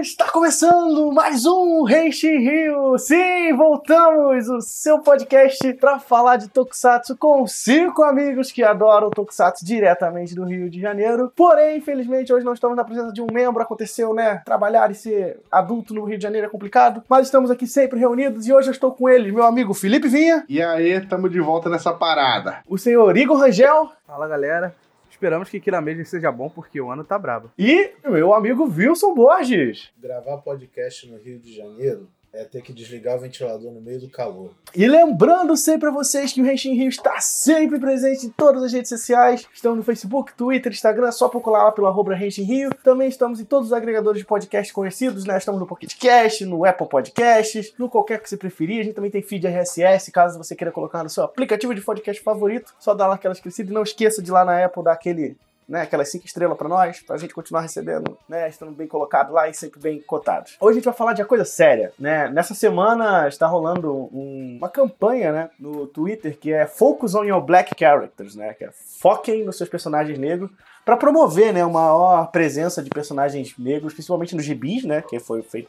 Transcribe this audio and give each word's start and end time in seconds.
Está 0.00 0.30
começando 0.30 1.12
mais 1.12 1.44
um 1.44 1.82
Reishi 1.82 2.28
Rio. 2.38 2.96
Sim, 2.96 3.52
voltamos 3.54 4.48
o 4.48 4.62
seu 4.62 5.00
podcast 5.00 5.74
para 5.74 5.98
falar 5.98 6.36
de 6.36 6.48
Tokusatsu 6.48 7.14
com 7.16 7.46
cinco 7.46 8.02
amigos 8.02 8.50
que 8.50 8.62
adoram 8.62 9.10
Tokusatsu 9.10 9.62
diretamente 9.62 10.34
do 10.34 10.44
Rio 10.44 10.70
de 10.70 10.80
Janeiro. 10.80 11.30
Porém, 11.36 11.76
infelizmente, 11.76 12.32
hoje 12.32 12.46
não 12.46 12.54
estamos 12.54 12.78
na 12.78 12.84
presença 12.84 13.12
de 13.12 13.20
um 13.20 13.26
membro. 13.30 13.62
Aconteceu, 13.62 14.14
né? 14.14 14.40
Trabalhar 14.46 14.90
e 14.90 14.94
ser 14.94 15.38
adulto 15.52 15.92
no 15.92 16.04
Rio 16.04 16.16
de 16.16 16.22
Janeiro 16.22 16.46
é 16.46 16.50
complicado. 16.50 17.02
Mas 17.08 17.26
estamos 17.26 17.50
aqui 17.50 17.66
sempre 17.66 17.98
reunidos 18.00 18.46
e 18.46 18.54
hoje 18.54 18.68
eu 18.68 18.72
estou 18.72 18.92
com 18.92 19.06
ele, 19.06 19.30
meu 19.30 19.44
amigo 19.44 19.74
Felipe 19.74 20.08
Vinha, 20.08 20.46
E 20.48 20.62
aí, 20.62 20.98
tamo 21.06 21.28
de 21.28 21.40
volta 21.40 21.68
nessa 21.68 21.92
parada. 21.92 22.60
o 22.66 22.78
senhor 22.78 23.14
Igor 23.18 23.36
Rangel 23.38 23.92
Fala 24.06 24.26
galera, 24.26 24.74
esperamos 25.18 25.50
que 25.50 25.58
Kira 25.58 25.80
Major 25.80 26.06
seja 26.06 26.30
bom 26.30 26.48
porque 26.48 26.80
o 26.80 26.90
ano 26.92 27.02
tá 27.02 27.18
brabo. 27.18 27.50
e 27.58 27.90
o 28.04 28.12
meu 28.12 28.32
amigo 28.32 28.64
Wilson 28.64 29.14
Borges. 29.14 29.90
Gravar 29.98 30.38
podcast 30.38 31.10
no 31.10 31.18
Rio 31.18 31.40
de 31.40 31.56
Janeiro 31.56 32.08
é 32.32 32.44
ter 32.44 32.62
que 32.62 32.72
desligar 32.72 33.16
o 33.16 33.20
ventilador 33.20 33.72
no 33.72 33.80
meio 33.80 34.00
do 34.00 34.08
calor. 34.08 34.50
E 34.74 34.86
lembrando 34.86 35.56
sempre 35.56 35.88
a 35.88 35.92
vocês 35.92 36.32
que 36.32 36.40
o 36.40 36.44
Renshin 36.44 36.74
Rio 36.74 36.88
está 36.88 37.20
sempre 37.20 37.78
presente 37.78 38.26
em 38.26 38.30
todas 38.30 38.62
as 38.62 38.72
redes 38.72 38.88
sociais. 38.88 39.46
Estamos 39.52 39.78
no 39.78 39.84
Facebook, 39.84 40.34
Twitter, 40.34 40.72
Instagram, 40.72 41.10
só 41.10 41.28
procurar 41.28 41.64
lá 41.64 41.72
pelo 41.72 41.86
arroba 41.86 42.14
Renshin 42.14 42.42
Rio. 42.42 42.70
Também 42.84 43.08
estamos 43.08 43.40
em 43.40 43.44
todos 43.44 43.68
os 43.68 43.72
agregadores 43.72 44.20
de 44.20 44.26
podcast 44.26 44.72
conhecidos, 44.72 45.24
né? 45.24 45.38
Estamos 45.38 45.60
no 45.60 45.66
Pocket 45.66 45.96
Cast, 45.98 46.44
no 46.44 46.64
Apple 46.64 46.88
Podcasts, 46.88 47.72
no 47.78 47.88
qualquer 47.88 48.20
que 48.20 48.28
você 48.28 48.36
preferir. 48.36 48.80
A 48.80 48.84
gente 48.84 48.94
também 48.94 49.10
tem 49.10 49.22
feed 49.22 49.46
RSS, 49.46 50.10
caso 50.12 50.38
você 50.38 50.54
queira 50.54 50.70
colocar 50.70 51.02
no 51.02 51.10
seu 51.10 51.24
aplicativo 51.24 51.74
de 51.74 51.80
podcast 51.80 52.22
favorito. 52.22 52.74
Só 52.78 52.94
dá 52.94 53.06
lá 53.06 53.14
aquela 53.14 53.34
esquecida 53.34 53.70
e 53.70 53.74
não 53.74 53.82
esqueça 53.82 54.22
de 54.22 54.30
ir 54.30 54.32
lá 54.32 54.44
na 54.44 54.64
Apple 54.64 54.84
dar 54.84 54.92
aquele 54.92 55.36
né, 55.68 55.82
aquelas 55.82 56.10
cinco 56.10 56.24
estrelas 56.24 56.56
pra 56.56 56.68
nós, 56.68 57.00
pra 57.00 57.18
gente 57.18 57.34
continuar 57.34 57.60
recebendo, 57.60 58.16
né, 58.28 58.48
estando 58.48 58.72
bem 58.72 58.86
colocado 58.86 59.32
lá 59.32 59.48
e 59.48 59.54
sempre 59.54 59.78
bem 59.78 60.00
cotados. 60.00 60.56
Hoje 60.60 60.70
a 60.70 60.74
gente 60.76 60.84
vai 60.86 60.94
falar 60.94 61.12
de 61.12 61.20
uma 61.20 61.28
coisa 61.28 61.44
séria, 61.44 61.92
né? 61.98 62.28
Nessa 62.30 62.54
semana 62.54 63.28
está 63.28 63.46
rolando 63.46 63.92
um- 63.94 64.56
uma 64.58 64.68
campanha, 64.68 65.30
né, 65.32 65.50
no 65.60 65.86
Twitter 65.86 66.38
que 66.38 66.52
é 66.52 66.66
Focus 66.66 67.14
on 67.14 67.24
Your 67.24 67.40
Black 67.42 67.72
Characters, 67.78 68.34
né, 68.34 68.54
que 68.54 68.64
é 68.64 68.70
foquem 69.00 69.44
nos 69.44 69.56
seus 69.58 69.68
personagens 69.68 70.18
negros 70.18 70.50
para 70.84 70.96
promover, 70.96 71.52
né, 71.52 71.62
uma 71.66 71.80
maior 71.82 72.30
presença 72.30 72.82
de 72.82 72.88
personagens 72.88 73.52
negros, 73.58 73.92
principalmente 73.92 74.34
nos 74.34 74.44
gibis, 74.46 74.84
né, 74.84 75.02
que 75.06 75.20
foi 75.20 75.42
feito 75.42 75.68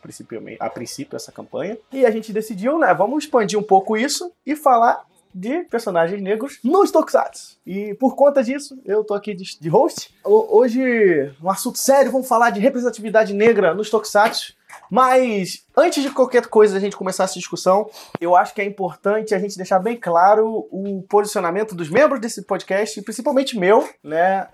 a 0.62 0.70
princípio 0.70 1.16
essa 1.18 1.30
campanha. 1.32 1.78
E 1.92 2.06
a 2.06 2.12
gente 2.12 2.32
decidiu, 2.32 2.80
né, 2.80 2.94
vamos 2.94 3.26
expandir 3.26 3.60
um 3.60 3.64
pouco 3.64 3.98
isso 3.98 4.32
e 4.46 4.56
falar 4.56 5.04
de 5.34 5.60
personagens 5.66 6.22
negros 6.22 6.60
nos 6.64 6.92
Tokusatsu. 6.92 7.58
E 7.66 7.94
por 7.96 8.16
conta 8.16 8.44
disso, 8.44 8.80
eu 8.86 9.04
tô 9.04 9.14
aqui 9.14 9.34
de, 9.34 9.60
host. 9.70 10.14
Ho- 10.24 10.58
Hoje, 10.58 11.32
um 11.42 11.50
assunto 11.50 11.78
sério, 11.78 12.12
vamos 12.12 12.28
falar 12.28 12.50
de 12.50 12.60
representatividade 12.60 13.34
negra 13.34 13.74
nos 13.74 13.90
Tokusatsu. 13.90 14.54
Mas 14.90 15.66
antes 15.76 16.04
de 16.04 16.10
qualquer 16.10 16.48
coisa 16.48 16.78
a 16.78 16.80
gente 16.80 16.96
começar 16.96 17.24
essa 17.24 17.38
discussão, 17.38 17.90
eu 18.20 18.36
acho 18.36 18.54
que 18.54 18.62
é 18.62 18.66
importante 18.66 19.34
a 19.34 19.40
gente 19.40 19.56
deixar 19.56 19.80
bem 19.80 19.96
claro 19.96 20.68
o 20.72 21.04
posicionamento 21.08 21.76
dos 21.76 21.90
membros 21.90 22.20
desse 22.20 22.44
podcast, 22.44 23.02
principalmente 23.02 23.58
meu, 23.58 23.88
né? 24.04 24.48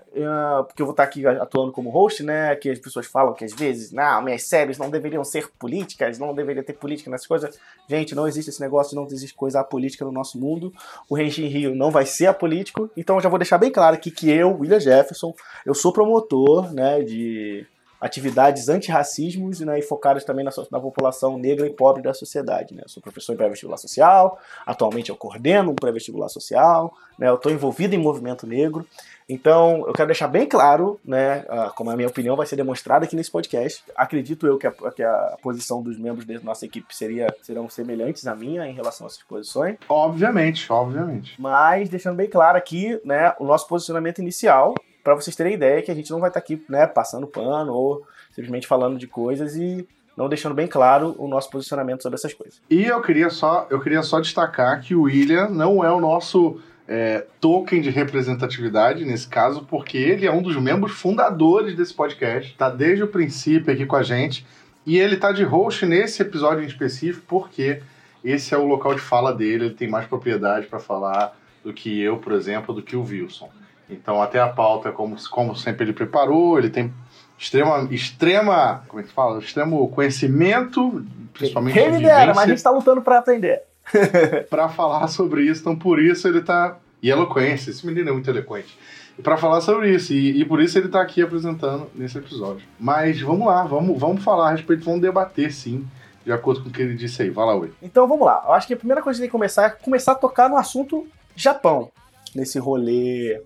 Porque 0.66 0.82
eu 0.82 0.86
vou 0.86 0.92
estar 0.92 1.04
aqui 1.04 1.26
atuando 1.26 1.72
como 1.72 1.90
host, 1.90 2.22
né? 2.22 2.54
Que 2.56 2.70
as 2.70 2.78
pessoas 2.78 3.06
falam 3.06 3.34
que 3.34 3.44
às 3.44 3.52
vezes, 3.52 3.92
não, 3.92 4.22
minhas 4.22 4.42
séries 4.42 4.78
não 4.78 4.90
deveriam 4.90 5.24
ser 5.24 5.50
políticas, 5.58 6.18
não 6.18 6.34
deveria 6.34 6.62
ter 6.62 6.74
política 6.74 7.10
nessas 7.10 7.26
coisas. 7.26 7.58
Gente, 7.88 8.14
não 8.14 8.26
existe 8.26 8.50
esse 8.50 8.60
negócio, 8.60 8.96
não 8.96 9.06
existe 9.06 9.34
coisa 9.34 9.60
apolítica 9.60 10.04
no 10.04 10.12
nosso 10.12 10.38
mundo. 10.38 10.72
O 11.08 11.14
Renshin 11.14 11.46
Rio 11.46 11.74
não 11.74 11.90
vai 11.90 12.06
ser 12.06 12.26
apolítico. 12.26 12.90
Então 12.96 13.16
eu 13.16 13.22
já 13.22 13.28
vou 13.28 13.38
deixar 13.38 13.58
bem 13.58 13.70
claro 13.70 13.96
aqui 13.96 14.10
que 14.10 14.30
eu, 14.30 14.58
William 14.58 14.80
Jefferson, 14.80 15.34
eu 15.64 15.74
sou 15.74 15.92
promotor, 15.92 16.72
né, 16.72 17.02
de 17.02 17.66
atividades 18.00 18.68
antirracismos 18.68 19.60
né, 19.60 19.78
e 19.78 19.82
focadas 19.82 20.24
também 20.24 20.44
na, 20.44 20.50
na 20.70 20.80
população 20.80 21.38
negra 21.38 21.66
e 21.66 21.70
pobre 21.70 22.02
da 22.02 22.12
sociedade. 22.12 22.74
Né? 22.74 22.82
Eu 22.84 22.88
sou 22.88 23.02
professor 23.02 23.32
em 23.32 23.36
pré-vestibular 23.36 23.78
social, 23.78 24.38
atualmente 24.66 25.10
eu 25.10 25.16
coordeno 25.16 25.72
um 25.72 25.74
pré-vestibular 25.74 26.28
social, 26.28 26.92
né, 27.18 27.28
eu 27.28 27.36
estou 27.36 27.50
envolvido 27.50 27.94
em 27.94 27.98
movimento 27.98 28.46
negro. 28.46 28.86
Então, 29.28 29.84
eu 29.88 29.92
quero 29.92 30.06
deixar 30.06 30.28
bem 30.28 30.46
claro, 30.46 31.00
né, 31.04 31.44
como 31.74 31.90
a 31.90 31.96
minha 31.96 32.06
opinião 32.06 32.36
vai 32.36 32.46
ser 32.46 32.54
demonstrada 32.54 33.04
aqui 33.04 33.16
nesse 33.16 33.30
podcast. 33.30 33.82
Acredito 33.96 34.46
eu 34.46 34.56
que 34.56 34.68
a, 34.68 34.70
que 34.70 35.02
a 35.02 35.36
posição 35.42 35.82
dos 35.82 35.98
membros 35.98 36.24
da 36.24 36.38
nossa 36.40 36.64
equipe 36.64 36.94
seria, 36.94 37.26
serão 37.42 37.68
semelhantes 37.68 38.24
à 38.26 38.36
minha 38.36 38.66
em 38.68 38.72
relação 38.72 39.06
a 39.06 39.08
essas 39.08 39.22
posições. 39.24 39.78
Obviamente, 39.88 40.72
obviamente. 40.72 41.34
Mas 41.40 41.88
deixando 41.88 42.16
bem 42.16 42.28
claro 42.28 42.56
aqui, 42.56 43.00
né, 43.04 43.34
o 43.40 43.44
nosso 43.44 43.66
posicionamento 43.66 44.20
inicial, 44.20 44.74
para 45.06 45.14
vocês 45.14 45.36
terem 45.36 45.54
ideia 45.54 45.80
que 45.82 45.90
a 45.92 45.94
gente 45.94 46.10
não 46.10 46.18
vai 46.18 46.30
estar 46.30 46.40
aqui, 46.40 46.60
né, 46.68 46.84
passando 46.84 47.28
pano 47.28 47.72
ou 47.72 48.04
simplesmente 48.32 48.66
falando 48.66 48.98
de 48.98 49.06
coisas 49.06 49.54
e 49.54 49.86
não 50.16 50.28
deixando 50.28 50.52
bem 50.52 50.66
claro 50.66 51.14
o 51.16 51.28
nosso 51.28 51.48
posicionamento 51.48 52.02
sobre 52.02 52.16
essas 52.16 52.34
coisas. 52.34 52.60
E 52.68 52.86
eu 52.86 53.00
queria 53.00 53.30
só, 53.30 53.68
eu 53.70 53.80
queria 53.80 54.02
só 54.02 54.18
destacar 54.18 54.80
que 54.82 54.96
o 54.96 55.02
William 55.02 55.48
não 55.48 55.84
é 55.84 55.92
o 55.92 56.00
nosso 56.00 56.58
é, 56.88 57.24
token 57.40 57.80
de 57.80 57.88
representatividade 57.88 59.04
nesse 59.04 59.28
caso, 59.28 59.64
porque 59.70 59.96
ele 59.96 60.26
é 60.26 60.32
um 60.32 60.42
dos 60.42 60.56
membros 60.56 60.90
fundadores 60.90 61.76
desse 61.76 61.94
podcast, 61.94 62.56
tá 62.56 62.68
desde 62.68 63.04
o 63.04 63.08
princípio 63.08 63.72
aqui 63.72 63.86
com 63.86 63.94
a 63.94 64.02
gente, 64.02 64.44
e 64.84 64.98
ele 64.98 65.16
tá 65.16 65.30
de 65.30 65.44
host 65.44 65.86
nesse 65.86 66.20
episódio 66.20 66.64
em 66.64 66.66
específico 66.66 67.24
porque 67.28 67.80
esse 68.24 68.52
é 68.52 68.58
o 68.58 68.66
local 68.66 68.92
de 68.92 69.00
fala 69.00 69.32
dele, 69.32 69.66
ele 69.66 69.74
tem 69.74 69.88
mais 69.88 70.04
propriedade 70.04 70.66
para 70.66 70.80
falar 70.80 71.38
do 71.62 71.72
que 71.72 72.00
eu, 72.00 72.16
por 72.16 72.32
exemplo, 72.32 72.74
do 72.74 72.82
que 72.82 72.96
o 72.96 73.04
Wilson. 73.04 73.48
Então 73.88 74.20
até 74.20 74.40
a 74.40 74.48
pauta, 74.48 74.90
como, 74.90 75.16
como 75.30 75.54
sempre 75.54 75.84
ele 75.84 75.92
preparou, 75.92 76.58
ele 76.58 76.70
tem 76.70 76.92
extrema, 77.38 77.86
extrema, 77.90 78.82
como 78.88 79.00
é 79.00 79.04
que 79.04 79.12
fala? 79.12 79.38
Extremo 79.38 79.88
conhecimento, 79.88 81.04
principalmente 81.32 81.74
Quem 81.74 81.90
me 81.90 81.98
de 81.98 82.04
dera, 82.04 82.34
mas 82.34 82.44
a 82.44 82.48
gente 82.48 82.56
está 82.56 82.70
lutando 82.70 83.02
para 83.02 83.18
aprender. 83.18 83.62
para 84.50 84.68
falar 84.68 85.06
sobre 85.08 85.42
isso, 85.42 85.60
então 85.60 85.76
por 85.76 86.00
isso 86.00 86.26
ele 86.26 86.40
tá. 86.40 86.78
E 87.02 87.10
eloquência, 87.10 87.70
esse 87.70 87.86
menino 87.86 88.08
é 88.08 88.12
muito 88.12 88.28
eloquente. 88.28 88.76
Para 89.22 89.36
falar 89.36 89.60
sobre 89.60 89.94
isso, 89.94 90.12
e, 90.12 90.40
e 90.40 90.44
por 90.44 90.60
isso 90.60 90.78
ele 90.78 90.88
tá 90.88 91.00
aqui 91.00 91.22
apresentando 91.22 91.88
nesse 91.94 92.18
episódio. 92.18 92.66
Mas 92.80 93.20
vamos 93.20 93.46
lá, 93.46 93.64
vamos, 93.64 93.98
vamos 93.98 94.24
falar 94.24 94.48
a 94.48 94.50
respeito, 94.52 94.84
vamos 94.84 95.00
debater 95.00 95.52
sim, 95.52 95.86
de 96.24 96.32
acordo 96.32 96.62
com 96.62 96.68
o 96.68 96.72
que 96.72 96.82
ele 96.82 96.94
disse 96.94 97.22
aí. 97.22 97.30
Vai 97.30 97.46
lá, 97.46 97.54
Oi. 97.54 97.72
Então 97.80 98.08
vamos 98.08 98.26
lá. 98.26 98.42
Eu 98.46 98.52
acho 98.52 98.66
que 98.66 98.74
a 98.74 98.76
primeira 98.76 99.02
coisa 99.02 99.18
que 99.18 99.22
tem 99.22 99.28
que 99.28 99.32
começar 99.32 99.66
é 99.66 99.70
começar 99.70 100.12
a 100.12 100.16
tocar 100.16 100.48
no 100.48 100.56
assunto 100.56 101.06
Japão, 101.34 101.90
nesse 102.34 102.58
rolê 102.58 103.40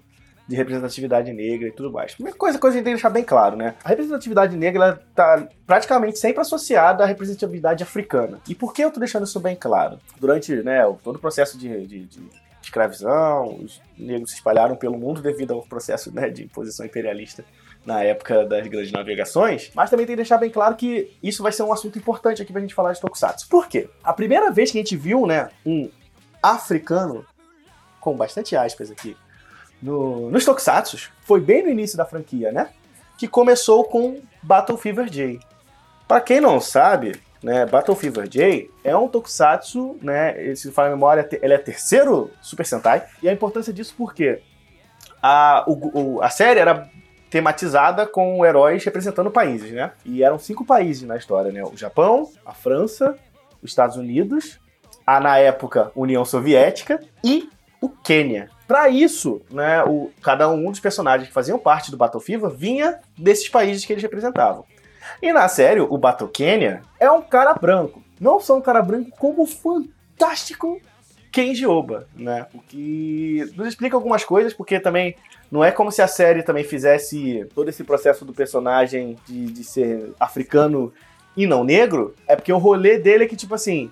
de 0.50 0.56
representatividade 0.56 1.32
negra 1.32 1.68
e 1.68 1.70
tudo 1.70 1.92
mais. 1.92 2.12
Primeira 2.14 2.36
coisa, 2.36 2.58
coisa 2.58 2.74
que 2.74 2.78
a 2.78 2.80
gente 2.80 2.84
tem 2.84 2.92
que 2.94 2.96
deixar 2.96 3.10
bem 3.10 3.22
claro, 3.22 3.56
né? 3.56 3.76
A 3.84 3.88
representatividade 3.88 4.56
negra 4.56 4.84
ela 4.84 5.00
tá 5.14 5.46
praticamente 5.64 6.18
sempre 6.18 6.40
associada 6.40 7.04
à 7.04 7.06
representatividade 7.06 7.84
africana. 7.84 8.40
E 8.48 8.54
por 8.54 8.74
que 8.74 8.82
eu 8.82 8.90
tô 8.90 8.98
deixando 8.98 9.24
isso 9.26 9.38
bem 9.38 9.54
claro? 9.54 10.00
Durante 10.18 10.52
né, 10.56 10.82
todo 11.04 11.16
o 11.16 11.18
processo 11.20 11.56
de, 11.56 11.86
de- 11.86 12.04
de 12.06 12.20
escravização, 12.60 13.60
os 13.62 13.80
negros 13.96 14.30
se 14.30 14.36
espalharam 14.36 14.74
pelo 14.74 14.98
mundo 14.98 15.22
devido 15.22 15.54
ao 15.54 15.62
processo 15.62 16.12
né, 16.12 16.28
de 16.28 16.42
imposição 16.44 16.84
imperialista 16.84 17.44
na 17.86 18.02
época 18.02 18.44
das 18.44 18.66
grandes 18.66 18.90
navegações, 18.92 19.70
mas 19.74 19.88
também 19.88 20.04
tem 20.04 20.14
que 20.14 20.20
deixar 20.22 20.36
bem 20.36 20.50
claro 20.50 20.74
que 20.74 21.16
isso 21.22 21.42
vai 21.44 21.52
ser 21.52 21.62
um 21.62 21.72
assunto 21.72 21.96
importante 21.96 22.42
aqui 22.42 22.52
pra 22.52 22.60
gente 22.60 22.74
falar 22.74 22.92
de 22.92 23.00
Tokusatsu. 23.00 23.48
Por 23.48 23.68
quê? 23.68 23.88
A 24.02 24.12
primeira 24.12 24.50
vez 24.50 24.70
que 24.72 24.78
a 24.78 24.80
gente 24.82 24.96
viu, 24.96 25.26
né, 25.26 25.48
um 25.64 25.88
africano, 26.42 27.24
com 28.00 28.16
bastante 28.16 28.54
aspas 28.56 28.90
aqui, 28.90 29.16
no, 29.82 30.30
nos 30.30 30.44
Tokusatsu, 30.44 31.10
foi 31.22 31.40
bem 31.40 31.62
no 31.62 31.70
início 31.70 31.96
da 31.96 32.04
franquia, 32.04 32.52
né, 32.52 32.68
que 33.18 33.26
começou 33.28 33.84
com 33.84 34.20
Battle 34.42 34.76
Fever 34.78 35.08
J. 35.08 35.38
Pra 36.08 36.20
quem 36.20 36.40
não 36.40 36.60
sabe, 36.60 37.20
né, 37.42 37.64
Battle 37.66 37.94
Fever 37.96 38.26
J 38.28 38.70
é 38.84 38.96
um 38.96 39.08
Tokusatsu, 39.08 39.96
né, 40.02 40.54
se 40.54 40.70
fala 40.72 40.88
a 40.88 40.90
memória, 40.92 41.28
ele 41.42 41.54
é 41.54 41.58
terceiro 41.58 42.30
Super 42.42 42.66
Sentai, 42.66 43.04
e 43.22 43.28
a 43.28 43.32
importância 43.32 43.72
disso 43.72 43.94
porque 43.96 44.40
a, 45.22 45.64
o- 45.66 46.16
o- 46.16 46.22
a 46.22 46.30
série 46.30 46.60
era 46.60 46.88
tematizada 47.30 48.06
com 48.06 48.44
heróis 48.44 48.82
representando 48.84 49.30
países, 49.30 49.70
né? 49.70 49.92
E 50.04 50.22
eram 50.24 50.36
cinco 50.38 50.64
países 50.64 51.04
na 51.06 51.16
história, 51.16 51.52
né? 51.52 51.62
O 51.62 51.76
Japão, 51.76 52.28
a 52.44 52.52
França, 52.52 53.16
os 53.62 53.70
Estados 53.70 53.96
Unidos, 53.96 54.58
a 55.06 55.20
na 55.20 55.38
época 55.38 55.92
União 55.94 56.24
Soviética 56.24 57.00
e 57.22 57.48
o 57.80 57.88
Quênia. 57.88 58.50
Para 58.70 58.88
isso, 58.88 59.42
né, 59.50 59.82
o, 59.82 60.12
cada 60.22 60.48
um 60.48 60.70
dos 60.70 60.78
personagens 60.78 61.26
que 61.26 61.34
faziam 61.34 61.58
parte 61.58 61.90
do 61.90 61.96
Battle 61.96 62.22
Fever 62.22 62.48
vinha 62.50 63.00
desses 63.18 63.48
países 63.48 63.84
que 63.84 63.92
eles 63.92 64.00
representavam. 64.00 64.64
E 65.20 65.32
na 65.32 65.48
série, 65.48 65.80
o 65.80 65.98
Battle 65.98 66.28
Quênia 66.28 66.80
é 67.00 67.10
um 67.10 67.20
cara 67.20 67.52
branco. 67.52 68.00
Não 68.20 68.38
só 68.38 68.56
um 68.56 68.60
cara 68.60 68.80
branco, 68.80 69.10
como 69.18 69.42
o 69.42 69.46
fantástico 69.46 70.80
Kenji 71.32 71.66
Oba, 71.66 72.06
né? 72.14 72.46
O 72.54 72.60
que 72.60 73.52
nos 73.56 73.66
explica 73.66 73.96
algumas 73.96 74.22
coisas, 74.22 74.54
porque 74.54 74.78
também 74.78 75.16
não 75.50 75.64
é 75.64 75.72
como 75.72 75.90
se 75.90 76.00
a 76.00 76.06
série 76.06 76.44
também 76.44 76.62
fizesse 76.62 77.48
todo 77.52 77.68
esse 77.68 77.82
processo 77.82 78.24
do 78.24 78.32
personagem 78.32 79.16
de, 79.26 79.46
de 79.46 79.64
ser 79.64 80.12
africano 80.20 80.92
e 81.36 81.44
não 81.44 81.64
negro. 81.64 82.14
É 82.24 82.36
porque 82.36 82.52
o 82.52 82.58
rolê 82.58 83.00
dele 83.00 83.24
é 83.24 83.26
que, 83.26 83.34
tipo 83.34 83.52
assim, 83.52 83.90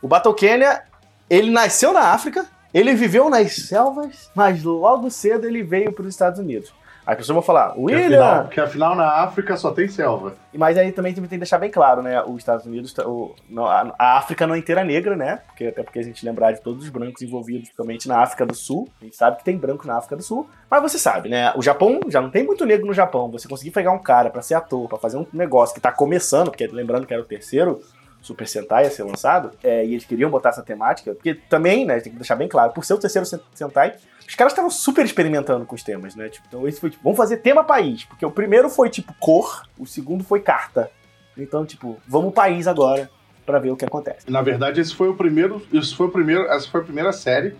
o 0.00 0.06
Battle 0.06 0.32
Kenya, 0.32 0.84
ele 1.28 1.50
nasceu 1.50 1.92
na 1.92 2.12
África, 2.12 2.46
ele 2.72 2.94
viveu 2.94 3.28
nas 3.30 3.54
selvas, 3.54 4.30
mas 4.34 4.62
logo 4.62 5.10
cedo 5.10 5.46
ele 5.46 5.62
veio 5.62 5.92
para 5.92 6.02
os 6.02 6.08
Estados 6.08 6.38
Unidos. 6.38 6.72
As 7.04 7.16
pessoas 7.16 7.34
vão 7.34 7.42
falar, 7.42 7.70
Porque 7.70 7.96
William! 7.96 8.22
afinal, 8.24 8.44
porque 8.44 8.60
afinal 8.60 8.94
na 8.94 9.08
África 9.24 9.56
só 9.56 9.72
tem 9.72 9.88
selva. 9.88 10.36
Mas 10.54 10.78
aí 10.78 10.92
também 10.92 11.12
tem 11.12 11.24
que 11.24 11.36
deixar 11.36 11.58
bem 11.58 11.68
claro, 11.68 12.00
né? 12.00 12.22
Os 12.22 12.36
Estados 12.36 12.64
Unidos, 12.64 12.94
o, 12.98 13.34
a, 13.58 13.92
a 13.98 14.18
África 14.18 14.46
não 14.46 14.54
é 14.54 14.58
inteira 14.58 14.84
negra, 14.84 15.16
né? 15.16 15.40
Porque, 15.48 15.66
até 15.66 15.82
porque 15.82 15.98
a 15.98 16.02
gente 16.02 16.24
lembrar 16.24 16.52
de 16.52 16.60
todos 16.60 16.84
os 16.84 16.90
brancos 16.90 17.20
envolvidos, 17.20 17.62
principalmente 17.64 18.06
na 18.06 18.20
África 18.22 18.46
do 18.46 18.54
Sul. 18.54 18.88
A 19.00 19.04
gente 19.04 19.16
sabe 19.16 19.38
que 19.38 19.44
tem 19.44 19.56
branco 19.56 19.84
na 19.84 19.96
África 19.96 20.14
do 20.14 20.22
Sul. 20.22 20.48
Mas 20.70 20.80
você 20.80 20.96
sabe, 20.96 21.28
né? 21.28 21.52
O 21.56 21.62
Japão 21.62 21.98
já 22.06 22.20
não 22.20 22.30
tem 22.30 22.44
muito 22.46 22.64
negro 22.64 22.86
no 22.86 22.94
Japão. 22.94 23.28
Você 23.32 23.48
conseguir 23.48 23.72
pegar 23.72 23.90
um 23.90 23.98
cara 23.98 24.30
pra 24.30 24.40
ser 24.40 24.54
ator, 24.54 24.88
pra 24.88 24.96
fazer 24.96 25.16
um 25.16 25.26
negócio 25.32 25.74
que 25.74 25.80
tá 25.80 25.90
começando, 25.90 26.50
porque 26.50 26.68
lembrando 26.68 27.04
que 27.04 27.12
era 27.12 27.22
o 27.22 27.26
terceiro 27.26 27.80
Super 28.22 28.46
Sentai 28.48 28.86
a 28.86 28.90
ser 28.90 29.02
lançado, 29.02 29.50
é, 29.62 29.84
e 29.84 29.92
eles 29.92 30.04
queriam 30.04 30.30
botar 30.30 30.48
essa 30.50 30.62
temática, 30.62 31.12
porque 31.14 31.34
também, 31.34 31.84
né, 31.84 32.00
tem 32.00 32.12
que 32.12 32.18
deixar 32.18 32.36
bem 32.36 32.48
claro, 32.48 32.72
por 32.72 32.84
ser 32.84 32.94
o 32.94 32.98
terceiro 32.98 33.26
Sen- 33.26 33.40
Sentai, 33.52 33.94
os 34.26 34.34
caras 34.34 34.52
estavam 34.52 34.70
super 34.70 35.04
experimentando 35.04 35.66
com 35.66 35.74
os 35.74 35.82
temas, 35.82 36.14
né? 36.14 36.28
Tipo, 36.28 36.46
então 36.48 36.66
esse 36.66 36.80
foi 36.80 36.88
tipo, 36.90 37.02
vamos 37.02 37.16
fazer 37.18 37.38
tema 37.38 37.62
país, 37.64 38.04
porque 38.04 38.24
o 38.24 38.30
primeiro 38.30 38.70
foi 38.70 38.88
tipo 38.88 39.12
cor, 39.20 39.64
o 39.78 39.84
segundo 39.84 40.22
foi 40.24 40.40
carta. 40.40 40.88
Então, 41.36 41.66
tipo, 41.66 41.98
vamos 42.06 42.32
país 42.32 42.66
agora 42.66 43.10
pra 43.44 43.58
ver 43.58 43.70
o 43.70 43.76
que 43.76 43.84
acontece. 43.84 44.30
Na 44.30 44.40
verdade, 44.42 44.80
esse 44.80 44.94
foi 44.94 45.08
o 45.08 45.14
primeiro. 45.16 45.60
Isso 45.72 45.96
foi 45.96 46.06
o 46.06 46.10
primeiro. 46.10 46.44
Essa 46.44 46.68
foi 46.70 46.80
a 46.80 46.84
primeira 46.84 47.12
série. 47.12 47.56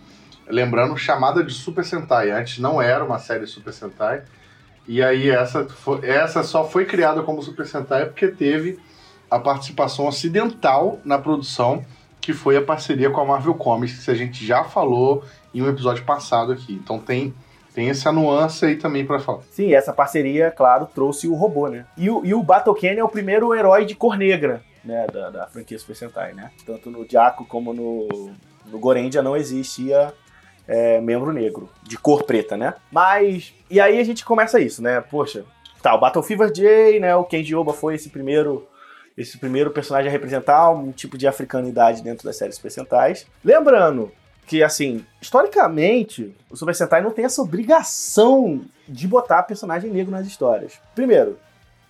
Lembrando, 0.46 0.96
chamada 0.96 1.42
de 1.42 1.52
Super 1.52 1.84
Sentai. 1.84 2.30
Antes 2.30 2.58
não 2.58 2.80
era 2.80 3.02
uma 3.04 3.18
série 3.18 3.46
Super 3.46 3.72
Sentai. 3.72 4.22
E 4.86 5.02
aí 5.02 5.30
essa, 5.30 5.64
foi- 5.68 6.06
essa 6.06 6.42
só 6.42 6.68
foi 6.68 6.84
criada 6.84 7.22
como 7.22 7.42
Super 7.42 7.66
Sentai 7.66 8.04
porque 8.06 8.28
teve 8.28 8.78
a 9.32 9.38
participação 9.38 10.06
ocidental 10.06 10.98
na 11.02 11.18
produção, 11.18 11.82
que 12.20 12.34
foi 12.34 12.54
a 12.54 12.62
parceria 12.62 13.08
com 13.08 13.18
a 13.18 13.24
Marvel 13.24 13.54
Comics, 13.54 14.04
que 14.04 14.10
a 14.10 14.14
gente 14.14 14.44
já 14.44 14.62
falou 14.62 15.24
em 15.54 15.62
um 15.62 15.68
episódio 15.68 16.04
passado 16.04 16.52
aqui. 16.52 16.74
Então 16.74 16.98
tem, 16.98 17.32
tem 17.74 17.88
essa 17.88 18.12
nuance 18.12 18.62
aí 18.66 18.76
também 18.76 19.06
pra 19.06 19.18
falar. 19.18 19.40
Sim, 19.50 19.72
essa 19.72 19.90
parceria, 19.90 20.50
claro, 20.50 20.86
trouxe 20.94 21.26
o 21.26 21.34
robô, 21.34 21.68
né? 21.68 21.86
E 21.96 22.10
o, 22.10 22.22
e 22.26 22.34
o 22.34 22.42
Battle 22.42 22.74
Ken 22.74 22.94
é 22.94 23.02
o 23.02 23.08
primeiro 23.08 23.54
herói 23.54 23.86
de 23.86 23.94
cor 23.94 24.18
negra, 24.18 24.62
né? 24.84 25.06
Da, 25.10 25.30
da 25.30 25.46
franquia 25.46 25.78
Super 25.78 25.96
Sentai, 25.96 26.34
né? 26.34 26.50
Tanto 26.66 26.90
no 26.90 27.08
Jaco 27.08 27.46
como 27.46 27.72
no, 27.72 28.32
no 28.66 28.78
Gorendia 28.78 29.22
não 29.22 29.34
existia 29.34 30.12
é, 30.68 31.00
membro 31.00 31.32
negro, 31.32 31.70
de 31.82 31.96
cor 31.96 32.24
preta, 32.24 32.54
né? 32.54 32.74
Mas, 32.90 33.54
e 33.70 33.80
aí 33.80 33.98
a 33.98 34.04
gente 34.04 34.26
começa 34.26 34.60
isso, 34.60 34.82
né? 34.82 35.00
Poxa, 35.00 35.46
tá, 35.80 35.94
o 35.94 35.98
Battle 35.98 36.22
Fever 36.22 36.52
J, 36.52 37.00
né? 37.00 37.16
O 37.16 37.24
Kenji 37.24 37.54
Oba 37.54 37.72
foi 37.72 37.94
esse 37.94 38.10
primeiro 38.10 38.68
esse 39.16 39.38
primeiro 39.38 39.70
personagem 39.70 40.08
a 40.08 40.12
representar 40.12 40.70
um 40.70 40.90
tipo 40.92 41.18
de 41.18 41.26
africanidade 41.26 42.02
dentro 42.02 42.24
das 42.24 42.36
séries 42.36 42.56
Super 42.56 42.70
Sentais. 42.70 43.26
Lembrando 43.44 44.10
que, 44.46 44.62
assim, 44.62 45.04
historicamente, 45.20 46.34
o 46.50 46.56
Super 46.56 46.74
Sentai 46.74 47.02
não 47.02 47.10
tem 47.10 47.24
essa 47.24 47.40
obrigação 47.42 48.62
de 48.88 49.06
botar 49.06 49.42
personagem 49.44 49.90
negro 49.90 50.10
nas 50.10 50.26
histórias. 50.26 50.80
Primeiro, 50.94 51.38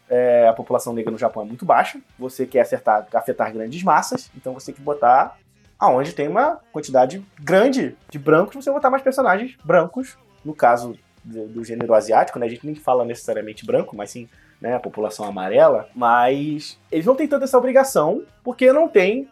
é, 0.09 0.47
a 0.47 0.53
população 0.53 0.93
negra 0.93 1.11
no 1.11 1.19
Japão 1.19 1.43
é 1.43 1.47
muito 1.47 1.65
baixa, 1.65 2.01
você 2.19 2.47
quer 2.47 2.61
acertar, 2.61 3.07
afetar 3.15 3.53
grandes 3.53 3.83
massas, 3.83 4.31
então 4.37 4.53
você 4.53 4.67
tem 4.67 4.75
que 4.75 4.83
botar 4.83 5.39
aonde 5.79 6.13
tem 6.13 6.29
uma 6.29 6.61
quantidade 6.71 7.25
grande 7.41 7.97
de 8.11 8.19
brancos, 8.19 8.55
você 8.55 8.71
vai 8.71 8.79
botar 8.79 8.91
mais 8.91 9.03
personagens 9.03 9.57
brancos, 9.65 10.17
no 10.45 10.55
caso 10.55 10.97
do, 11.25 11.49
do 11.49 11.65
gênero 11.65 11.95
asiático, 11.95 12.39
né? 12.39 12.47
A 12.47 12.49
gente 12.49 12.67
nem 12.67 12.75
fala 12.75 13.05
necessariamente 13.05 13.65
branco, 13.65 13.97
mas 13.97 14.11
sim 14.11 14.29
né, 14.63 14.77
a 14.77 14.81
população 14.81 15.27
amarela, 15.27 15.89
mas 15.95 16.79
eles 16.91 17.05
não 17.05 17.17
têm 17.17 17.27
tanta 17.27 17.45
essa 17.45 17.59
obrigação, 17.59 18.23
porque 18.45 18.73
não 18.73 18.87
tem 18.89 19.29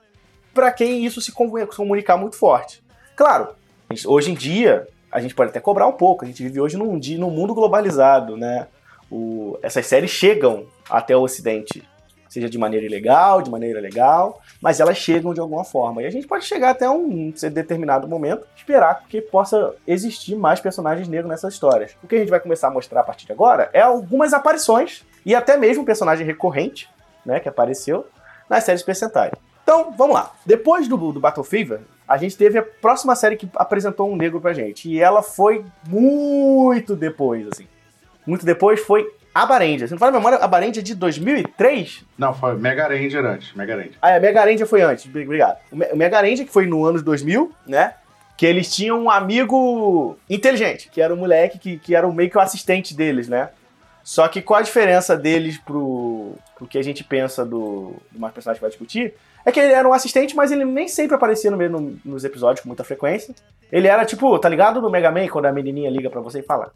para 0.52 0.72
quem 0.72 1.06
isso 1.06 1.20
se 1.20 1.30
comu- 1.30 1.64
comunicar 1.68 2.16
muito 2.16 2.36
forte. 2.36 2.82
Claro, 3.14 3.50
hoje 4.06 4.32
em 4.32 4.34
dia, 4.34 4.88
a 5.10 5.20
gente 5.20 5.34
pode 5.34 5.50
até 5.50 5.60
cobrar 5.60 5.86
um 5.86 5.92
pouco, 5.92 6.24
a 6.24 6.26
gente 6.26 6.42
vive 6.42 6.60
hoje 6.60 6.76
num, 6.76 6.98
num 7.18 7.30
mundo 7.30 7.54
globalizado, 7.54 8.36
né? 8.36 8.66
O- 9.08 9.56
essas 9.62 9.86
séries 9.86 10.10
chegam 10.10 10.66
até 10.88 11.16
o 11.16 11.20
Ocidente, 11.22 11.88
seja 12.28 12.48
de 12.48 12.58
maneira 12.58 12.86
ilegal, 12.86 13.42
de 13.42 13.50
maneira 13.50 13.80
legal, 13.80 14.40
mas 14.60 14.78
elas 14.80 14.96
chegam 14.96 15.34
de 15.34 15.40
alguma 15.40 15.64
forma. 15.64 16.02
E 16.02 16.06
a 16.06 16.10
gente 16.10 16.26
pode 16.28 16.44
chegar 16.44 16.70
até 16.70 16.88
um 16.88 17.32
determinado 17.52 18.06
momento, 18.08 18.46
esperar 18.56 19.04
que 19.08 19.20
possa 19.20 19.74
existir 19.86 20.36
mais 20.36 20.60
personagens 20.60 21.08
negros 21.08 21.28
nessas 21.28 21.54
histórias. 21.54 21.96
O 22.02 22.06
que 22.06 22.14
a 22.16 22.18
gente 22.18 22.30
vai 22.30 22.38
começar 22.40 22.68
a 22.68 22.70
mostrar 22.70 23.00
a 23.00 23.04
partir 23.04 23.26
de 23.26 23.32
agora 23.32 23.68
é 23.72 23.80
algumas 23.80 24.32
aparições, 24.32 25.04
e 25.24 25.34
até 25.34 25.56
mesmo 25.56 25.82
um 25.82 25.86
personagem 25.86 26.26
recorrente, 26.26 26.88
né, 27.24 27.40
que 27.40 27.48
apareceu 27.48 28.06
nas 28.48 28.64
séries 28.64 28.84
Sentai. 28.98 29.30
Então, 29.62 29.92
vamos 29.96 30.14
lá. 30.14 30.32
Depois 30.44 30.88
do, 30.88 30.96
do 31.12 31.20
Battle 31.20 31.44
Fever, 31.44 31.80
a 32.08 32.16
gente 32.16 32.36
teve 32.36 32.58
a 32.58 32.62
próxima 32.62 33.14
série 33.14 33.36
que 33.36 33.48
apresentou 33.54 34.10
um 34.10 34.16
negro 34.16 34.40
pra 34.40 34.52
gente. 34.52 34.88
E 34.88 35.00
ela 35.00 35.22
foi 35.22 35.64
muito 35.86 36.96
depois, 36.96 37.46
assim. 37.46 37.66
Muito 38.26 38.44
depois 38.44 38.80
foi 38.80 39.06
a 39.32 39.46
Barendia. 39.46 39.86
Se 39.86 39.92
não 39.92 39.98
fala 39.98 40.10
a 40.10 40.14
memória, 40.14 40.38
a 40.38 40.48
Barendia 40.48 40.80
é 40.80 40.84
de 40.84 40.94
2003? 40.94 42.04
Não, 42.18 42.34
foi 42.34 42.56
Mega 42.56 42.88
Ranger 42.88 43.24
antes, 43.24 43.54
Mega 43.54 43.76
Ranger. 43.76 43.92
Ah, 44.02 44.10
é, 44.10 44.18
Mega 44.20 44.44
Ranger 44.44 44.66
foi 44.66 44.82
antes, 44.82 45.06
obrigado. 45.06 45.58
O 45.70 45.76
Me- 45.76 45.86
o 45.92 45.96
Mega 45.96 46.20
Ranger, 46.20 46.44
que 46.46 46.52
foi 46.52 46.66
no 46.66 46.84
ano 46.84 47.00
2000, 47.00 47.52
né? 47.66 47.94
Que 48.36 48.46
eles 48.46 48.74
tinham 48.74 49.04
um 49.04 49.10
amigo 49.10 50.16
inteligente, 50.28 50.88
que 50.90 51.00
era 51.00 51.14
um 51.14 51.16
moleque 51.16 51.58
que, 51.58 51.78
que 51.78 51.94
era 51.94 52.08
meio 52.08 52.28
que 52.30 52.38
o 52.38 52.40
assistente 52.40 52.96
deles, 52.96 53.28
né? 53.28 53.50
Só 54.02 54.26
que 54.28 54.40
qual 54.42 54.60
a 54.60 54.62
diferença 54.62 55.16
deles 55.16 55.58
pro, 55.58 56.34
pro 56.56 56.66
que 56.66 56.78
a 56.78 56.82
gente 56.82 57.04
pensa 57.04 57.44
do, 57.44 57.94
do 58.10 58.18
mais 58.18 58.32
personagem 58.34 58.58
que 58.58 58.62
vai 58.62 58.70
discutir? 58.70 59.14
É 59.44 59.50
que 59.52 59.58
ele 59.60 59.72
era 59.72 59.88
um 59.88 59.92
assistente, 59.92 60.34
mas 60.36 60.50
ele 60.52 60.64
nem 60.64 60.86
sempre 60.88 61.14
aparecia 61.16 61.50
no 61.50 61.56
meio 61.56 61.70
no- 61.70 61.98
nos 62.04 62.24
episódios 62.24 62.62
com 62.62 62.68
muita 62.68 62.84
frequência. 62.84 63.34
Ele 63.72 63.86
era 63.88 64.04
tipo, 64.04 64.38
tá 64.38 64.48
ligado 64.48 64.80
no 64.82 64.90
Mega 64.90 65.10
Man, 65.10 65.28
quando 65.28 65.46
a 65.46 65.52
menininha 65.52 65.90
liga 65.90 66.10
pra 66.10 66.20
você 66.20 66.40
e 66.40 66.42
fala: 66.42 66.72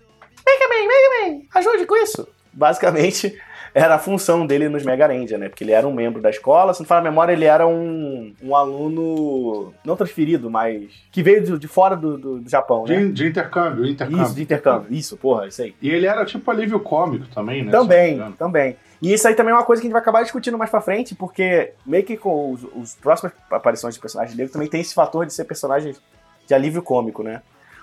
Mega 0.47 0.69
Man, 0.69 0.87
Mega 0.88 1.32
Man, 1.37 1.43
ajude 1.55 1.87
com 1.87 1.97
isso. 1.97 2.26
Basicamente, 2.53 3.38
era 3.75 3.97
a 3.97 3.99
função 3.99 4.47
dele 4.47 4.69
nos 4.69 4.85
Mega 4.85 5.06
Ranger, 5.09 5.37
né? 5.37 5.49
Porque 5.49 5.65
ele 5.65 5.73
era 5.73 5.87
um 5.87 5.93
membro 5.93 6.23
da 6.23 6.31
escola, 6.31 6.73
se 6.73 6.81
não 6.81 6.87
falar 6.87 7.00
a 7.00 7.05
memória, 7.05 7.32
ele 7.32 7.44
era 7.44 7.67
um, 7.67 8.32
um 8.41 8.55
aluno 8.55 9.75
não 9.85 9.97
transferido, 9.97 10.49
mas 10.50 10.85
que 11.11 11.23
veio 11.23 11.43
de, 11.43 11.59
de 11.59 11.69
fora 11.69 11.97
do, 11.97 12.17
do- 12.17 12.41
do 12.41 12.49
Japão, 12.50 12.85
né? 12.87 12.97
De, 12.97 13.12
de 13.12 13.26
intercâmbio, 13.26 13.85
intercâmbio. 13.87 14.23
Isso, 14.25 14.35
de 14.35 14.43
intercâmbio. 14.43 14.87
Isso, 14.94 15.17
porra, 15.17 15.49
isso 15.49 15.61
aí. 15.62 15.75
E 15.82 15.91
ele 15.91 16.06
era 16.06 16.25
tipo 16.25 16.49
alívio 16.50 16.79
cômico 16.81 17.26
também, 17.35 17.65
né? 17.65 17.71
Também, 17.73 18.32
também. 18.38 18.76
E 19.03 19.12
isso 19.12 19.26
aí 19.29 19.35
também 19.35 19.53
é 19.53 19.56
uma 19.56 19.65
coisa 19.65 19.82
que 19.82 19.87
a 19.87 19.88
gente 19.88 19.93
vai 19.93 20.00
acabar 20.03 20.23
discutindo 20.23 20.56
mais 20.56 20.70
pra 20.70 20.81
frente, 20.81 21.15
porque 21.15 21.73
meio 21.85 22.05
que 22.05 22.17
com 22.17 22.53
os, 22.53 22.65
os 22.75 22.94
próximas 22.94 23.32
aparições 23.50 23.94
de 23.94 24.00
personagens 24.00 24.37
negros 24.37 24.53
também 24.53 24.69
tem 24.69 24.81
esse 24.81 24.94
fator 24.94 25.27
de 25.27 25.32
ser 25.34 25.44
personagens 25.44 26.01
de 26.46 26.55
alívio 26.55 26.81
cômico, 26.82 27.22
né? 27.22 27.43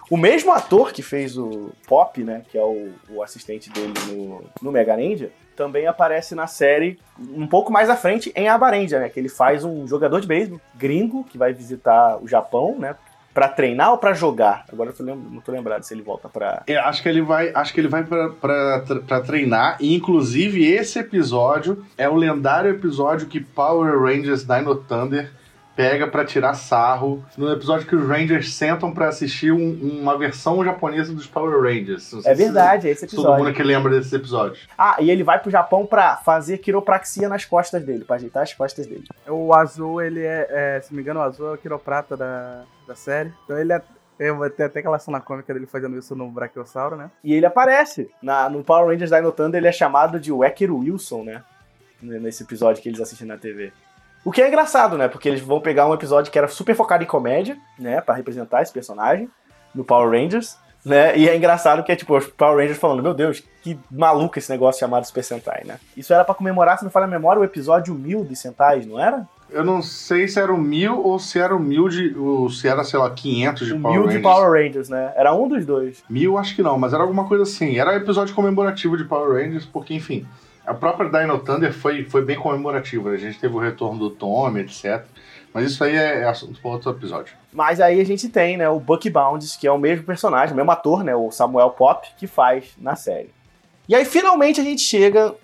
O 0.09 0.17
mesmo 0.17 0.51
ator 0.51 0.91
que 0.91 1.01
fez 1.01 1.37
o 1.37 1.71
Pop, 1.87 2.21
né, 2.21 2.41
que 2.49 2.57
é 2.57 2.61
o, 2.63 2.89
o 3.09 3.23
assistente 3.23 3.69
dele 3.69 3.93
no, 4.09 4.43
no 4.61 4.71
Mega 4.71 4.95
Ninja, 4.97 5.29
também 5.61 5.85
aparece 5.85 6.33
na 6.33 6.47
série 6.47 6.97
um 7.19 7.45
pouco 7.45 7.71
mais 7.71 7.87
à 7.87 7.95
frente 7.95 8.31
em 8.35 8.47
Abarendia, 8.47 8.99
né, 8.99 9.09
que 9.09 9.19
ele 9.19 9.29
faz 9.29 9.63
um 9.63 9.87
jogador 9.87 10.19
de 10.19 10.25
beisebol 10.25 10.59
gringo 10.75 11.23
que 11.23 11.37
vai 11.37 11.53
visitar 11.53 12.17
o 12.19 12.27
Japão, 12.27 12.75
né, 12.79 12.95
pra 13.31 13.47
treinar 13.47 13.91
ou 13.91 13.99
pra 13.99 14.11
jogar? 14.11 14.65
Agora 14.73 14.89
eu 14.89 14.93
tô 14.95 15.03
não 15.03 15.39
tô 15.39 15.51
lembrado 15.51 15.83
se 15.83 15.93
ele 15.93 16.01
volta 16.01 16.27
pra... 16.27 16.63
É, 16.65 16.77
acho 16.77 17.03
que 17.03 17.09
ele 17.09 17.21
vai, 17.21 17.51
acho 17.53 17.71
que 17.75 17.79
ele 17.79 17.87
vai 17.87 18.03
pra 18.03 19.21
treinar. 19.23 19.77
E 19.79 19.93
inclusive 19.93 20.65
esse 20.65 20.97
episódio 20.97 21.85
é 21.95 22.09
o 22.09 22.15
lendário 22.15 22.71
episódio 22.71 23.27
que 23.27 23.39
Power 23.39 24.01
Rangers 24.01 24.43
Dino 24.43 24.73
Thunder 24.73 25.31
pega 25.75 26.07
pra 26.07 26.25
tirar 26.25 26.53
sarro 26.53 27.23
no 27.37 27.51
episódio 27.51 27.87
que 27.87 27.95
os 27.95 28.07
Rangers 28.07 28.53
sentam 28.53 28.93
pra 28.93 29.07
assistir 29.07 29.51
um- 29.51 29.99
uma 30.01 30.17
versão 30.17 30.63
japonesa 30.63 31.13
dos 31.13 31.25
Power 31.27 31.61
Rangers. 31.61 32.13
É 32.25 32.35
se- 32.35 32.43
verdade, 32.43 32.87
é 32.87 32.91
esse 32.91 33.01
se 33.07 33.15
Todo 33.15 33.21
episódio. 33.25 33.45
mundo 33.45 33.55
que 33.55 33.63
lembra 33.63 33.91
desses 33.91 34.11
episódios. 34.13 34.67
Ah, 34.77 34.97
e 34.99 35.09
ele 35.09 35.23
vai 35.23 35.39
pro 35.39 35.49
Japão 35.49 35.85
pra 35.85 36.17
fazer 36.17 36.57
quiropraxia 36.59 37.29
nas 37.29 37.45
costas 37.45 37.83
dele, 37.83 38.03
pra 38.05 38.17
ajeitar 38.17 38.43
as 38.43 38.53
costas 38.53 38.85
dele. 38.85 39.05
O 39.27 39.53
azul, 39.53 40.01
ele 40.01 40.21
é, 40.21 40.47
é, 40.49 40.81
se 40.81 40.91
não 40.91 40.97
me 40.97 41.01
engano, 41.01 41.19
o 41.19 41.23
azul 41.23 41.49
é 41.51 41.53
o 41.53 41.57
quiroprata 41.57 42.15
da, 42.17 42.63
da 42.87 42.95
série. 42.95 43.31
Então 43.45 43.57
ele 43.57 43.73
é. 43.73 43.81
Tem 44.55 44.65
até 44.67 44.79
aquela 44.81 44.99
cena 44.99 45.19
cômica 45.19 45.51
dele 45.51 45.65
fazendo 45.65 45.97
isso 45.97 46.15
no 46.15 46.29
Brachiosauro, 46.29 46.95
né? 46.95 47.09
E 47.23 47.33
ele 47.33 47.45
aparece. 47.47 48.07
Na, 48.21 48.47
no 48.47 48.63
Power 48.63 48.87
Rangers 48.89 49.09
Dino 49.09 49.31
Thunder, 49.31 49.57
ele 49.57 49.67
é 49.67 49.71
chamado 49.71 50.19
de 50.19 50.31
Wecker 50.31 50.71
Wilson, 50.71 51.23
né? 51.23 51.43
Nesse 51.99 52.43
episódio 52.43 52.83
que 52.83 52.89
eles 52.89 53.01
assistem 53.01 53.27
na 53.27 53.37
TV. 53.37 53.73
O 54.23 54.31
que 54.31 54.41
é 54.41 54.47
engraçado, 54.47 54.97
né? 54.97 55.07
Porque 55.07 55.27
eles 55.27 55.41
vão 55.41 55.59
pegar 55.59 55.87
um 55.87 55.93
episódio 55.93 56.31
que 56.31 56.37
era 56.37 56.47
super 56.47 56.75
focado 56.75 57.03
em 57.03 57.07
comédia, 57.07 57.57
né? 57.79 58.01
Pra 58.01 58.13
representar 58.15 58.61
esse 58.61 58.71
personagem 58.71 59.29
no 59.73 59.83
Power 59.83 60.09
Rangers, 60.09 60.57
né? 60.85 61.17
E 61.17 61.27
é 61.27 61.35
engraçado 61.35 61.83
que 61.83 61.91
é 61.91 61.95
tipo 61.95 62.15
os 62.15 62.27
Power 62.27 62.57
Rangers 62.57 62.77
falando: 62.77 63.01
Meu 63.01 63.13
Deus, 63.13 63.43
que 63.63 63.79
maluco 63.89 64.37
esse 64.37 64.51
negócio 64.51 64.79
chamado 64.79 65.05
Super 65.05 65.23
Sentai, 65.23 65.63
né? 65.65 65.79
Isso 65.97 66.13
era 66.13 66.23
pra 66.23 66.35
comemorar, 66.35 66.77
se 66.77 66.83
não 66.83 66.91
falha 66.91 67.05
a 67.05 67.09
memória, 67.09 67.39
o 67.39 67.45
episódio 67.45 67.93
1000 67.95 68.23
dos 68.25 68.39
Sentais, 68.39 68.85
não 68.85 68.99
era? 68.99 69.27
Eu 69.49 69.65
não 69.65 69.81
sei 69.81 70.29
se 70.29 70.39
era 70.39 70.53
o 70.53 70.57
mil 70.57 71.03
ou 71.03 71.19
se 71.19 71.37
era 71.37 71.53
o 71.53 71.59
mil 71.59 71.89
de. 71.89 72.15
Ou 72.17 72.49
se 72.49 72.67
era, 72.67 72.83
sei 72.85 72.97
lá, 72.97 73.09
500 73.09 73.67
de 73.67 73.73
o 73.73 73.81
Power 73.81 73.93
1000 73.95 74.05
Rangers. 74.05 74.17
de 74.17 74.23
Power 74.23 74.51
Rangers, 74.51 74.89
né? 74.89 75.13
Era 75.15 75.33
um 75.33 75.47
dos 75.47 75.65
dois. 75.65 76.03
Mil, 76.09 76.37
acho 76.37 76.55
que 76.55 76.63
não, 76.63 76.77
mas 76.77 76.93
era 76.93 77.03
alguma 77.03 77.27
coisa 77.27 77.43
assim. 77.43 77.77
Era 77.77 77.95
episódio 77.95 78.33
comemorativo 78.33 78.95
de 78.95 79.03
Power 79.03 79.43
Rangers, 79.43 79.65
porque, 79.65 79.93
enfim, 79.93 80.25
a 80.71 80.73
própria 80.73 81.09
Dino 81.09 81.37
Thunder 81.37 81.73
foi, 81.73 82.05
foi 82.05 82.23
bem 82.23 82.37
comemorativa. 82.37 83.09
né? 83.09 83.15
A 83.17 83.19
gente 83.19 83.37
teve 83.37 83.53
o 83.53 83.59
retorno 83.59 83.99
do 83.99 84.09
Tommy, 84.09 84.61
etc. 84.61 85.03
Mas 85.53 85.69
isso 85.69 85.83
aí 85.83 85.97
é, 85.97 86.21
é 86.21 86.27
assunto 86.29 86.61
para 86.61 86.71
outro 86.71 86.91
episódio. 86.91 87.35
Mas 87.51 87.81
aí 87.81 87.99
a 87.99 88.05
gente 88.05 88.29
tem, 88.29 88.55
né, 88.55 88.69
o 88.69 88.79
Bucky 88.79 89.09
Bounds, 89.09 89.57
que 89.57 89.67
é 89.67 89.71
o 89.71 89.77
mesmo 89.77 90.05
personagem, 90.05 90.53
o 90.53 90.55
mesmo 90.55 90.71
ator, 90.71 91.03
né, 91.03 91.13
o 91.13 91.29
Samuel 91.29 91.71
Pop, 91.71 92.07
que 92.17 92.25
faz 92.25 92.71
na 92.77 92.95
série. 92.95 93.29
E 93.89 93.93
aí, 93.93 94.05
finalmente, 94.05 94.61
a 94.61 94.63
gente 94.63 94.81
chega 94.81 95.35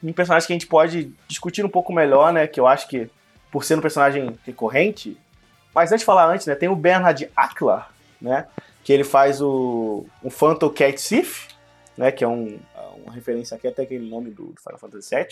em 0.00 0.10
um 0.10 0.12
personagem 0.12 0.46
que 0.46 0.52
a 0.52 0.58
gente 0.58 0.68
pode 0.68 1.12
discutir 1.26 1.64
um 1.64 1.68
pouco 1.68 1.92
melhor, 1.92 2.32
né? 2.32 2.46
Que 2.46 2.60
eu 2.60 2.68
acho 2.68 2.86
que, 2.86 3.10
por 3.50 3.64
ser 3.64 3.76
um 3.76 3.80
personagem 3.80 4.38
recorrente. 4.46 5.18
Mas 5.74 5.90
antes 5.90 6.02
de 6.02 6.06
falar 6.06 6.28
antes, 6.32 6.46
né? 6.46 6.54
Tem 6.54 6.68
o 6.68 6.76
Bernard 6.76 7.28
Acklar, 7.34 7.90
né? 8.22 8.46
Que 8.84 8.92
ele 8.92 9.02
faz 9.02 9.42
o, 9.42 10.06
o 10.22 10.30
Phantom 10.30 10.70
Cat 10.70 11.00
Sith, 11.00 11.48
né? 11.96 12.12
Que 12.12 12.22
é 12.22 12.28
um, 12.28 12.60
uma 13.04 13.12
referência 13.12 13.56
aqui 13.56 13.66
até 13.66 13.82
aquele 13.82 14.08
nome 14.08 14.30
do, 14.30 14.46
do 14.46 14.60
Final 14.60 14.78
Fantasy 14.78 15.14
VII. 15.14 15.26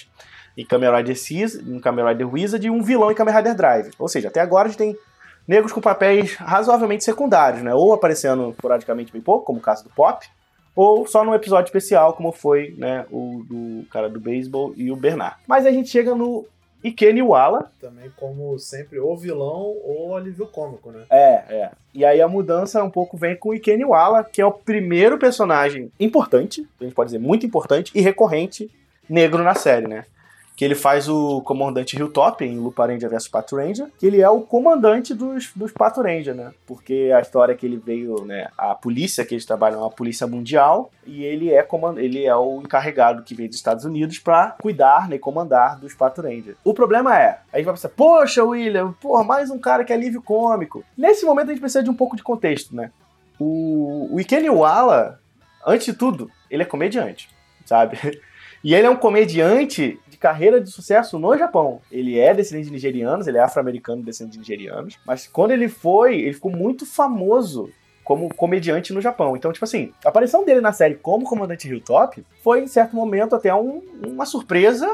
Em 0.57 0.65
Kamen 0.65 0.95
Rider 0.97 1.19
Cis, 1.19 1.55
em 1.55 1.81
Kamen 1.81 2.07
Rider 2.07 2.33
Wizard 2.33 2.67
e 2.67 2.71
um 2.71 2.83
vilão 2.83 3.11
em 3.11 3.15
Kamen 3.15 3.35
Rider 3.35 3.55
Drive. 3.55 3.91
Ou 3.99 4.09
seja, 4.09 4.29
até 4.29 4.41
agora 4.41 4.67
a 4.67 4.71
gente 4.71 4.79
tem 4.79 4.97
negros 5.47 5.73
com 5.73 5.81
papéis 5.81 6.35
razoavelmente 6.35 7.05
secundários, 7.05 7.63
né? 7.63 7.75
Ou 7.75 7.93
aparecendo 7.93 8.51
esporadicamente 8.51 9.13
bem 9.13 9.23
pouco, 9.23 9.47
como 9.47 9.59
o 9.59 9.63
caso 9.63 9.85
do 9.85 9.91
Pop, 9.91 10.27
ou 10.77 11.07
só 11.07 11.25
num 11.25 11.35
episódio 11.35 11.69
especial, 11.69 12.13
como 12.13 12.31
foi 12.31 12.75
né, 12.79 13.05
o 13.11 13.43
do 13.49 13.87
cara 13.91 14.09
do 14.09 14.21
beisebol 14.21 14.73
e 14.77 14.93
o 14.93 14.97
Bernard. 14.97 15.37
Mas 15.47 15.67
a 15.67 15.73
gente 15.73 15.89
chega 15.89 16.15
no 16.15 16.47
Ikeni 16.83 17.23
Wala. 17.23 17.71
Também, 17.81 18.11
como 18.17 18.59
sempre, 18.59 18.99
ou 18.99 19.17
vilão 19.17 19.77
ou 19.85 20.17
alívio 20.17 20.47
cômico, 20.47 20.91
né? 20.91 21.05
É, 21.11 21.33
é. 21.49 21.71
E 21.95 22.05
aí 22.05 22.21
a 22.21 22.29
mudança 22.29 22.83
um 22.83 22.91
pouco 22.91 23.17
vem 23.17 23.37
com 23.37 23.51
o 23.51 23.55
Ikeni 23.55 23.85
Wala, 23.85 24.23
que 24.23 24.41
é 24.41 24.47
o 24.47 24.53
primeiro 24.53 25.19
personagem 25.19 25.91
importante, 25.99 26.67
a 26.81 26.85
gente 26.85 26.95
pode 26.95 27.09
dizer 27.09 27.19
muito 27.19 27.45
importante, 27.45 27.91
e 27.95 28.01
recorrente 28.01 28.71
negro 29.09 29.43
na 29.43 29.55
série, 29.55 29.89
né? 29.89 30.05
Que 30.59 30.65
ele 30.65 30.75
faz 30.75 31.09
o 31.09 31.41
comandante 31.43 31.97
Hilltop 31.97 32.45
em 32.45 32.59
Lupa 32.59 32.85
Ranger 32.85 33.09
vs 33.09 33.29
Pato 33.29 33.55
Ranger, 33.55 33.87
que 33.97 34.05
ele 34.05 34.21
é 34.21 34.29
o 34.29 34.41
comandante 34.41 35.15
dos, 35.15 35.53
dos 35.55 35.71
Pato 35.71 36.03
Ranger, 36.03 36.35
né? 36.35 36.51
Porque 36.67 37.13
a 37.15 37.21
história 37.21 37.55
que 37.55 37.65
ele 37.65 37.77
veio, 37.77 38.25
né, 38.25 38.49
a 38.59 38.75
polícia 38.75 39.25
que 39.25 39.37
eles 39.37 39.47
trabalham 39.47 39.79
é 39.79 39.83
uma 39.83 39.91
polícia 39.91 40.27
mundial 40.27 40.91
e 41.07 41.23
ele 41.23 41.55
é 41.55 41.63
comand... 41.63 41.97
ele 41.99 42.27
é 42.27 42.35
o 42.35 42.61
encarregado 42.61 43.23
que 43.23 43.37
veio 43.37 43.49
dos 43.49 43.57
Estados 43.57 43.85
Unidos 43.85 44.19
para 44.19 44.57
cuidar, 44.61 45.09
né, 45.09 45.15
e 45.15 45.21
comandar 45.21 45.79
dos 45.79 45.95
Pato 45.95 46.23
Ranger. 46.23 46.57
O 46.65 46.75
problema 46.75 47.17
é, 47.17 47.39
a 47.53 47.59
gente 47.59 47.67
vai 47.67 47.75
pensar, 47.75 47.91
poxa, 47.91 48.43
William, 48.43 48.91
porra, 49.01 49.23
mais 49.23 49.51
um 49.51 49.61
cara 49.61 49.85
que 49.85 49.93
é 49.93 49.97
alívio 49.97 50.21
cômico. 50.21 50.85
Nesse 50.97 51.25
momento 51.25 51.51
a 51.51 51.53
gente 51.53 51.61
precisa 51.61 51.85
de 51.85 51.91
um 51.91 51.95
pouco 51.95 52.17
de 52.17 52.23
contexto, 52.25 52.75
né? 52.75 52.91
O, 53.39 54.09
o 54.13 54.19
Ikeni 54.19 54.51
Wala, 54.51 55.21
antes 55.65 55.87
de 55.87 55.93
tudo, 55.93 56.29
ele 56.51 56.65
é 56.65 56.67
comediante, 56.67 57.31
sabe? 57.65 57.97
E 58.63 58.75
ele 58.75 58.87
é 58.87 58.91
um 58.91 58.97
comediante 58.97 59.99
carreira 60.19 60.61
de 60.61 60.71
sucesso 60.71 61.19
no 61.19 61.37
Japão. 61.37 61.81
Ele 61.91 62.19
é 62.19 62.35
descendente 62.35 62.67
de 62.67 62.73
nigerianos, 62.73 63.27
ele 63.27 63.39
é 63.39 63.41
afro-americano 63.41 64.03
descendente 64.03 64.35
de 64.35 64.41
nigerianos, 64.41 64.99
mas 65.07 65.27
quando 65.27 65.53
ele 65.53 65.69
foi, 65.69 66.21
ele 66.21 66.35
ficou 66.35 66.51
muito 66.51 66.85
famoso 66.85 67.71
como 68.05 68.35
comediante 68.35 68.93
no 68.93 69.01
Japão. 69.01 69.37
Então, 69.37 69.53
tipo 69.53 69.65
assim, 69.65 69.93
a 70.05 70.09
aparição 70.09 70.45
dele 70.45 70.61
na 70.61 70.73
série 70.73 70.95
como 70.95 71.27
comandante 71.27 71.69
Hilltop 71.69 72.25
foi, 72.43 72.63
em 72.63 72.67
certo 72.67 72.97
momento, 72.97 73.35
até 73.35 73.55
um, 73.55 73.83
uma 74.07 74.25
surpresa, 74.25 74.89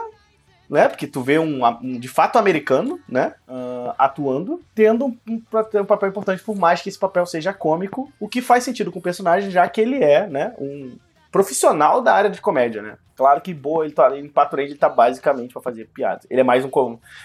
né? 0.68 0.88
Porque 0.88 1.06
tu 1.06 1.20
vê 1.20 1.38
um, 1.38 1.64
um 1.64 1.98
de 1.98 2.08
fato 2.08 2.38
americano, 2.38 2.98
né? 3.08 3.34
Uh, 3.48 3.94
atuando, 3.96 4.60
tendo 4.74 5.06
um, 5.06 5.16
um, 5.28 5.42
um, 5.74 5.84
papel 5.84 6.08
importante, 6.08 6.42
por 6.42 6.56
mais 6.56 6.82
que 6.82 6.88
esse 6.88 6.98
papel 6.98 7.24
seja 7.24 7.52
cômico, 7.52 8.12
o 8.18 8.28
que 8.28 8.42
faz 8.42 8.64
sentido 8.64 8.90
com 8.90 8.98
o 8.98 9.02
personagem, 9.02 9.48
já 9.50 9.68
que 9.68 9.80
ele 9.80 10.02
é, 10.02 10.26
né? 10.26 10.52
Um 10.58 10.96
profissional 11.34 12.00
da 12.00 12.14
área 12.14 12.30
de 12.30 12.40
comédia, 12.40 12.80
né? 12.80 12.96
Claro 13.16 13.40
que 13.40 13.52
boa, 13.52 13.84
ele 13.84 13.92
tá 13.92 14.16
em 14.16 14.28
Patrulha 14.28 14.62
ele 14.62 14.76
tá 14.76 14.88
basicamente 14.88 15.52
para 15.52 15.60
fazer 15.60 15.88
piadas. 15.88 16.24
Ele 16.30 16.40
é 16.40 16.44
mais 16.44 16.64
um 16.64 16.70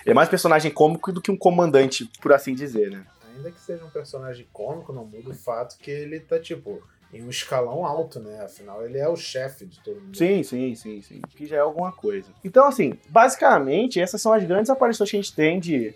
ele 0.04 0.12
é 0.12 0.14
mais 0.16 0.28
personagem 0.28 0.72
cômico 0.72 1.12
do 1.12 1.22
que 1.22 1.30
um 1.30 1.38
comandante, 1.38 2.10
por 2.20 2.34
assim 2.34 2.56
dizer, 2.56 2.90
né? 2.90 3.06
Ainda 3.36 3.52
que 3.52 3.62
seja 3.62 3.86
um 3.86 3.90
personagem 3.92 4.48
cômico, 4.52 4.92
não 4.92 5.06
muda 5.06 5.30
o 5.30 5.34
fato 5.36 5.78
que 5.78 5.92
ele 5.92 6.20
tá 6.20 6.40
tipo 6.40 6.82
em 7.14 7.24
um 7.24 7.30
escalão 7.30 7.86
alto, 7.86 8.20
né? 8.20 8.42
Afinal, 8.42 8.84
ele 8.84 8.98
é 8.98 9.08
o 9.08 9.16
chefe 9.16 9.68
de 9.68 9.80
todo 9.80 10.02
mundo. 10.02 10.18
Sim, 10.18 10.42
sim, 10.42 10.74
sim, 10.74 11.02
sim. 11.04 11.22
Que 11.36 11.46
já 11.46 11.58
é 11.58 11.60
alguma 11.60 11.92
coisa. 11.92 12.32
Então, 12.44 12.66
assim, 12.66 12.98
basicamente, 13.10 14.02
essas 14.02 14.20
são 14.20 14.34
as 14.34 14.44
grandes 14.44 14.72
aparições 14.72 15.12
que 15.12 15.18
a 15.18 15.22
gente 15.22 15.36
tem 15.36 15.60
de 15.60 15.94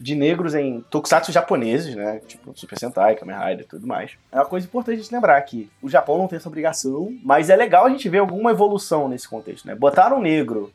de 0.00 0.14
negros 0.14 0.54
em 0.54 0.80
tokusatsu 0.90 1.32
japoneses, 1.32 1.94
né? 1.94 2.20
Tipo 2.26 2.52
Super 2.56 2.78
Sentai, 2.78 3.16
Kamen 3.16 3.36
Rider 3.36 3.64
e 3.64 3.68
tudo 3.68 3.86
mais. 3.86 4.12
É 4.30 4.36
uma 4.36 4.46
coisa 4.46 4.66
importante 4.66 5.02
de 5.02 5.14
lembrar 5.14 5.40
que 5.42 5.70
o 5.82 5.88
Japão 5.88 6.18
não 6.18 6.28
tem 6.28 6.36
essa 6.36 6.48
obrigação, 6.48 7.16
mas 7.24 7.50
é 7.50 7.56
legal 7.56 7.86
a 7.86 7.90
gente 7.90 8.08
ver 8.08 8.18
alguma 8.18 8.50
evolução 8.50 9.08
nesse 9.08 9.28
contexto, 9.28 9.66
né? 9.66 9.74
Botar 9.74 10.12
um 10.12 10.20
negro 10.20 10.72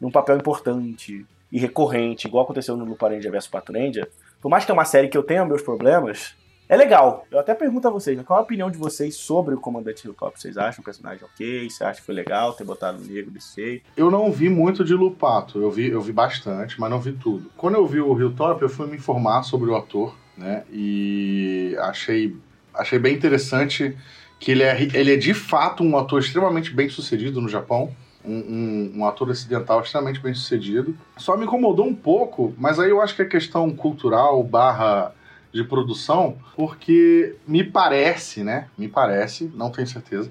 num 0.00 0.10
papel 0.10 0.36
importante 0.36 1.26
e 1.52 1.58
recorrente, 1.58 2.28
igual 2.28 2.44
aconteceu 2.44 2.76
no 2.76 2.84
Lupin 2.84 3.06
Ranger 3.06 3.32
vs 3.32 3.48
Pato 3.48 3.72
Ranger, 3.72 4.08
por 4.40 4.48
mais 4.48 4.64
que 4.64 4.70
é 4.70 4.74
uma 4.74 4.84
série 4.84 5.08
que 5.08 5.18
eu 5.18 5.22
tenha 5.22 5.44
meus 5.44 5.62
problemas, 5.62 6.34
é 6.70 6.76
legal. 6.76 7.26
Eu 7.32 7.40
até 7.40 7.52
pergunto 7.52 7.88
a 7.88 7.90
vocês, 7.90 8.16
né, 8.16 8.22
qual 8.24 8.38
a 8.38 8.42
opinião 8.42 8.70
de 8.70 8.78
vocês 8.78 9.16
sobre 9.16 9.56
o 9.56 9.60
Comandante 9.60 10.06
Hilltop? 10.06 10.40
Vocês 10.40 10.56
acham 10.56 10.82
o 10.82 10.84
personagem 10.84 11.24
ok? 11.24 11.68
Você 11.68 11.82
acha 11.82 11.98
que 11.98 12.06
foi 12.06 12.14
legal 12.14 12.52
ter 12.52 12.62
botado 12.62 13.02
o 13.02 13.04
negro 13.04 13.28
desse 13.28 13.56
jeito? 13.56 13.90
Eu 13.96 14.08
não 14.08 14.30
vi 14.30 14.48
muito 14.48 14.84
de 14.84 14.94
Lupato. 14.94 15.60
Eu 15.60 15.68
vi, 15.68 15.90
eu 15.90 16.00
vi 16.00 16.12
bastante, 16.12 16.80
mas 16.80 16.88
não 16.88 17.00
vi 17.00 17.12
tudo. 17.12 17.50
Quando 17.56 17.74
eu 17.74 17.84
vi 17.88 18.00
o 18.00 18.16
Hilltop, 18.16 18.62
eu 18.62 18.68
fui 18.68 18.86
me 18.86 18.96
informar 18.96 19.42
sobre 19.42 19.68
o 19.68 19.74
ator, 19.74 20.14
né? 20.38 20.62
E 20.70 21.76
achei, 21.80 22.36
achei 22.72 23.00
bem 23.00 23.16
interessante 23.16 23.98
que 24.38 24.52
ele 24.52 24.62
é, 24.62 24.80
ele 24.94 25.14
é 25.14 25.16
de 25.16 25.34
fato 25.34 25.82
um 25.82 25.98
ator 25.98 26.20
extremamente 26.20 26.72
bem 26.72 26.88
sucedido 26.88 27.40
no 27.40 27.48
Japão. 27.48 27.92
Um, 28.24 28.36
um, 28.36 28.92
um, 28.98 29.04
ator 29.06 29.28
ocidental 29.28 29.80
extremamente 29.80 30.20
bem 30.20 30.34
sucedido. 30.34 30.96
Só 31.16 31.36
me 31.36 31.46
incomodou 31.46 31.86
um 31.86 31.94
pouco, 31.94 32.54
mas 32.56 32.78
aí 32.78 32.90
eu 32.90 33.00
acho 33.00 33.16
que 33.16 33.22
a 33.22 33.28
questão 33.28 33.70
cultural 33.70 34.40
barra 34.44 35.12
de 35.52 35.64
produção, 35.64 36.36
porque 36.56 37.36
me 37.46 37.64
parece, 37.64 38.44
né? 38.44 38.68
Me 38.78 38.88
parece, 38.88 39.50
não 39.54 39.70
tenho 39.70 39.86
certeza, 39.86 40.30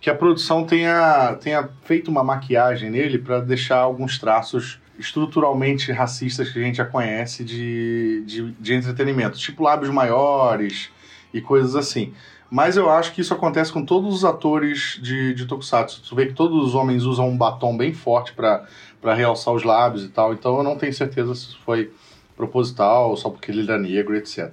que 0.00 0.10
a 0.10 0.14
produção 0.14 0.64
tenha, 0.64 1.36
tenha 1.40 1.68
feito 1.82 2.10
uma 2.10 2.24
maquiagem 2.24 2.90
nele 2.90 3.18
para 3.18 3.40
deixar 3.40 3.78
alguns 3.78 4.18
traços 4.18 4.80
estruturalmente 4.98 5.90
racistas 5.92 6.50
que 6.50 6.58
a 6.58 6.62
gente 6.62 6.76
já 6.76 6.84
conhece 6.84 7.42
de, 7.42 8.22
de, 8.26 8.50
de 8.52 8.74
entretenimento, 8.74 9.38
tipo 9.38 9.62
lábios 9.62 9.90
maiores 9.90 10.90
e 11.32 11.40
coisas 11.40 11.74
assim. 11.74 12.12
Mas 12.50 12.76
eu 12.76 12.90
acho 12.90 13.12
que 13.12 13.20
isso 13.20 13.32
acontece 13.32 13.72
com 13.72 13.84
todos 13.84 14.12
os 14.12 14.24
atores 14.24 14.98
de, 15.00 15.32
de 15.34 15.46
Tokusatsu. 15.46 16.02
Tu 16.02 16.16
vê 16.16 16.26
que 16.26 16.34
todos 16.34 16.66
os 16.66 16.74
homens 16.74 17.04
usam 17.04 17.28
um 17.28 17.36
batom 17.36 17.76
bem 17.76 17.94
forte 17.94 18.32
para 18.32 18.66
realçar 19.14 19.54
os 19.54 19.62
lábios 19.62 20.04
e 20.04 20.08
tal. 20.08 20.34
Então 20.34 20.56
eu 20.56 20.62
não 20.64 20.76
tenho 20.76 20.92
certeza 20.92 21.34
se 21.34 21.56
foi 21.64 21.92
proposital, 22.40 23.16
só 23.16 23.28
porque 23.28 23.50
ele 23.50 23.62
era 23.62 23.78
negro, 23.78 24.16
etc. 24.16 24.50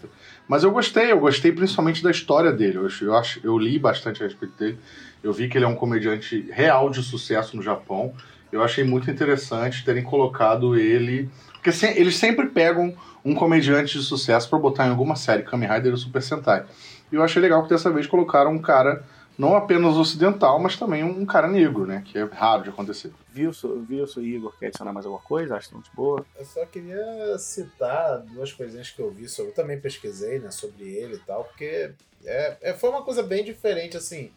Mas 0.48 0.64
eu 0.64 0.72
gostei, 0.72 1.12
eu 1.12 1.20
gostei 1.20 1.52
principalmente 1.52 2.04
da 2.04 2.12
história 2.12 2.52
dele. 2.52 2.78
Eu, 2.78 2.88
eu, 3.02 3.22
eu 3.44 3.58
li 3.58 3.80
bastante 3.80 4.22
a 4.22 4.26
respeito 4.26 4.58
dele. 4.58 4.78
Eu 5.24 5.34
vi 5.34 5.48
que 5.48 5.58
ele 5.58 5.66
é 5.66 5.68
um 5.68 5.76
comediante 5.76 6.50
real 6.52 6.90
de 6.90 7.02
sucesso 7.02 7.56
no 7.56 7.64
Japão. 7.64 8.14
Eu 8.52 8.64
achei 8.64 8.84
muito 8.84 9.10
interessante 9.10 9.84
terem 9.84 10.04
colocado 10.04 10.78
ele. 10.78 11.30
Porque 11.54 11.72
se, 11.72 11.86
eles 11.86 12.16
sempre 12.16 12.48
pegam 12.48 12.94
um 13.24 13.34
comediante 13.34 13.98
de 13.98 14.04
sucesso 14.04 14.50
para 14.50 14.60
botar 14.60 14.88
em 14.88 14.90
alguma 14.90 15.16
série, 15.16 15.44
Kamen 15.44 15.70
Rider 15.70 15.92
ou 15.92 15.98
Super 15.98 16.22
Sentai. 16.22 16.66
E 17.12 17.16
eu 17.16 17.24
achei 17.24 17.42
legal 17.42 17.64
que 17.64 17.70
dessa 17.70 17.90
vez 17.90 18.08
colocaram 18.08 18.52
um 18.52 18.60
cara 18.60 19.04
não 19.38 19.56
apenas 19.56 19.96
ocidental, 19.96 20.60
mas 20.60 20.76
também 20.76 21.04
um 21.04 21.26
cara 21.26 21.48
negro, 21.48 21.86
né? 21.86 22.04
Que 22.06 22.18
é 22.18 22.24
raro 22.24 22.64
de 22.64 22.70
acontecer. 22.70 23.12
Viu, 23.32 23.52
viu 23.88 24.04
o 24.04 24.22
Igor 24.22 24.58
quer 24.58 24.68
adicionar 24.68 24.92
mais 24.92 25.06
alguma 25.06 25.22
coisa? 25.22 25.56
Acho 25.56 25.74
muito 25.76 25.92
boa. 25.94 26.26
Eu 26.36 26.46
só 26.46 26.66
queria 26.66 27.38
citar 27.38 28.20
duas 28.20 28.52
coisinhas 28.52 28.90
que 28.90 29.00
eu 29.00 29.12
vi 29.12 29.28
sobre. 29.28 29.52
Eu 29.52 29.56
também 29.56 29.80
pesquisei, 29.80 30.40
né, 30.40 30.50
sobre 30.50 30.86
ele 30.86 31.16
e 31.16 31.20
tal, 31.20 31.44
porque 31.44 31.92
é, 32.26 32.58
é, 32.62 32.74
foi 32.74 32.90
uma 32.90 33.04
coisa 33.04 33.22
bem 33.22 33.44
diferente, 33.44 33.96
assim, 33.96 34.32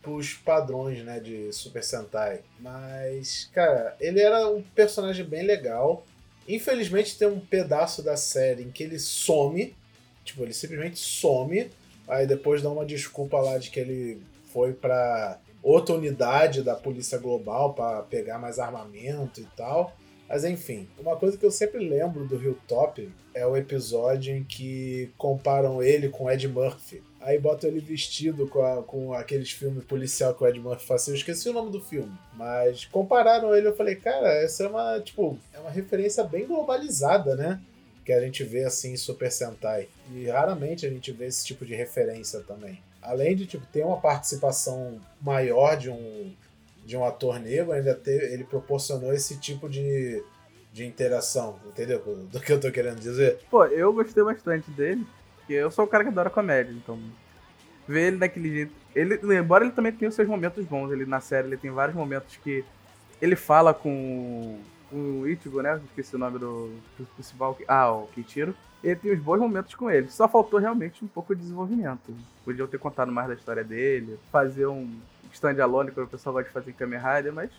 pros 0.00 0.32
padrões, 0.32 1.04
né, 1.04 1.20
de 1.20 1.52
Super 1.52 1.84
Sentai. 1.84 2.40
Mas, 2.58 3.50
cara, 3.52 3.94
ele 4.00 4.20
era 4.20 4.48
um 4.48 4.62
personagem 4.62 5.24
bem 5.24 5.44
legal. 5.44 6.06
Infelizmente 6.48 7.18
tem 7.18 7.28
um 7.28 7.40
pedaço 7.40 8.02
da 8.02 8.16
série 8.16 8.62
em 8.62 8.70
que 8.70 8.82
ele 8.82 8.98
some. 8.98 9.76
Tipo, 10.24 10.44
ele 10.44 10.54
simplesmente 10.54 10.98
some. 10.98 11.70
Aí 12.08 12.26
depois 12.26 12.62
dá 12.62 12.70
uma 12.70 12.86
desculpa 12.86 13.38
lá 13.38 13.58
de 13.58 13.68
que 13.70 13.80
ele 13.80 14.22
foi 14.56 14.72
para 14.72 15.38
outra 15.62 15.94
unidade 15.94 16.62
da 16.62 16.74
Polícia 16.74 17.18
Global 17.18 17.74
para 17.74 18.00
pegar 18.04 18.38
mais 18.38 18.58
armamento 18.58 19.38
e 19.38 19.46
tal. 19.54 19.94
Mas 20.26 20.44
enfim, 20.44 20.88
uma 20.98 21.14
coisa 21.14 21.36
que 21.36 21.44
eu 21.44 21.50
sempre 21.50 21.86
lembro 21.86 22.26
do 22.26 22.42
Hilltop 22.42 23.06
é 23.34 23.46
o 23.46 23.54
episódio 23.54 24.34
em 24.34 24.42
que 24.42 25.12
comparam 25.18 25.82
ele 25.82 26.08
com 26.08 26.30
Ed 26.30 26.48
Murphy. 26.48 27.02
Aí 27.20 27.38
botam 27.38 27.68
ele 27.68 27.80
vestido 27.80 28.48
com, 28.48 28.64
a, 28.64 28.82
com 28.82 29.12
aqueles 29.12 29.50
filmes 29.50 29.84
policial 29.84 30.34
que 30.34 30.42
o 30.42 30.48
Ed 30.48 30.58
Murphy 30.58 30.86
fazia. 30.86 31.12
Eu 31.12 31.18
esqueci 31.18 31.50
o 31.50 31.52
nome 31.52 31.70
do 31.70 31.82
filme. 31.82 32.16
Mas 32.32 32.86
compararam 32.86 33.54
ele, 33.54 33.68
eu 33.68 33.76
falei, 33.76 33.96
cara, 33.96 34.32
essa 34.42 34.64
é 34.64 34.68
uma, 34.68 35.00
tipo, 35.00 35.38
é 35.52 35.58
uma 35.58 35.70
referência 35.70 36.24
bem 36.24 36.46
globalizada, 36.46 37.36
né? 37.36 37.60
Que 38.06 38.12
a 38.14 38.20
gente 38.22 38.42
vê 38.42 38.64
assim 38.64 38.94
em 38.94 38.96
Super 38.96 39.30
Sentai. 39.30 39.86
E 40.14 40.24
raramente 40.28 40.86
a 40.86 40.88
gente 40.88 41.12
vê 41.12 41.26
esse 41.26 41.44
tipo 41.44 41.66
de 41.66 41.74
referência 41.74 42.40
também 42.40 42.80
além 43.06 43.34
de 43.34 43.46
tipo, 43.46 43.66
ter 43.66 43.84
uma 43.84 44.00
participação 44.00 45.00
maior 45.20 45.76
de 45.76 45.90
um, 45.90 46.34
de 46.84 46.96
um 46.96 47.04
ator 47.04 47.38
negro, 47.38 47.72
ainda 47.72 47.94
ter, 47.94 48.32
ele 48.32 48.44
proporcionou 48.44 49.12
esse 49.12 49.38
tipo 49.38 49.68
de, 49.68 50.22
de 50.72 50.84
interação, 50.84 51.58
entendeu? 51.66 52.00
Do 52.30 52.40
que 52.40 52.52
eu 52.52 52.60
tô 52.60 52.70
querendo 52.70 53.00
dizer. 53.00 53.38
Pô, 53.50 53.64
eu 53.66 53.92
gostei 53.92 54.22
bastante 54.22 54.70
dele, 54.70 55.06
porque 55.38 55.54
eu 55.54 55.70
sou 55.70 55.84
o 55.84 55.88
cara 55.88 56.04
que 56.04 56.10
adora 56.10 56.28
comédia, 56.28 56.72
então 56.72 56.98
ver 57.86 58.08
ele 58.08 58.16
daquele 58.16 58.50
jeito. 58.50 58.72
Ele, 58.94 59.18
embora 59.38 59.64
ele 59.64 59.72
também 59.72 59.92
tenha 59.92 60.08
os 60.08 60.14
seus 60.14 60.28
momentos 60.28 60.64
bons, 60.64 60.90
ele 60.90 61.06
na 61.06 61.20
série 61.20 61.48
ele 61.48 61.56
tem 61.56 61.70
vários 61.70 61.96
momentos 61.96 62.36
que 62.36 62.64
ele 63.20 63.36
fala 63.36 63.72
com 63.72 64.58
o 64.92 65.26
Ichigo, 65.26 65.62
né? 65.62 65.80
Esqueci 65.86 66.14
o 66.14 66.18
nome 66.18 66.38
do, 66.38 66.70
do 66.98 67.06
principal. 67.14 67.56
Ah, 67.66 67.90
o 67.92 68.06
Kichiro. 68.08 68.54
Ele 68.84 68.96
tem 68.96 69.12
uns 69.12 69.20
bons 69.20 69.38
momentos 69.38 69.74
com 69.74 69.90
ele. 69.90 70.08
Só 70.10 70.28
faltou 70.28 70.60
realmente 70.60 71.04
um 71.04 71.08
pouco 71.08 71.34
de 71.34 71.40
desenvolvimento. 71.40 72.14
Podiam 72.44 72.68
ter 72.68 72.78
contado 72.78 73.10
mais 73.10 73.28
da 73.28 73.34
história 73.34 73.64
dele, 73.64 74.18
fazer 74.30 74.66
um 74.66 74.88
stand-alone, 75.32 75.90
que 75.90 76.00
o 76.00 76.06
pessoal 76.06 76.34
gosta 76.34 76.48
de 76.48 76.54
fazer 76.54 76.70
em 76.70 76.74
Kamen 76.74 77.00
Rider, 77.00 77.32
mas 77.32 77.50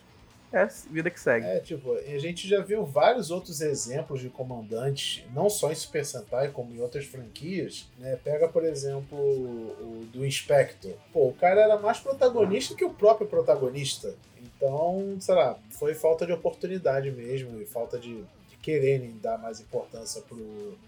é 0.52 0.66
vida 0.90 1.10
que 1.10 1.20
segue. 1.20 1.46
É, 1.46 1.60
tipo, 1.60 1.92
a 1.92 2.18
gente 2.18 2.48
já 2.48 2.62
viu 2.62 2.84
vários 2.84 3.30
outros 3.30 3.60
exemplos 3.60 4.20
de 4.20 4.30
comandantes, 4.30 5.24
não 5.34 5.50
só 5.50 5.70
em 5.70 5.74
Super 5.74 6.04
Sentai, 6.04 6.50
como 6.50 6.72
em 6.72 6.80
outras 6.80 7.04
franquias, 7.04 7.86
né? 7.98 8.18
Pega, 8.24 8.48
por 8.48 8.64
exemplo, 8.64 9.18
o 9.18 10.06
do 10.10 10.24
Inspector. 10.24 10.92
Pô, 11.12 11.28
o 11.28 11.34
cara 11.34 11.60
era 11.60 11.78
mais 11.78 12.00
protagonista 12.00 12.74
que 12.74 12.84
o 12.84 12.90
próprio 12.90 13.26
protagonista. 13.26 14.14
Então, 14.42 15.16
sei 15.20 15.34
lá, 15.34 15.58
foi 15.70 15.94
falta 15.94 16.24
de 16.24 16.32
oportunidade 16.32 17.10
mesmo 17.10 17.60
e 17.60 17.66
falta 17.66 17.98
de, 17.98 18.22
de 18.48 18.56
quererem 18.62 19.18
dar 19.20 19.36
mais 19.36 19.60
importância 19.60 20.22
pro, 20.22 20.78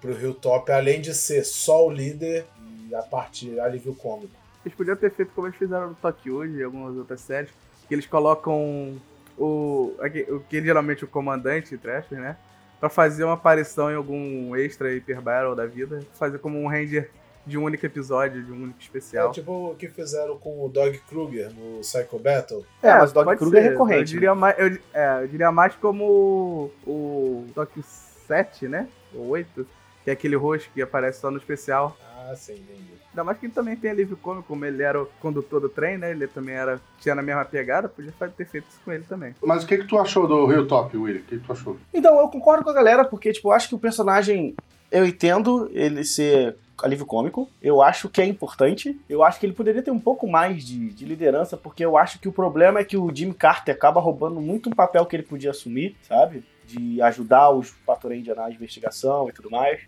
pro 0.00 0.18
Hilltop, 0.18 0.72
além 0.72 1.00
de 1.00 1.14
ser 1.14 1.44
só 1.44 1.86
o 1.86 1.90
líder 1.90 2.46
e 2.88 2.94
a 2.94 3.02
parte 3.02 3.60
alívio 3.60 3.94
cômico. 3.94 4.42
Eles 4.64 4.76
podiam 4.76 4.96
ter 4.96 5.10
feito 5.10 5.32
como 5.34 5.48
eles 5.48 5.58
fizeram 5.58 5.90
no 5.90 5.94
Tokyo 5.96 6.46
e 6.46 6.62
algumas 6.62 6.96
outras 6.96 7.20
séries, 7.20 7.50
que 7.92 7.96
eles 7.96 8.06
colocam 8.06 8.98
o, 9.36 9.94
o 10.30 10.40
que 10.48 10.62
geralmente 10.62 11.04
o 11.04 11.06
comandante 11.06 11.76
Trasher, 11.76 12.18
né? 12.18 12.38
Pra 12.80 12.88
fazer 12.88 13.22
uma 13.22 13.34
aparição 13.34 13.90
em 13.90 13.94
algum 13.94 14.56
extra 14.56 14.88
Hyper 14.88 15.20
Battle 15.20 15.54
da 15.54 15.66
vida, 15.66 16.00
fazer 16.14 16.38
como 16.38 16.58
um 16.58 16.66
Ranger 16.66 17.10
de 17.46 17.58
um 17.58 17.64
único 17.64 17.84
episódio, 17.84 18.42
de 18.42 18.50
um 18.50 18.62
único 18.62 18.80
especial. 18.80 19.28
É 19.28 19.32
tipo 19.32 19.72
o 19.72 19.74
que 19.74 19.88
fizeram 19.88 20.38
com 20.38 20.64
o 20.64 20.70
Dog 20.70 20.96
Kruger 21.00 21.52
no 21.52 21.80
Psycho 21.80 22.18
Battle. 22.18 22.64
É, 22.82 22.94
mas 22.94 23.10
o 23.10 23.14
Dog 23.14 23.26
pode 23.26 23.38
Kruger 23.40 23.60
é 23.60 23.62
ser. 23.62 23.70
recorrente. 23.72 24.00
Eu 24.00 24.04
diria, 24.04 24.34
mais, 24.34 24.58
eu, 24.58 24.78
é, 24.94 25.22
eu 25.24 25.28
diria 25.28 25.52
mais 25.52 25.74
como 25.74 26.70
o 26.86 27.44
Tokyo 27.54 27.84
7, 28.26 28.68
né? 28.68 28.88
Ou 29.14 29.28
8, 29.28 29.66
que 30.02 30.08
é 30.08 30.14
aquele 30.14 30.36
roxo 30.36 30.70
que 30.72 30.80
aparece 30.80 31.20
só 31.20 31.30
no 31.30 31.36
especial. 31.36 31.94
Ah, 32.00 32.11
sim, 32.36 32.54
entendi. 32.54 32.92
Ainda 33.10 33.24
mais 33.24 33.38
que 33.38 33.46
ele 33.46 33.52
também 33.52 33.76
tem 33.76 33.90
alívio 33.90 34.16
cômico, 34.16 34.48
como 34.48 34.64
ele 34.64 34.82
era 34.82 35.02
o 35.02 35.06
condutor 35.20 35.60
do 35.60 35.68
trem, 35.68 35.98
né? 35.98 36.10
Ele 36.10 36.26
também 36.26 36.54
era 36.54 36.80
tinha 37.00 37.14
na 37.14 37.22
mesma 37.22 37.44
pegada, 37.44 37.88
podia 37.88 38.12
ter 38.36 38.46
feito 38.46 38.66
isso 38.68 38.80
com 38.84 38.92
ele 38.92 39.04
também. 39.04 39.34
Mas 39.42 39.64
o 39.64 39.66
que, 39.66 39.78
que 39.78 39.86
tu 39.86 39.98
achou 39.98 40.26
do 40.26 40.50
Hilltop, 40.50 40.96
William? 40.96 41.20
O 41.20 41.24
que, 41.24 41.38
que 41.38 41.44
tu 41.44 41.52
achou? 41.52 41.76
Então, 41.92 42.18
eu 42.18 42.28
concordo 42.28 42.64
com 42.64 42.70
a 42.70 42.74
galera, 42.74 43.04
porque, 43.04 43.32
tipo, 43.32 43.48
eu 43.48 43.52
acho 43.52 43.68
que 43.68 43.74
o 43.74 43.78
personagem. 43.78 44.54
Eu 44.90 45.06
entendo 45.06 45.70
ele 45.72 46.04
ser 46.04 46.56
alívio 46.82 47.06
cômico. 47.06 47.48
Eu 47.62 47.80
acho 47.82 48.08
que 48.08 48.20
é 48.20 48.26
importante. 48.26 48.98
Eu 49.08 49.22
acho 49.22 49.38
que 49.38 49.46
ele 49.46 49.52
poderia 49.52 49.82
ter 49.82 49.90
um 49.90 49.98
pouco 49.98 50.26
mais 50.28 50.64
de, 50.64 50.90
de 50.90 51.04
liderança, 51.04 51.56
porque 51.56 51.84
eu 51.84 51.96
acho 51.96 52.18
que 52.18 52.28
o 52.28 52.32
problema 52.32 52.80
é 52.80 52.84
que 52.84 52.96
o 52.96 53.14
Jimmy 53.14 53.34
Carter 53.34 53.74
acaba 53.74 54.00
roubando 54.00 54.40
muito 54.40 54.68
um 54.68 54.72
papel 54.72 55.06
que 55.06 55.16
ele 55.16 55.22
podia 55.22 55.50
assumir, 55.50 55.96
sabe? 56.02 56.44
De 56.66 57.00
ajudar 57.02 57.50
os 57.50 57.70
Pato 57.86 58.08
Ranger 58.08 58.36
na 58.36 58.50
investigação 58.50 59.28
e 59.28 59.32
tudo 59.32 59.50
mais. 59.50 59.80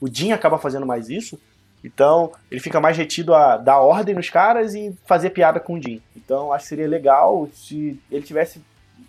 O 0.00 0.08
Jim 0.08 0.32
acaba 0.32 0.58
fazendo 0.58 0.86
mais 0.86 1.08
isso. 1.08 1.38
Então, 1.86 2.32
ele 2.50 2.60
fica 2.60 2.80
mais 2.80 2.96
retido 2.96 3.32
a 3.32 3.56
dar 3.56 3.78
ordem 3.78 4.12
nos 4.12 4.28
caras 4.28 4.74
e 4.74 4.92
fazer 5.06 5.30
piada 5.30 5.60
com 5.60 5.74
o 5.74 5.82
Jim. 5.82 6.02
Então, 6.16 6.52
acho 6.52 6.64
que 6.64 6.68
seria 6.70 6.88
legal 6.88 7.48
se 7.52 7.98
ele 8.10 8.22
tivesse. 8.22 8.60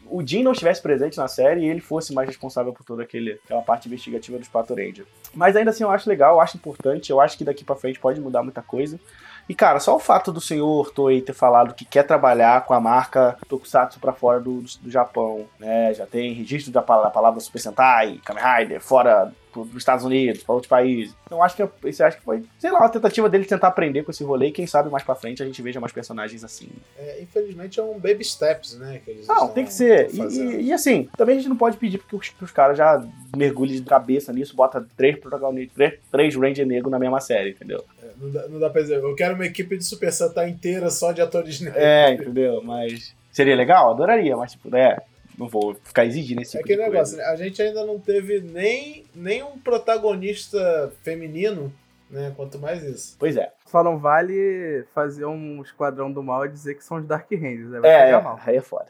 O 0.05 0.25
Jim 0.25 0.43
não 0.43 0.51
estivesse 0.51 0.79
presente 0.79 1.17
na 1.17 1.27
série 1.27 1.61
e 1.61 1.65
ele 1.67 1.81
fosse 1.81 2.13
mais 2.13 2.27
responsável 2.27 2.71
por 2.71 2.85
toda 2.85 3.01
aquele, 3.01 3.39
aquela 3.43 3.63
parte 3.63 3.87
investigativa 3.87 4.37
dos 4.37 4.47
Pato 4.47 4.75
Ranger. 4.75 5.05
Mas 5.33 5.55
ainda 5.55 5.71
assim 5.71 5.83
eu 5.83 5.89
acho 5.89 6.07
legal, 6.07 6.35
eu 6.35 6.39
acho 6.39 6.55
importante, 6.55 7.09
eu 7.09 7.19
acho 7.19 7.35
que 7.37 7.43
daqui 7.43 7.63
pra 7.63 7.75
frente 7.75 7.99
pode 7.99 8.21
mudar 8.21 8.43
muita 8.43 8.61
coisa. 8.61 8.99
E 9.49 9.55
cara, 9.55 9.79
só 9.79 9.95
o 9.95 9.99
fato 9.99 10.31
do 10.31 10.41
senhor 10.41 10.91
Toei 10.91 11.21
ter 11.21 11.33
falado 11.33 11.73
que 11.73 11.85
quer 11.85 12.03
trabalhar 12.03 12.65
com 12.65 12.73
a 12.73 12.79
marca 12.81 13.37
Tokusatsu 13.47 13.99
pra 13.99 14.11
fora 14.13 14.39
do, 14.39 14.61
do 14.81 14.91
Japão, 14.91 15.45
né? 15.59 15.93
Já 15.93 16.05
tem 16.05 16.33
registro 16.33 16.71
da 16.71 16.81
palavra, 16.81 17.09
da 17.09 17.13
palavra 17.13 17.39
Super 17.39 17.59
Sentai, 17.59 18.19
Kamen 18.25 18.43
Rider, 18.43 18.81
fora 18.81 19.31
dos 19.55 19.75
Estados 19.77 20.05
Unidos, 20.05 20.43
para 20.43 20.53
outros 20.53 20.69
países. 20.69 21.15
Então 21.25 21.41
acho 21.41 21.55
que 21.55 21.67
esse 21.85 22.03
acho 22.03 22.17
que 22.17 22.23
foi, 22.23 22.43
sei 22.59 22.69
lá, 22.69 22.79
uma 22.79 22.89
tentativa 22.89 23.27
dele 23.27 23.43
tentar 23.45 23.69
aprender 23.69 24.03
com 24.03 24.11
esse 24.11 24.23
rolê 24.23 24.47
e 24.47 24.51
quem 24.51 24.67
sabe 24.67 24.87
mais 24.91 25.03
pra 25.03 25.15
frente 25.15 25.41
a 25.41 25.45
gente 25.47 25.59
veja 25.63 25.79
mais 25.79 25.91
personagens 25.91 26.43
assim. 26.43 26.69
É, 26.95 27.19
infelizmente 27.23 27.79
é 27.79 27.83
um 27.83 27.97
baby 27.97 28.23
steps, 28.23 28.77
né? 28.77 29.01
Que 29.03 29.09
eles 29.11 29.25
Não, 29.27 29.47
tem 29.47 29.65
que 29.65 29.73
ser. 29.73 30.13
E, 30.13 30.21
e- 30.21 30.61
e 30.65 30.73
assim, 30.73 31.09
também 31.17 31.37
a 31.37 31.39
gente 31.39 31.49
não 31.49 31.55
pode 31.55 31.75
pedir 31.77 31.97
que 31.97 32.15
os, 32.15 32.31
os 32.39 32.51
caras 32.51 32.77
já 32.77 33.03
mergulhem 33.35 33.77
de 33.77 33.81
cabeça 33.81 34.31
nisso, 34.31 34.55
bota 34.55 34.85
três 34.95 35.17
protagonistas, 35.17 35.73
três, 35.75 35.93
três 36.11 36.35
Ranger 36.35 36.67
negros 36.67 36.91
na 36.91 36.99
mesma 36.99 37.19
série, 37.19 37.51
entendeu? 37.51 37.83
É, 38.19 38.23
não, 38.23 38.31
dá, 38.31 38.47
não 38.47 38.59
dá 38.59 38.69
pra 38.69 38.81
dizer, 38.81 38.95
eu 38.97 39.15
quero 39.15 39.35
uma 39.35 39.45
equipe 39.45 39.77
de 39.77 39.83
Super 39.83 40.11
Sentai 40.11 40.49
inteira 40.49 40.89
só 40.89 41.11
de 41.11 41.21
atores 41.21 41.59
negros. 41.61 41.81
É, 41.81 42.11
entendeu? 42.13 42.61
Mas 42.63 43.15
seria 43.31 43.55
legal? 43.55 43.91
Adoraria, 43.91 44.35
mas 44.35 44.51
tipo, 44.53 44.75
é, 44.75 44.97
não 45.37 45.47
vou 45.47 45.75
ficar 45.83 46.05
exigindo 46.05 46.41
esse 46.41 46.57
É 46.57 46.61
tipo 46.61 46.71
aquele 46.73 46.83
de 46.85 46.89
negócio, 46.91 47.15
coisa. 47.17 47.29
né? 47.29 47.33
a 47.33 47.35
gente 47.37 47.61
ainda 47.61 47.85
não 47.85 47.99
teve 47.99 48.41
nem, 48.41 49.05
nem 49.15 49.43
um 49.43 49.57
protagonista 49.59 50.91
feminino, 51.03 51.71
né? 52.09 52.33
Quanto 52.35 52.57
mais 52.57 52.81
isso. 52.83 53.15
Pois 53.19 53.35
é. 53.37 53.51
Só 53.65 53.83
não 53.83 53.97
vale 53.97 54.85
fazer 54.95 55.25
um 55.25 55.61
esquadrão 55.61 56.11
do 56.11 56.23
mal 56.23 56.45
e 56.45 56.49
dizer 56.49 56.75
que 56.75 56.83
são 56.83 56.97
os 56.97 57.05
Dark 57.05 57.29
Rangers, 57.31 57.69
vai 57.81 57.89
É, 57.91 58.09
é, 58.11 58.21
mal. 58.21 58.39
aí 58.45 58.55
é 58.55 58.61
foda. 58.61 58.87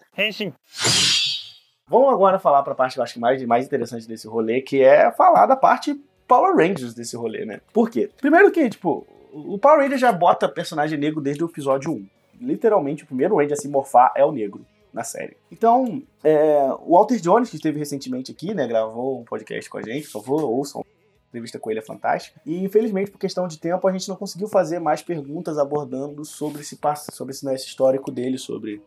Vamos 1.89 2.13
agora 2.13 2.37
falar 2.37 2.63
pra 2.63 2.75
parte 2.75 2.93
que 2.93 2.99
eu 2.99 3.03
acho 3.03 3.13
que 3.13 3.19
mais, 3.19 3.41
mais 3.45 3.65
interessante 3.65 4.07
desse 4.07 4.27
rolê, 4.27 4.61
que 4.61 4.83
é 4.83 5.09
falar 5.11 5.45
da 5.45 5.55
parte 5.55 5.95
Power 6.27 6.53
Rangers 6.55 6.93
desse 6.93 7.15
rolê, 7.15 7.45
né? 7.45 7.61
Por 7.71 7.89
quê? 7.89 8.09
Primeiro 8.19 8.51
que, 8.51 8.69
tipo, 8.69 9.07
o 9.31 9.57
Power 9.57 9.79
Ranger 9.79 9.97
já 9.97 10.11
bota 10.11 10.47
personagem 10.47 10.97
negro 10.97 11.21
desde 11.21 11.43
o 11.43 11.47
episódio 11.47 11.91
1. 11.91 12.07
Literalmente, 12.41 13.03
o 13.03 13.07
primeiro 13.07 13.35
Ranger 13.35 13.53
a 13.53 13.55
se 13.55 13.67
morfar 13.67 14.11
é 14.15 14.23
o 14.23 14.31
negro 14.31 14.65
na 14.93 15.03
série. 15.03 15.37
Então, 15.51 16.01
é, 16.23 16.57
o 16.79 16.93
Walter 16.93 17.19
Jones, 17.19 17.49
que 17.49 17.55
esteve 17.55 17.77
recentemente 17.77 18.31
aqui, 18.31 18.53
né, 18.53 18.67
gravou 18.67 19.21
um 19.21 19.23
podcast 19.23 19.69
com 19.69 19.77
a 19.77 19.81
gente, 19.81 20.05
por 20.09 20.23
favor, 20.23 20.43
ouçam. 20.43 20.81
A 20.81 21.29
entrevista 21.29 21.59
com 21.59 21.69
ele 21.69 21.79
é 21.79 21.83
fantástica. 21.83 22.39
E 22.45 22.63
infelizmente, 22.63 23.11
por 23.11 23.19
questão 23.19 23.47
de 23.47 23.59
tempo, 23.59 23.85
a 23.87 23.91
gente 23.91 24.07
não 24.07 24.15
conseguiu 24.15 24.47
fazer 24.47 24.79
mais 24.79 25.01
perguntas 25.01 25.57
abordando 25.57 26.23
sobre 26.23 26.61
esse 26.61 26.79
sobre 27.11 27.33
esse, 27.33 27.45
né, 27.45 27.53
esse 27.53 27.67
histórico 27.67 28.09
dele, 28.11 28.37
sobre 28.37 28.81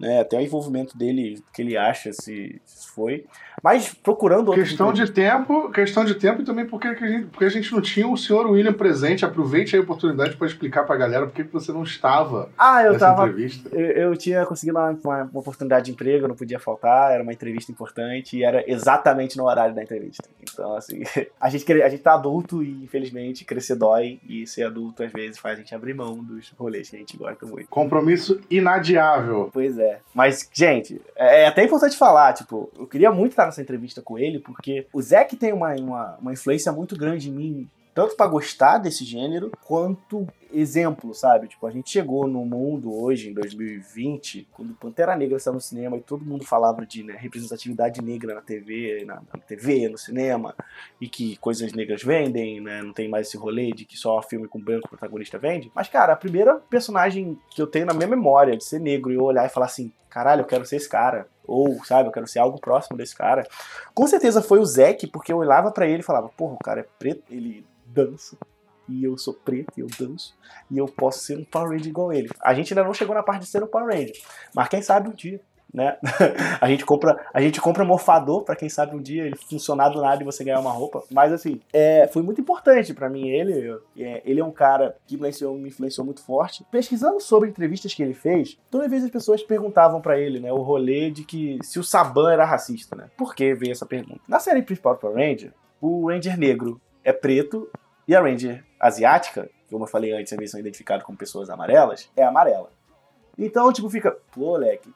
né, 0.00 0.20
até 0.20 0.36
o 0.36 0.40
envolvimento 0.40 0.96
dele, 0.96 1.42
que 1.54 1.62
ele 1.62 1.76
acha 1.76 2.12
se, 2.12 2.60
se 2.64 2.88
foi. 2.88 3.24
Mas 3.62 3.94
procurando 3.94 4.50
Questão 4.52 4.92
de 4.92 5.08
tempo, 5.12 5.70
questão 5.70 6.04
de 6.04 6.16
tempo 6.16 6.42
e 6.42 6.44
também 6.44 6.66
porque, 6.66 6.92
que 6.96 7.04
a 7.04 7.06
gente, 7.08 7.26
porque 7.26 7.44
a 7.44 7.48
gente 7.48 7.72
não 7.72 7.80
tinha 7.80 8.08
o 8.08 8.16
senhor 8.16 8.46
William 8.50 8.72
presente. 8.72 9.24
Aproveite 9.24 9.76
a 9.76 9.80
oportunidade 9.80 10.36
para 10.36 10.46
explicar 10.48 10.84
pra 10.84 10.96
galera 10.96 11.26
por 11.26 11.32
que 11.34 11.44
você 11.44 11.70
não 11.70 11.84
estava 11.84 12.50
Ah, 12.58 12.82
eu 12.82 12.94
nessa 12.94 13.06
tava 13.06 13.22
entrevista. 13.28 13.68
Eu, 13.72 13.86
eu 14.10 14.16
tinha 14.16 14.44
conseguido 14.44 14.76
uma, 14.78 14.90
uma- 15.04 15.22
uma 15.24 15.40
oportunidade 15.40 15.86
de 15.86 15.92
emprego, 15.92 16.26
não 16.26 16.34
podia 16.34 16.58
faltar, 16.58 17.12
era 17.12 17.22
uma 17.22 17.32
entrevista 17.32 17.70
importante 17.70 18.36
e 18.36 18.42
era 18.42 18.64
exatamente 18.68 19.36
no 19.36 19.44
horário 19.44 19.74
da 19.74 19.82
entrevista. 19.82 20.28
Então, 20.42 20.74
assim, 20.74 21.02
a 21.40 21.48
gente, 21.48 21.72
a 21.82 21.88
gente 21.88 22.02
tá 22.02 22.14
adulto 22.14 22.64
e, 22.64 22.82
infelizmente, 22.82 23.44
crescer 23.44 23.76
dói 23.76 24.18
e 24.28 24.44
ser 24.46 24.64
adulto 24.64 25.04
às 25.04 25.12
vezes 25.12 25.38
faz 25.38 25.54
a 25.56 25.60
gente 25.60 25.72
abrir 25.74 25.94
mão 25.94 26.16
dos 26.16 26.52
rolês 26.58 26.90
que 26.90 26.96
a 26.96 26.98
gente 26.98 27.16
gosta 27.16 27.46
muito. 27.46 27.68
Compromisso 27.68 28.40
inadiável. 28.50 29.50
Pois 29.52 29.78
é. 29.78 29.81
Mas, 30.14 30.48
gente, 30.52 31.00
é 31.16 31.42
é 31.42 31.46
até 31.46 31.64
importante 31.64 31.96
falar, 31.96 32.32
tipo, 32.32 32.70
eu 32.78 32.86
queria 32.86 33.10
muito 33.10 33.32
estar 33.32 33.46
nessa 33.46 33.62
entrevista 33.62 34.02
com 34.02 34.18
ele, 34.18 34.38
porque 34.38 34.86
o 34.92 35.00
Zack 35.00 35.36
tem 35.36 35.52
uma, 35.52 35.74
uma, 35.74 36.16
uma 36.20 36.32
influência 36.32 36.70
muito 36.72 36.96
grande 36.96 37.30
em 37.30 37.32
mim, 37.32 37.70
tanto 37.94 38.16
pra 38.16 38.26
gostar 38.26 38.78
desse 38.78 39.04
gênero, 39.04 39.50
quanto 39.64 40.26
exemplo, 40.52 41.14
sabe? 41.14 41.48
Tipo, 41.48 41.66
a 41.66 41.70
gente 41.70 41.90
chegou 41.90 42.26
no 42.26 42.44
mundo 42.44 42.92
hoje, 42.92 43.30
em 43.30 43.34
2020, 43.34 44.48
quando 44.52 44.74
Pantera 44.74 45.16
Negra 45.16 45.38
saiu 45.38 45.54
no 45.54 45.60
cinema 45.60 45.96
e 45.96 46.00
todo 46.00 46.24
mundo 46.24 46.44
falava 46.44 46.86
de 46.86 47.02
né, 47.02 47.16
representatividade 47.18 48.02
negra 48.02 48.34
na 48.34 48.40
TV, 48.40 49.04
na, 49.06 49.16
na 49.16 49.40
TV, 49.46 49.88
no 49.88 49.98
cinema, 49.98 50.54
e 51.00 51.08
que 51.08 51.36
coisas 51.36 51.72
negras 51.72 52.02
vendem, 52.02 52.60
né? 52.60 52.82
Não 52.82 52.92
tem 52.92 53.08
mais 53.08 53.28
esse 53.28 53.36
rolê 53.36 53.72
de 53.72 53.84
que 53.84 53.96
só 53.96 54.22
filme 54.22 54.48
com 54.48 54.60
branco 54.60 54.88
protagonista 54.88 55.38
vende. 55.38 55.70
Mas, 55.74 55.88
cara, 55.88 56.12
a 56.12 56.16
primeira 56.16 56.56
personagem 56.56 57.38
que 57.50 57.60
eu 57.60 57.66
tenho 57.66 57.86
na 57.86 57.94
minha 57.94 58.08
memória 58.08 58.56
de 58.56 58.64
ser 58.64 58.78
negro 58.78 59.10
e 59.12 59.16
eu 59.16 59.22
olhar 59.22 59.46
e 59.46 59.50
falar 59.50 59.66
assim, 59.66 59.92
caralho, 60.08 60.42
eu 60.42 60.46
quero 60.46 60.64
ser 60.64 60.76
esse 60.76 60.88
cara. 60.88 61.26
Ou, 61.52 61.84
sabe, 61.84 62.08
eu 62.08 62.12
quero 62.12 62.26
ser 62.26 62.38
algo 62.38 62.58
próximo 62.58 62.96
desse 62.96 63.14
cara. 63.14 63.46
Com 63.94 64.06
certeza 64.06 64.40
foi 64.40 64.58
o 64.58 64.64
Zack, 64.64 65.06
porque 65.08 65.32
eu 65.32 65.36
olhava 65.36 65.70
pra 65.70 65.86
ele 65.86 66.00
e 66.00 66.04
falava, 66.04 66.28
porra, 66.30 66.54
o 66.54 66.58
cara 66.58 66.80
é 66.80 66.86
preto, 66.98 67.22
ele 67.30 67.66
dança. 67.84 68.36
E 68.88 69.04
eu 69.04 69.16
sou 69.16 69.34
preto 69.34 69.72
e 69.76 69.80
eu 69.80 69.86
danço. 69.98 70.34
E 70.70 70.78
eu 70.78 70.86
posso 70.86 71.20
ser 71.20 71.38
um 71.38 71.44
Power 71.44 71.70
Ranger 71.70 71.88
igual 71.88 72.12
ele. 72.12 72.30
A 72.40 72.54
gente 72.54 72.72
ainda 72.72 72.84
não 72.84 72.94
chegou 72.94 73.14
na 73.14 73.22
parte 73.22 73.42
de 73.42 73.46
ser 73.48 73.62
um 73.62 73.66
Power 73.66 73.86
Ranger. 73.86 74.20
Mas 74.54 74.68
quem 74.68 74.82
sabe 74.82 75.08
um 75.08 75.12
dia, 75.12 75.40
né? 75.72 75.96
a 76.60 76.68
gente 76.68 76.84
compra, 76.84 77.24
a 77.32 77.40
gente 77.40 77.60
compra 77.60 77.84
morfador 77.84 78.42
pra 78.44 78.54
quem 78.54 78.68
sabe 78.68 78.94
um 78.94 79.00
dia 79.00 79.24
ele 79.24 79.36
funcionar 79.36 79.88
do 79.88 80.00
nada 80.00 80.22
e 80.22 80.24
você 80.24 80.44
ganhar 80.44 80.60
uma 80.60 80.70
roupa. 80.72 81.02
Mas 81.10 81.32
assim, 81.32 81.60
é, 81.72 82.06
foi 82.08 82.22
muito 82.22 82.40
importante 82.40 82.92
pra 82.92 83.08
mim 83.08 83.28
ele. 83.28 83.52
eu- 83.68 83.82
é, 83.98 84.22
ele 84.24 84.40
é 84.40 84.44
um 84.44 84.50
cara 84.50 84.96
que 85.06 85.14
influenciou, 85.14 85.54
me 85.56 85.68
influenciou 85.68 86.04
muito 86.04 86.22
forte. 86.24 86.64
Pesquisando 86.70 87.20
sobre 87.20 87.48
entrevistas 87.48 87.94
que 87.94 88.02
ele 88.02 88.14
fez, 88.14 88.58
toda 88.70 88.88
vez 88.88 89.04
as 89.04 89.10
pessoas 89.10 89.42
perguntavam 89.42 90.00
pra 90.00 90.18
ele, 90.18 90.40
né, 90.40 90.52
o 90.52 90.62
rolê 90.62 91.10
de 91.10 91.24
que 91.24 91.58
se 91.62 91.78
o 91.78 91.84
Saban 91.84 92.32
era 92.32 92.44
racista, 92.44 92.94
né? 92.96 93.10
Por 93.16 93.34
que 93.34 93.54
veio 93.54 93.72
essa 93.72 93.86
pergunta? 93.86 94.20
Na 94.28 94.38
série 94.38 94.62
principal 94.62 94.96
do 94.98 95.12
Ranger, 95.12 95.52
o 95.80 96.08
Ranger 96.08 96.38
negro 96.38 96.80
é 97.04 97.12
preto 97.12 97.68
e 98.06 98.14
a 98.14 98.20
Ranger 98.20 98.64
asiática 98.78 99.48
como 99.70 99.84
eu 99.84 99.88
falei 99.88 100.12
antes, 100.12 100.30
eles 100.32 100.50
são 100.50 100.60
identificados 100.60 101.02
como 101.02 101.16
pessoas 101.16 101.48
amarelas, 101.48 102.10
é 102.14 102.22
amarela. 102.22 102.68
Então, 103.38 103.72
tipo, 103.72 103.88
fica, 103.88 104.14
pô, 104.30 104.54
leque, 104.58 104.92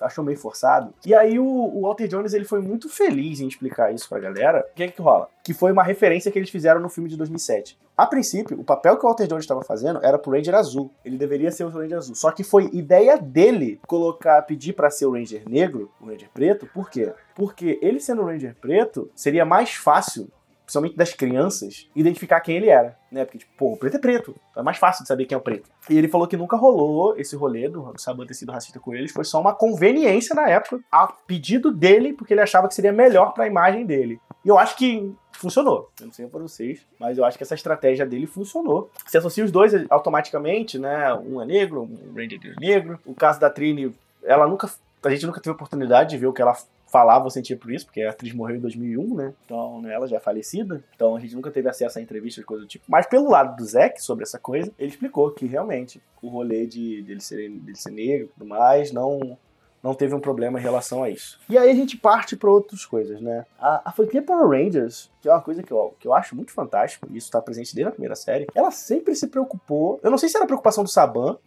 achou 0.00 0.24
meio 0.24 0.38
forçado. 0.38 0.92
E 1.04 1.14
aí 1.14 1.38
o, 1.38 1.44
o, 1.44 1.82
Walter 1.82 2.08
Jones 2.08 2.34
ele 2.34 2.44
foi 2.44 2.60
muito 2.60 2.88
feliz 2.88 3.40
em 3.40 3.48
explicar 3.48 3.92
isso 3.94 4.08
pra 4.08 4.18
galera. 4.18 4.66
O 4.72 4.74
que 4.74 4.82
é 4.82 4.88
que 4.88 5.00
rola? 5.00 5.28
Que 5.42 5.54
foi 5.54 5.72
uma 5.72 5.82
referência 5.82 6.30
que 6.30 6.38
eles 6.38 6.50
fizeram 6.50 6.80
no 6.80 6.88
filme 6.88 7.08
de 7.08 7.16
2007. 7.16 7.78
A 7.96 8.04
princípio, 8.06 8.60
o 8.60 8.64
papel 8.64 8.98
que 8.98 9.04
o 9.04 9.08
Walter 9.08 9.26
Jones 9.26 9.44
estava 9.44 9.62
fazendo 9.62 10.00
era 10.04 10.18
pro 10.18 10.32
Ranger 10.32 10.54
Azul. 10.54 10.90
Ele 11.02 11.16
deveria 11.16 11.50
ser 11.50 11.64
o 11.64 11.70
Ranger 11.70 11.96
Azul. 11.96 12.14
Só 12.14 12.30
que 12.30 12.44
foi 12.44 12.68
ideia 12.72 13.16
dele 13.16 13.80
colocar, 13.86 14.42
pedir 14.42 14.74
para 14.74 14.90
ser 14.90 15.06
o 15.06 15.12
Ranger 15.12 15.42
Negro, 15.48 15.90
o 16.00 16.06
Ranger 16.06 16.28
Preto. 16.32 16.68
Por 16.74 16.90
quê? 16.90 17.12
Porque 17.34 17.78
ele 17.80 17.98
sendo 17.98 18.22
o 18.22 18.26
Ranger 18.26 18.54
Preto, 18.60 19.10
seria 19.14 19.46
mais 19.46 19.74
fácil 19.74 20.28
principalmente 20.66 20.96
das 20.96 21.14
crianças, 21.14 21.88
identificar 21.94 22.40
quem 22.40 22.56
ele 22.56 22.68
era, 22.68 22.98
né? 23.10 23.24
Porque, 23.24 23.38
tipo, 23.38 23.52
pô, 23.56 23.72
o 23.72 23.76
preto 23.76 23.96
é 23.96 24.00
preto, 24.00 24.34
é 24.56 24.62
mais 24.62 24.76
fácil 24.76 25.04
de 25.04 25.08
saber 25.08 25.24
quem 25.24 25.36
é 25.36 25.38
o 25.38 25.42
preto. 25.42 25.70
E 25.88 25.96
ele 25.96 26.08
falou 26.08 26.26
que 26.26 26.36
nunca 26.36 26.56
rolou 26.56 27.16
esse 27.16 27.36
rolê 27.36 27.68
do, 27.68 27.94
Saban 27.96 28.26
ter 28.26 28.34
sido 28.34 28.50
racista 28.50 28.80
com 28.80 28.92
eles, 28.92 29.12
foi 29.12 29.24
só 29.24 29.40
uma 29.40 29.54
conveniência 29.54 30.34
na 30.34 30.48
época, 30.48 30.80
a 30.90 31.06
pedido 31.06 31.70
dele, 31.70 32.12
porque 32.12 32.34
ele 32.34 32.40
achava 32.40 32.66
que 32.66 32.74
seria 32.74 32.92
melhor 32.92 33.32
para 33.32 33.44
a 33.44 33.46
imagem 33.46 33.86
dele. 33.86 34.20
E 34.44 34.48
eu 34.48 34.58
acho 34.58 34.76
que 34.76 35.14
funcionou. 35.32 35.88
Eu 36.00 36.06
não 36.06 36.12
sei 36.12 36.26
para 36.26 36.40
vocês, 36.40 36.80
mas 36.98 37.16
eu 37.16 37.24
acho 37.24 37.38
que 37.38 37.44
essa 37.44 37.54
estratégia 37.54 38.04
dele 38.04 38.26
funcionou. 38.26 38.90
Se 39.06 39.16
associa 39.16 39.44
os 39.44 39.52
dois 39.52 39.72
automaticamente, 39.88 40.78
né? 40.80 41.14
Um 41.14 41.40
é 41.40 41.46
negro, 41.46 41.82
um 41.82 42.12
Ranger 42.14 42.40
negro. 42.58 42.98
O 43.06 43.14
caso 43.14 43.38
da 43.38 43.48
Trini, 43.48 43.94
ela 44.24 44.48
nunca. 44.48 44.68
A 45.04 45.10
gente 45.10 45.26
nunca 45.26 45.40
teve 45.40 45.54
oportunidade 45.54 46.10
de 46.10 46.18
ver 46.18 46.26
o 46.26 46.32
que 46.32 46.42
ela 46.42 46.56
falava 46.96 47.24
ou 47.24 47.30
sentia 47.30 47.56
por 47.56 47.70
isso, 47.70 47.84
porque 47.84 48.02
a 48.02 48.10
atriz 48.10 48.32
morreu 48.32 48.56
em 48.56 48.60
2001, 48.60 49.14
né? 49.14 49.34
Então, 49.44 49.82
né, 49.82 49.92
ela 49.92 50.06
já 50.06 50.16
é 50.16 50.20
falecida. 50.20 50.82
Então, 50.94 51.14
a 51.14 51.20
gente 51.20 51.34
nunca 51.34 51.50
teve 51.50 51.68
acesso 51.68 51.98
a 51.98 52.02
entrevistas, 52.02 52.42
coisa 52.42 52.62
do 52.62 52.68
tipo. 52.68 52.86
Mas 52.88 53.06
pelo 53.06 53.30
lado 53.30 53.54
do 53.54 53.64
Zack, 53.64 54.02
sobre 54.02 54.22
essa 54.22 54.38
coisa, 54.38 54.72
ele 54.78 54.88
explicou 54.88 55.30
que 55.30 55.44
realmente 55.44 56.00
o 56.22 56.28
rolê 56.28 56.66
de 56.66 57.02
dele 57.02 57.20
ser, 57.20 57.50
dele 57.50 57.76
ser 57.76 57.90
negro 57.90 58.26
e 58.26 58.28
tudo 58.28 58.46
mais 58.46 58.92
não 58.92 59.36
não 59.82 59.94
teve 59.94 60.14
um 60.16 60.20
problema 60.20 60.58
em 60.58 60.62
relação 60.62 61.04
a 61.04 61.10
isso. 61.10 61.38
E 61.48 61.56
aí 61.56 61.70
a 61.70 61.74
gente 61.74 61.96
parte 61.96 62.34
para 62.34 62.50
outras 62.50 62.84
coisas, 62.84 63.20
né? 63.20 63.46
A, 63.56 63.90
a 63.90 63.92
franquia 63.92 64.20
Power 64.20 64.48
Rangers, 64.48 65.08
que 65.22 65.28
é 65.28 65.32
uma 65.32 65.40
coisa 65.40 65.62
que 65.62 65.70
eu, 65.70 65.94
que 66.00 66.08
eu 66.08 66.12
acho 66.12 66.34
muito 66.34 66.50
fantástico, 66.50 67.06
e 67.08 67.16
isso 67.16 67.28
está 67.28 67.40
presente 67.40 67.72
desde 67.72 67.90
a 67.90 67.92
primeira 67.92 68.16
série, 68.16 68.48
ela 68.52 68.72
sempre 68.72 69.14
se 69.14 69.28
preocupou. 69.28 70.00
Eu 70.02 70.10
não 70.10 70.18
sei 70.18 70.28
se 70.28 70.36
era 70.36 70.44
preocupação 70.44 70.82
do 70.82 70.90
Saban, 70.90 71.38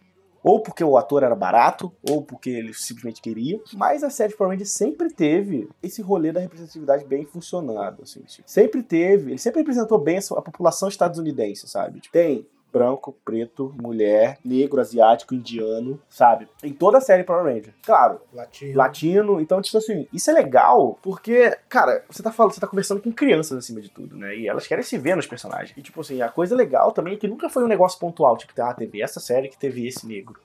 ou 0.44 0.62
porque 0.62 0.84
o 0.84 0.98
ator 0.98 1.24
era 1.24 1.36
barato, 1.36 1.92
ou 2.10 2.22
porque 2.22 2.50
ele 2.50 2.74
simplesmente 2.74 3.22
queria. 3.22 3.60
Mas 3.74 4.04
a 4.04 4.10
série 4.10 4.36
Rangers 4.40 4.72
sempre 4.72 5.14
teve 5.14 5.70
esse 5.82 6.02
rolê 6.02 6.32
da 6.32 6.40
representatividade 6.40 7.06
bem 7.06 7.26
funcionado. 7.26 8.04
Assim, 8.04 8.22
tipo, 8.22 8.50
sempre 8.50 8.84
teve, 8.84 9.32
ele 9.32 9.40
sempre 9.40 9.60
representou 9.60 9.98
bem 9.98 10.18
a 10.18 10.42
população 10.42 10.88
estadunidense, 10.90 11.68
sabe? 11.68 12.00
Tipo, 12.00 12.14
tem 12.14 12.48
branco, 12.72 13.18
preto, 13.26 13.74
mulher, 13.82 14.38
negro, 14.44 14.80
asiático, 14.80 15.34
indiano, 15.34 16.00
sabe? 16.10 16.48
Em 16.64 16.74
toda 16.74 16.98
a 16.98 17.02
série 17.02 17.24
Power 17.24 17.44
Ranger. 17.44 17.74
Claro. 17.84 18.22
Latino. 18.34 18.78
Latino. 18.78 19.42
Então, 19.42 19.62
tipo 19.62 19.78
assim, 19.78 20.08
isso 20.14 20.30
é 20.30 20.34
legal 20.34 20.98
porque, 21.02 21.58
cara, 21.68 22.04
você 22.10 22.22
tá 22.22 22.32
falando, 22.32 22.54
você 22.54 22.62
tá 22.62 22.68
conversando 22.68 23.02
com 23.02 23.12
crianças 23.12 23.58
acima 23.58 23.82
de 23.82 23.90
tudo, 23.90 24.16
né? 24.16 24.36
E 24.36 24.48
elas 24.48 24.68
querem 24.68 24.84
se 24.84 24.98
ver 24.98 25.16
nos 25.16 25.28
personagens. 25.28 25.76
E, 25.78 25.82
tipo 25.82 26.02
assim, 26.02 26.22
a 26.22 26.30
coisa 26.30 26.56
legal 26.56 26.92
também 26.92 27.14
é 27.14 27.18
que 27.18 27.28
nunca 27.28 27.50
foi 27.50 27.64
um 27.64 27.68
negócio 27.68 28.00
pontual. 28.00 28.38
Tipo, 28.38 28.54
ah, 28.62 28.74
teve 28.74 29.02
essa 29.02 29.20
série 29.20 29.50
que 29.50 29.58
teve 29.58 29.88
esse 29.88 30.06
negro. 30.08 30.40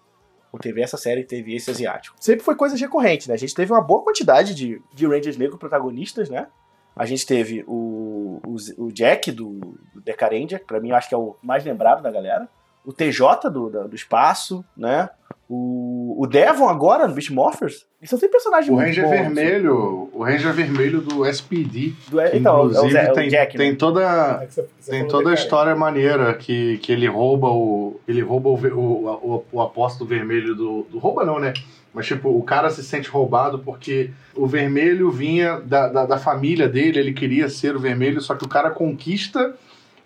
Ou 0.52 0.58
teve 0.58 0.80
essa 0.80 0.96
série 0.96 1.22
que 1.22 1.28
teve 1.28 1.54
esse 1.56 1.70
asiático. 1.70 2.16
Sempre 2.20 2.44
foi 2.44 2.54
coisa 2.54 2.76
recorrente, 2.76 3.28
né? 3.28 3.34
A 3.34 3.38
gente 3.38 3.54
teve 3.54 3.72
uma 3.72 3.80
boa 3.80 4.04
quantidade 4.04 4.54
de, 4.54 4.80
de 4.94 5.06
Rangers 5.06 5.37
negros 5.37 5.58
protagonistas, 5.58 6.30
né? 6.30 6.46
A 6.96 7.07
gente 7.07 7.26
teve 7.26 7.64
o, 7.66 8.40
o, 8.46 8.85
o 8.85 8.92
Jack 8.92 9.33
do, 9.33 9.59
do 9.92 10.00
Decarendia, 10.00 10.59
que 10.59 10.64
pra 10.64 10.80
mim 10.80 10.90
eu 10.90 10.96
acho 10.96 11.09
que 11.09 11.14
é 11.14 11.18
o 11.18 11.37
mais 11.42 11.64
lembrado 11.64 12.02
da 12.02 12.11
galera. 12.11 12.48
O 12.85 12.92
TJ 12.92 13.49
do, 13.51 13.68
do, 13.70 13.88
do 13.88 13.97
espaço, 13.97 14.64
né? 14.77 15.09
O, 15.49 16.16
o 16.18 16.27
Devon 16.27 16.68
agora 16.68 17.07
no 17.07 17.14
Beast 17.14 17.31
Morphers. 17.31 17.87
Eles 18.01 18.09
são 18.11 18.18
sempre 18.18 18.33
personagens 18.33 18.68
o 18.70 18.75
muito 18.75 18.87
Ranger 18.87 19.05
bons, 19.05 19.11
vermelho, 19.11 20.11
o 20.12 20.23
Ranger 20.23 20.53
vermelho 20.53 21.01
do 21.03 21.27
SPD. 21.27 21.92
Do, 22.09 22.20
então, 22.20 22.66
inclusive, 22.66 22.97
é 22.97 23.03
o, 23.03 23.07
é 23.07 23.11
o 23.11 23.14
tem, 23.14 23.29
Jack, 23.29 23.59
né? 23.59 23.64
tem 23.64 23.75
toda 23.77 24.01
É 24.42 24.47
você- 24.47 24.66
você 24.81 24.90
tem 24.90 25.07
toda 25.07 25.31
a 25.31 25.35
de 25.35 25.40
história 25.40 25.75
maneira 25.77 26.33
que, 26.35 26.79
que 26.79 26.90
ele 26.92 27.07
rouba 27.07 27.49
o 27.49 28.01
ele 28.09 28.23
rouba 28.23 28.49
o, 28.49 28.55
o, 28.55 29.07
o, 29.09 29.44
o 29.53 29.61
apóstolo 29.61 30.09
vermelho 30.09 30.55
do, 30.55 30.87
do 30.90 30.99
rouba 30.99 31.25
não, 31.25 31.38
né? 31.38 31.53
Mas 31.92 32.07
tipo, 32.07 32.29
o 32.29 32.42
cara 32.42 32.70
se 32.70 32.83
sente 32.83 33.09
roubado 33.09 33.59
porque 33.61 34.11
o 34.35 34.47
vermelho 34.47 35.11
vinha 35.11 35.61
da, 35.61 35.88
da, 35.88 36.07
da 36.07 36.18
família 36.18 36.68
dele, 36.68 36.99
ele 36.99 37.12
queria 37.12 37.49
ser 37.49 37.77
o 37.77 37.81
vermelho, 37.81 38.20
só 38.20 38.35
que 38.35 38.44
o 38.44 38.49
cara 38.49 38.70
conquista 38.70 39.55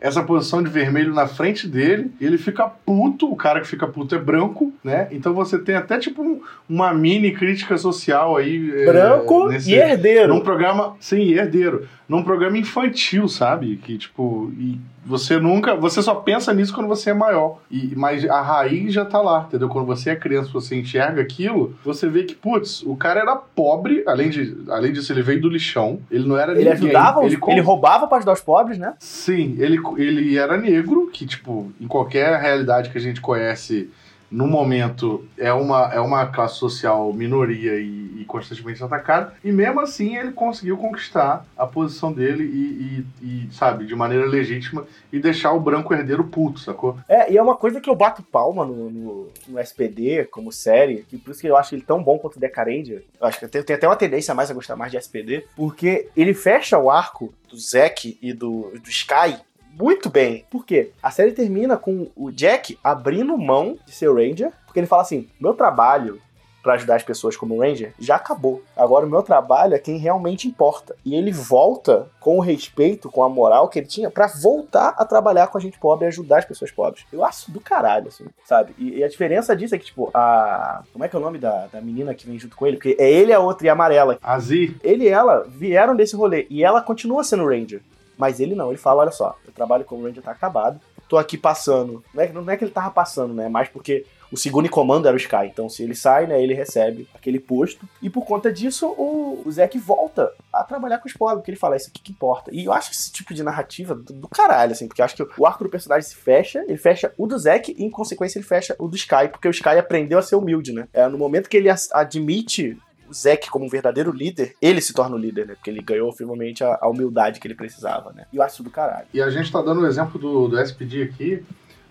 essa 0.00 0.22
posição 0.22 0.62
de 0.62 0.70
vermelho 0.70 1.12
na 1.12 1.26
frente 1.26 1.66
dele, 1.66 2.10
e 2.20 2.24
ele 2.24 2.38
fica 2.38 2.68
puto, 2.68 3.30
o 3.30 3.34
cara 3.34 3.60
que 3.60 3.66
fica 3.66 3.86
puto 3.86 4.14
é 4.14 4.18
branco, 4.18 4.72
né? 4.84 5.08
Então 5.10 5.34
você 5.34 5.58
tem 5.58 5.74
até 5.74 5.98
tipo 5.98 6.22
um- 6.22 6.40
uma 6.68 6.94
mini 6.94 7.32
crítica 7.32 7.76
social 7.76 8.36
aí. 8.36 8.70
é, 8.76 8.84
Branco 8.86 9.48
nesse- 9.48 9.72
e 9.72 9.74
herdeiro. 9.74 10.32
num 10.34 10.40
programa, 10.40 10.94
sim, 11.00 11.32
herdeiro. 11.32 11.88
Num 12.08 12.22
programa 12.22 12.56
infantil, 12.56 13.28
sabe? 13.28 13.76
Que, 13.76 13.98
tipo, 13.98 14.50
e 14.58 14.78
você 15.04 15.38
nunca. 15.38 15.74
Você 15.74 16.00
só 16.02 16.14
pensa 16.14 16.54
nisso 16.54 16.72
quando 16.72 16.86
você 16.86 17.10
é 17.10 17.14
maior. 17.14 17.58
E, 17.70 17.92
mas 17.94 18.24
a 18.24 18.40
raiz 18.40 18.94
já 18.94 19.04
tá 19.04 19.20
lá, 19.20 19.44
entendeu? 19.46 19.68
Quando 19.68 19.84
você 19.86 20.10
é 20.10 20.16
criança, 20.16 20.50
você 20.50 20.74
enxerga 20.76 21.20
aquilo, 21.20 21.74
você 21.84 22.08
vê 22.08 22.22
que, 22.24 22.34
putz, 22.34 22.82
o 22.82 22.96
cara 22.96 23.20
era 23.20 23.36
pobre, 23.36 24.02
além, 24.06 24.30
de, 24.30 24.56
além 24.70 24.92
disso, 24.92 25.12
ele 25.12 25.22
veio 25.22 25.40
do 25.40 25.50
lixão. 25.50 26.00
Ele 26.10 26.26
não 26.26 26.38
era 26.38 26.52
Ele 26.52 26.60
ninguém. 26.64 26.72
ajudava, 26.72 27.24
ele, 27.24 27.38
ele, 27.46 27.60
roubava 27.60 28.06
para 28.06 28.18
ajudar 28.18 28.32
os 28.32 28.40
pobres, 28.40 28.78
né? 28.78 28.94
Sim, 28.98 29.56
ele, 29.58 29.78
ele 29.98 30.38
era 30.38 30.56
negro, 30.56 31.10
que, 31.12 31.26
tipo, 31.26 31.70
em 31.80 31.86
qualquer 31.86 32.38
realidade 32.40 32.88
que 32.90 32.96
a 32.96 33.00
gente 33.00 33.20
conhece, 33.20 33.90
no 34.30 34.46
momento, 34.46 35.26
é 35.38 35.52
uma, 35.52 35.92
é 35.92 36.00
uma 36.00 36.26
classe 36.26 36.56
social 36.56 37.12
minoria 37.12 37.78
e, 37.78 38.20
e 38.20 38.24
constantemente 38.26 38.82
atacada. 38.84 39.32
E 39.42 39.50
mesmo 39.50 39.80
assim, 39.80 40.16
ele 40.16 40.32
conseguiu 40.32 40.76
conquistar 40.76 41.46
a 41.56 41.66
posição 41.66 42.12
dele 42.12 42.44
e, 42.44 43.04
e- 43.22 43.46
e, 43.48 43.54
sabe, 43.54 43.86
de 43.86 43.94
maneira 43.94 44.26
legítima 44.26 44.86
e 45.12 45.18
deixar 45.18 45.52
o 45.52 45.60
branco 45.60 45.94
herdeiro 45.94 46.24
puto, 46.24 46.60
sacou? 46.60 46.98
É, 47.08 47.32
e 47.32 47.38
é 47.38 47.42
uma 47.42 47.56
coisa 47.56 47.80
que 47.80 47.88
eu 47.88 47.94
bato 47.96 48.22
palma 48.22 48.66
no, 48.66 48.90
no, 48.90 49.28
no 49.48 49.58
SPD 49.58 50.24
como 50.26 50.52
série, 50.52 51.04
que 51.08 51.16
por 51.16 51.30
isso 51.30 51.40
que 51.40 51.46
eu 51.46 51.56
acho 51.56 51.74
ele 51.74 51.82
tão 51.82 52.02
bom 52.02 52.18
quanto 52.18 52.38
Decarendia. 52.38 53.02
Eu 53.20 53.26
acho 53.26 53.38
que 53.38 53.44
eu 53.46 53.48
tenho, 53.48 53.64
tenho 53.64 53.78
até 53.78 53.88
uma 53.88 53.96
tendência 53.96 54.34
mais 54.34 54.50
a 54.50 54.54
gostar 54.54 54.76
mais 54.76 54.90
de 54.92 54.98
SPD, 54.98 55.46
porque 55.56 56.08
ele 56.16 56.34
fecha 56.34 56.78
o 56.78 56.90
arco 56.90 57.32
do 57.48 57.56
Zack 57.58 58.18
e 58.20 58.32
do, 58.34 58.72
do 58.82 58.88
Sky 58.90 59.36
muito 59.78 60.10
bem. 60.10 60.44
Por 60.50 60.64
quê? 60.64 60.90
A 61.02 61.10
série 61.10 61.32
termina 61.32 61.76
com 61.76 62.08
o 62.16 62.30
Jack 62.30 62.78
abrindo 62.82 63.36
mão 63.38 63.78
de 63.86 63.92
ser 63.92 64.12
Ranger, 64.12 64.52
porque 64.66 64.80
ele 64.80 64.86
fala 64.86 65.02
assim: 65.02 65.28
meu 65.40 65.54
trabalho 65.54 66.20
pra 66.62 66.74
ajudar 66.74 66.96
as 66.96 67.02
pessoas 67.02 67.36
como 67.36 67.60
Ranger 67.60 67.94
já 67.98 68.16
acabou. 68.16 68.62
Agora 68.76 69.06
o 69.06 69.08
meu 69.08 69.22
trabalho 69.22 69.74
é 69.74 69.78
quem 69.78 69.96
realmente 69.96 70.46
importa. 70.46 70.94
E 71.04 71.14
ele 71.14 71.32
volta 71.32 72.08
com 72.20 72.36
o 72.36 72.40
respeito, 72.40 73.10
com 73.10 73.22
a 73.22 73.28
moral 73.28 73.68
que 73.68 73.78
ele 73.78 73.86
tinha 73.86 74.10
pra 74.10 74.26
voltar 74.26 74.94
a 74.98 75.04
trabalhar 75.04 75.46
com 75.46 75.56
a 75.56 75.60
gente 75.60 75.78
pobre 75.78 76.04
e 76.04 76.08
ajudar 76.08 76.38
as 76.38 76.44
pessoas 76.44 76.70
pobres. 76.70 77.06
Eu 77.12 77.24
acho 77.24 77.50
do 77.50 77.60
caralho, 77.60 78.08
assim, 78.08 78.26
sabe? 78.44 78.74
E, 78.76 78.98
e 78.98 79.04
a 79.04 79.08
diferença 79.08 79.56
disso 79.56 79.74
é 79.74 79.78
que, 79.78 79.86
tipo, 79.86 80.10
a. 80.12 80.82
Como 80.92 81.04
é 81.04 81.08
que 81.08 81.16
é 81.16 81.18
o 81.18 81.22
nome 81.22 81.38
da, 81.38 81.68
da 81.68 81.80
menina 81.80 82.14
que 82.14 82.26
vem 82.26 82.38
junto 82.38 82.56
com 82.56 82.66
ele? 82.66 82.76
Porque 82.76 82.96
é 82.98 83.10
ele, 83.10 83.32
a 83.32 83.40
outra 83.40 83.66
e 83.66 83.70
a 83.70 83.72
amarela. 83.72 84.18
Azi, 84.22 84.76
Ele 84.82 85.04
e 85.04 85.08
ela 85.08 85.46
vieram 85.48 85.96
desse 85.96 86.16
rolê. 86.16 86.46
E 86.50 86.64
ela 86.64 86.82
continua 86.82 87.24
sendo 87.24 87.46
Ranger. 87.46 87.80
Mas 88.18 88.40
ele 88.40 88.54
não, 88.54 88.68
ele 88.68 88.76
fala: 88.76 89.02
olha 89.02 89.12
só, 89.12 89.38
o 89.46 89.52
trabalho 89.52 89.84
como 89.84 90.04
Ranger 90.04 90.22
tá 90.22 90.32
acabado. 90.32 90.80
Tô 91.08 91.16
aqui 91.16 91.38
passando. 91.38 92.04
Não 92.12 92.22
é, 92.22 92.32
não 92.32 92.50
é 92.50 92.56
que 92.56 92.64
ele 92.64 92.70
tava 92.70 92.90
passando, 92.90 93.32
né? 93.32 93.48
Mais 93.48 93.68
porque 93.68 94.04
o 94.30 94.36
segundo 94.36 94.66
em 94.66 94.70
comando 94.70 95.06
era 95.06 95.14
o 95.14 95.18
Sky. 95.18 95.46
Então, 95.46 95.68
se 95.68 95.82
ele 95.82 95.94
sai, 95.94 96.26
né, 96.26 96.42
ele 96.42 96.54
recebe 96.54 97.08
aquele 97.14 97.40
posto. 97.40 97.88
E 98.02 98.10
por 98.10 98.24
conta 98.24 98.52
disso, 98.52 98.86
o, 98.86 99.42
o 99.44 99.50
Zack 99.50 99.78
volta 99.78 100.30
a 100.52 100.62
trabalhar 100.62 100.98
com 100.98 101.08
os 101.08 101.14
pobres, 101.14 101.38
porque 101.38 101.50
ele 101.50 101.58
fala, 101.58 101.76
isso 101.76 101.88
aqui 101.88 102.02
que 102.02 102.12
importa. 102.12 102.50
E 102.52 102.64
eu 102.64 102.72
acho 102.72 102.92
esse 102.92 103.10
tipo 103.10 103.32
de 103.32 103.42
narrativa 103.42 103.94
do, 103.94 104.12
do 104.12 104.28
caralho, 104.28 104.72
assim, 104.72 104.86
porque 104.86 105.00
eu 105.00 105.04
acho 105.04 105.16
que 105.16 105.26
o 105.38 105.46
arco 105.46 105.64
do 105.64 105.70
personagem 105.70 106.08
se 106.08 106.14
fecha, 106.14 106.62
ele 106.68 106.76
fecha 106.76 107.12
o 107.16 107.26
do 107.26 107.38
Zack 107.38 107.74
e, 107.76 107.84
em 107.84 107.90
consequência, 107.90 108.38
ele 108.38 108.46
fecha 108.46 108.76
o 108.78 108.86
do 108.86 108.96
Sky, 108.96 109.28
porque 109.30 109.48
o 109.48 109.50
Sky 109.50 109.78
aprendeu 109.78 110.18
a 110.18 110.22
ser 110.22 110.36
humilde, 110.36 110.72
né? 110.72 110.88
É, 110.92 111.08
no 111.08 111.18
momento 111.18 111.48
que 111.48 111.56
ele 111.56 111.70
admite 111.92 112.76
o 113.08 113.14
Zack 113.14 113.50
como 113.50 113.64
um 113.64 113.68
verdadeiro 113.68 114.12
líder, 114.12 114.54
ele 114.60 114.80
se 114.80 114.92
torna 114.92 115.16
o 115.16 115.18
líder, 115.18 115.46
né? 115.46 115.54
Porque 115.54 115.70
ele 115.70 115.82
ganhou 115.82 116.12
firmemente 116.12 116.62
a, 116.62 116.78
a 116.80 116.88
humildade 116.88 117.40
que 117.40 117.46
ele 117.46 117.54
precisava, 117.54 118.12
né? 118.12 118.26
E 118.32 118.36
eu 118.36 118.42
acho 118.42 118.62
do 118.62 118.70
caralho. 118.70 119.06
e 119.12 119.20
a 119.20 119.30
gente 119.30 119.50
tá 119.50 119.62
dando 119.62 119.80
o 119.80 119.86
exemplo 119.86 120.18
do, 120.18 120.48
do 120.48 120.60
SPD 120.60 121.02
aqui, 121.02 121.42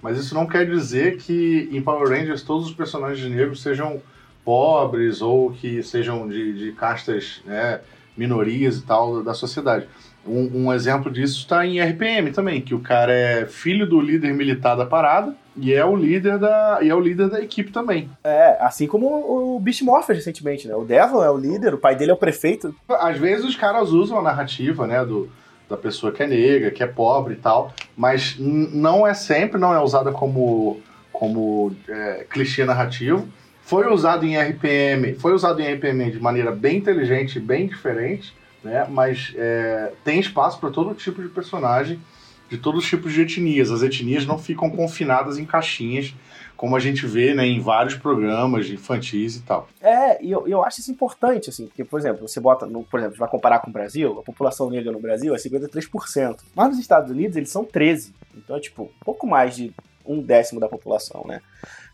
mas 0.01 0.17
isso 0.17 0.35
não 0.35 0.45
quer 0.45 0.65
dizer 0.65 1.17
que 1.17 1.69
em 1.71 1.81
Power 1.81 2.09
Rangers 2.09 2.43
todos 2.43 2.67
os 2.67 2.73
personagens 2.73 3.29
negros 3.29 3.61
sejam 3.61 4.01
pobres 4.45 5.21
ou 5.21 5.51
que 5.51 5.83
sejam 5.83 6.27
de, 6.27 6.53
de 6.53 6.71
castas, 6.71 7.41
né, 7.45 7.81
minorias 8.15 8.77
e 8.77 8.81
tal 8.83 9.23
da 9.23 9.33
sociedade. 9.33 9.87
Um, 10.25 10.65
um 10.65 10.73
exemplo 10.73 11.11
disso 11.11 11.39
está 11.39 11.65
em 11.65 11.81
RPM 11.81 12.31
também, 12.31 12.61
que 12.61 12.75
o 12.75 12.79
cara 12.79 13.13
é 13.13 13.45
filho 13.45 13.87
do 13.87 13.99
líder 13.99 14.33
militar 14.33 14.75
da 14.75 14.85
parada 14.85 15.35
e 15.57 15.73
é 15.73 15.83
o 15.85 15.95
líder 15.95 16.37
da, 16.37 16.79
e 16.81 16.89
é 16.89 16.95
o 16.95 16.99
líder 16.99 17.29
da 17.29 17.41
equipe 17.41 17.71
também. 17.71 18.09
É, 18.23 18.57
assim 18.59 18.87
como 18.87 19.07
o 19.07 19.59
Beast 19.59 19.81
Morphers 19.81 20.19
recentemente, 20.19 20.67
né? 20.67 20.75
O 20.75 20.85
Devil 20.85 21.23
é 21.23 21.31
o 21.31 21.37
líder, 21.37 21.73
o 21.73 21.77
pai 21.77 21.95
dele 21.95 22.11
é 22.11 22.13
o 22.13 22.17
prefeito. 22.17 22.73
Às 22.87 23.17
vezes 23.17 23.45
os 23.45 23.55
caras 23.55 23.89
usam 23.89 24.19
a 24.19 24.21
narrativa, 24.21 24.85
né, 24.85 25.03
do, 25.03 25.29
da 25.69 25.75
pessoa 25.75 26.11
que 26.11 26.23
é 26.23 26.27
negra, 26.27 26.71
que 26.71 26.83
é 26.83 26.87
pobre 26.87 27.33
e 27.33 27.37
tal, 27.37 27.73
mas 27.95 28.37
não 28.39 29.05
é 29.05 29.13
sempre, 29.13 29.59
não 29.59 29.73
é 29.73 29.79
usada 29.79 30.11
como, 30.11 30.79
como 31.11 31.73
é, 31.87 32.25
clichê 32.29 32.63
narrativo. 32.63 33.27
Foi 33.61 33.91
usado 33.91 34.25
em 34.25 34.37
RPM, 34.37 35.15
foi 35.15 35.33
usado 35.33 35.61
em 35.61 35.73
RPM 35.73 36.11
de 36.11 36.19
maneira 36.21 36.51
bem 36.51 36.77
inteligente, 36.77 37.37
bem 37.39 37.67
diferente, 37.67 38.33
né? 38.63 38.87
Mas 38.89 39.33
é, 39.35 39.91
tem 40.05 40.19
espaço 40.19 40.59
para 40.59 40.69
todo 40.69 40.95
tipo 40.95 41.21
de 41.21 41.27
personagem, 41.27 41.99
de 42.49 42.57
todos 42.57 42.83
os 42.83 42.89
tipos 42.89 43.13
de 43.13 43.21
etnias. 43.21 43.71
As 43.71 43.81
etnias 43.81 44.25
não 44.25 44.37
ficam 44.37 44.69
confinadas 44.69 45.37
em 45.37 45.45
caixinhas 45.45 46.13
como 46.57 46.75
a 46.75 46.79
gente 46.79 47.05
vê 47.05 47.33
né, 47.35 47.45
em 47.45 47.61
vários 47.61 47.95
programas 47.95 48.67
infantis 48.67 49.35
e 49.37 49.41
tal. 49.41 49.69
É, 49.79 50.21
e 50.21 50.31
eu, 50.31 50.47
eu 50.47 50.63
acho 50.63 50.79
isso 50.79 50.91
importante, 50.91 51.51
assim, 51.51 51.67
porque, 51.67 51.85
por 51.85 51.99
exemplo, 51.99 52.27
você 52.27 52.39
bota, 52.39 52.65
no, 52.65 52.83
por 52.83 52.99
exemplo, 52.99 53.17
vai 53.17 53.29
comparar 53.29 53.59
com 53.59 53.69
o 53.69 53.73
Brasil, 53.73 54.19
a 54.19 54.23
população 54.23 54.69
negra 54.69 54.91
no 54.91 54.99
Brasil 54.99 55.35
é 55.35 55.37
53%, 55.37 56.39
mas 56.55 56.69
nos 56.69 56.79
Estados 56.79 57.11
Unidos 57.11 57.37
eles 57.37 57.51
são 57.51 57.63
13%, 57.63 58.11
então 58.35 58.57
é 58.57 58.59
tipo, 58.59 58.91
pouco 59.05 59.27
mais 59.27 59.55
de 59.55 59.71
um 60.03 60.21
décimo 60.21 60.59
da 60.59 60.67
população, 60.67 61.23
né? 61.27 61.41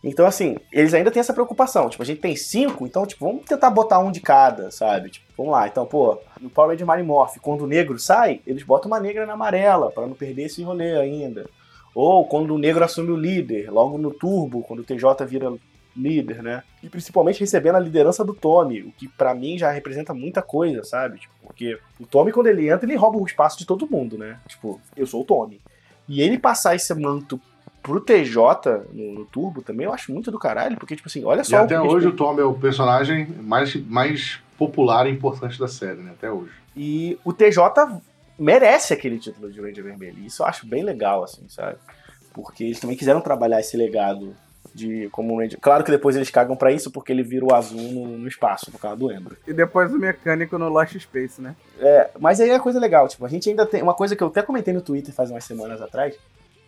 Então, 0.03 0.25
assim, 0.25 0.57
eles 0.71 0.93
ainda 0.93 1.09
têm 1.09 1.21
essa 1.21 1.33
preocupação. 1.33 1.87
Tipo, 1.87 2.03
a 2.03 2.05
gente 2.05 2.19
tem 2.19 2.35
cinco, 2.35 2.85
então, 2.85 3.05
tipo, 3.05 3.25
vamos 3.25 3.45
tentar 3.45 3.69
botar 3.69 3.99
um 3.99 4.11
de 4.11 4.19
cada, 4.19 4.69
sabe? 4.69 5.09
Tipo, 5.09 5.25
vamos 5.37 5.53
lá. 5.53 5.65
Então, 5.67 5.85
pô, 5.85 6.19
no 6.41 6.49
Power 6.49 6.71
Ranger 6.71 6.85
Marimorph, 6.85 7.37
quando 7.41 7.61
o 7.61 7.67
negro 7.67 7.97
sai, 7.97 8.41
eles 8.45 8.63
botam 8.63 8.91
uma 8.91 8.99
negra 8.99 9.25
na 9.25 9.33
amarela, 9.33 9.89
para 9.91 10.05
não 10.05 10.13
perder 10.13 10.43
esse 10.43 10.61
rolê 10.61 10.97
ainda. 10.97 11.49
Ou 11.95 12.25
quando 12.25 12.53
o 12.53 12.57
negro 12.57 12.83
assume 12.83 13.11
o 13.11 13.15
líder, 13.15 13.71
logo 13.71 13.97
no 13.97 14.11
Turbo, 14.11 14.61
quando 14.63 14.79
o 14.79 14.83
TJ 14.83 15.25
vira 15.25 15.53
líder, 15.95 16.41
né? 16.41 16.63
E 16.81 16.89
principalmente 16.89 17.39
recebendo 17.39 17.75
a 17.75 17.79
liderança 17.79 18.25
do 18.25 18.33
Tommy, 18.33 18.81
o 18.81 18.91
que 18.91 19.07
para 19.07 19.33
mim 19.33 19.57
já 19.57 19.71
representa 19.71 20.13
muita 20.13 20.41
coisa, 20.41 20.83
sabe? 20.83 21.19
Tipo, 21.19 21.33
porque 21.43 21.79
o 21.99 22.05
Tommy, 22.05 22.31
quando 22.31 22.47
ele 22.47 22.69
entra, 22.69 22.85
ele 22.85 22.97
rouba 22.97 23.19
o 23.19 23.25
espaço 23.25 23.57
de 23.57 23.65
todo 23.65 23.89
mundo, 23.89 24.17
né? 24.17 24.39
Tipo, 24.47 24.81
eu 24.97 25.05
sou 25.05 25.21
o 25.21 25.25
Tommy. 25.25 25.61
E 26.09 26.21
ele 26.21 26.37
passar 26.37 26.75
esse 26.75 26.93
manto 26.93 27.39
pro 27.83 27.99
TJ 27.99 28.87
no, 28.93 29.13
no, 29.13 29.25
Turbo 29.25 29.61
também, 29.61 29.85
eu 29.85 29.93
acho 29.93 30.11
muito 30.11 30.31
do 30.31 30.39
caralho, 30.39 30.77
porque, 30.77 30.95
tipo 30.95 31.09
assim, 31.09 31.23
olha 31.25 31.43
só. 31.43 31.57
E 31.57 31.59
até 31.59 31.79
o 31.79 31.85
hoje 31.85 32.07
o 32.07 32.13
Tommy 32.13 32.39
é 32.39 32.45
o 32.45 32.53
personagem 32.53 33.27
mais, 33.41 33.75
mais 33.75 34.39
popular 34.57 35.05
e 35.05 35.11
importante 35.11 35.59
da 35.59 35.67
série, 35.67 35.99
né? 35.99 36.11
Até 36.17 36.31
hoje. 36.31 36.51
E 36.75 37.19
o 37.23 37.33
TJ 37.33 37.59
merece 38.39 38.93
aquele 38.93 39.19
título 39.19 39.51
de 39.51 39.61
Ranger 39.61 39.83
Vermelho. 39.83 40.19
Isso 40.25 40.41
eu 40.41 40.47
acho 40.47 40.65
bem 40.65 40.81
legal, 40.81 41.23
assim, 41.23 41.43
sabe? 41.49 41.77
Porque 42.33 42.63
eles 42.63 42.79
também 42.79 42.95
quiseram 42.95 43.21
trabalhar 43.21 43.59
esse 43.59 43.75
legado 43.77 44.33
de 44.73 45.09
como 45.11 45.33
um 45.33 45.39
Ranger. 45.39 45.59
Claro 45.59 45.83
que 45.83 45.91
depois 45.91 46.15
eles 46.15 46.31
cagam 46.31 46.55
para 46.55 46.71
isso 46.71 46.89
porque 46.89 47.11
ele 47.11 47.21
vira 47.21 47.45
o 47.45 47.53
azul 47.53 47.91
no, 47.91 48.17
no, 48.17 48.27
espaço, 48.27 48.71
por 48.71 48.79
causa 48.79 48.97
do 48.97 49.11
Embro. 49.11 49.37
E 49.45 49.53
depois 49.53 49.93
o 49.93 49.99
mecânico 49.99 50.57
no 50.57 50.69
Lost 50.69 50.97
Space, 50.97 51.41
né? 51.41 51.55
É, 51.79 52.09
mas 52.19 52.39
aí 52.39 52.49
é 52.49 52.59
coisa 52.59 52.79
legal, 52.79 53.07
tipo, 53.07 53.25
a 53.25 53.29
gente 53.29 53.49
ainda 53.49 53.65
tem 53.65 53.83
uma 53.83 53.93
coisa 53.93 54.15
que 54.15 54.23
eu 54.23 54.27
até 54.27 54.41
comentei 54.41 54.73
no 54.73 54.81
Twitter 54.81 55.13
faz 55.13 55.29
umas 55.29 55.43
semanas 55.43 55.81
atrás, 55.81 56.15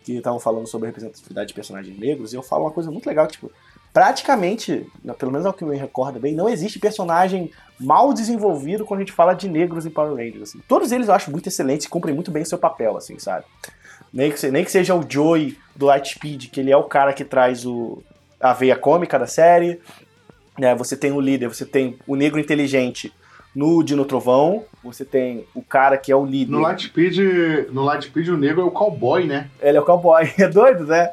que 0.06 0.18
estavam 0.18 0.38
falando 0.38 0.68
sobre 0.68 0.86
representatividade 0.86 1.48
de 1.48 1.54
personagens 1.54 1.98
negros, 1.98 2.32
e 2.32 2.36
eu 2.36 2.42
falo 2.42 2.62
uma 2.62 2.70
coisa 2.70 2.92
muito 2.92 3.06
legal, 3.06 3.26
tipo, 3.26 3.50
praticamente, 3.92 4.86
pelo 5.18 5.32
menos 5.32 5.44
é 5.44 5.50
o 5.50 5.52
que 5.52 5.64
me 5.64 5.76
recorda 5.76 6.20
bem, 6.20 6.32
não 6.32 6.48
existe 6.48 6.78
personagem 6.78 7.50
mal 7.80 8.14
desenvolvido 8.14 8.84
quando 8.86 9.00
a 9.00 9.02
gente 9.02 9.12
fala 9.12 9.34
de 9.34 9.48
negros 9.48 9.84
em 9.84 9.90
Power 9.90 10.14
Rangers. 10.14 10.50
Assim. 10.50 10.60
Todos 10.68 10.92
eles 10.92 11.08
eu 11.08 11.14
acho 11.14 11.32
muito 11.32 11.48
excelentes 11.48 11.86
e 11.86 11.88
cumprem 11.88 12.14
muito 12.14 12.30
bem 12.30 12.44
o 12.44 12.46
seu 12.46 12.56
papel, 12.56 12.96
assim, 12.96 13.18
sabe? 13.18 13.44
Nem 14.12 14.30
que, 14.30 14.50
nem 14.50 14.64
que 14.64 14.70
seja 14.70 14.94
o 14.94 15.04
Joey 15.06 15.58
do 15.74 15.86
Lightspeed, 15.86 16.50
que 16.50 16.60
ele 16.60 16.70
é 16.70 16.76
o 16.76 16.84
cara 16.84 17.12
que 17.12 17.24
traz 17.24 17.66
o, 17.66 18.00
a 18.40 18.52
veia 18.52 18.76
cômica 18.76 19.18
da 19.18 19.26
série. 19.26 19.80
Né? 20.56 20.72
Você 20.76 20.96
tem 20.96 21.10
o 21.10 21.20
líder, 21.20 21.48
você 21.48 21.66
tem 21.66 21.98
o 22.06 22.14
negro 22.14 22.38
inteligente 22.38 23.12
no 23.56 23.82
Dino 23.82 24.04
Trovão, 24.04 24.64
você 24.84 25.02
tem 25.02 25.46
o 25.54 25.62
cara 25.62 25.96
que 25.96 26.12
é 26.12 26.16
o 26.16 26.26
líder. 26.26 26.52
No 26.52 26.60
Lightspeed, 26.60 27.70
no 27.72 27.82
Lightspeed 27.86 28.28
o 28.28 28.36
negro 28.36 28.60
é 28.60 28.64
o 28.64 28.70
cowboy, 28.70 29.24
né? 29.24 29.48
Ele 29.62 29.78
é 29.78 29.80
o 29.80 29.84
cowboy, 29.84 30.30
é 30.38 30.46
doido, 30.46 30.84
né? 30.84 31.12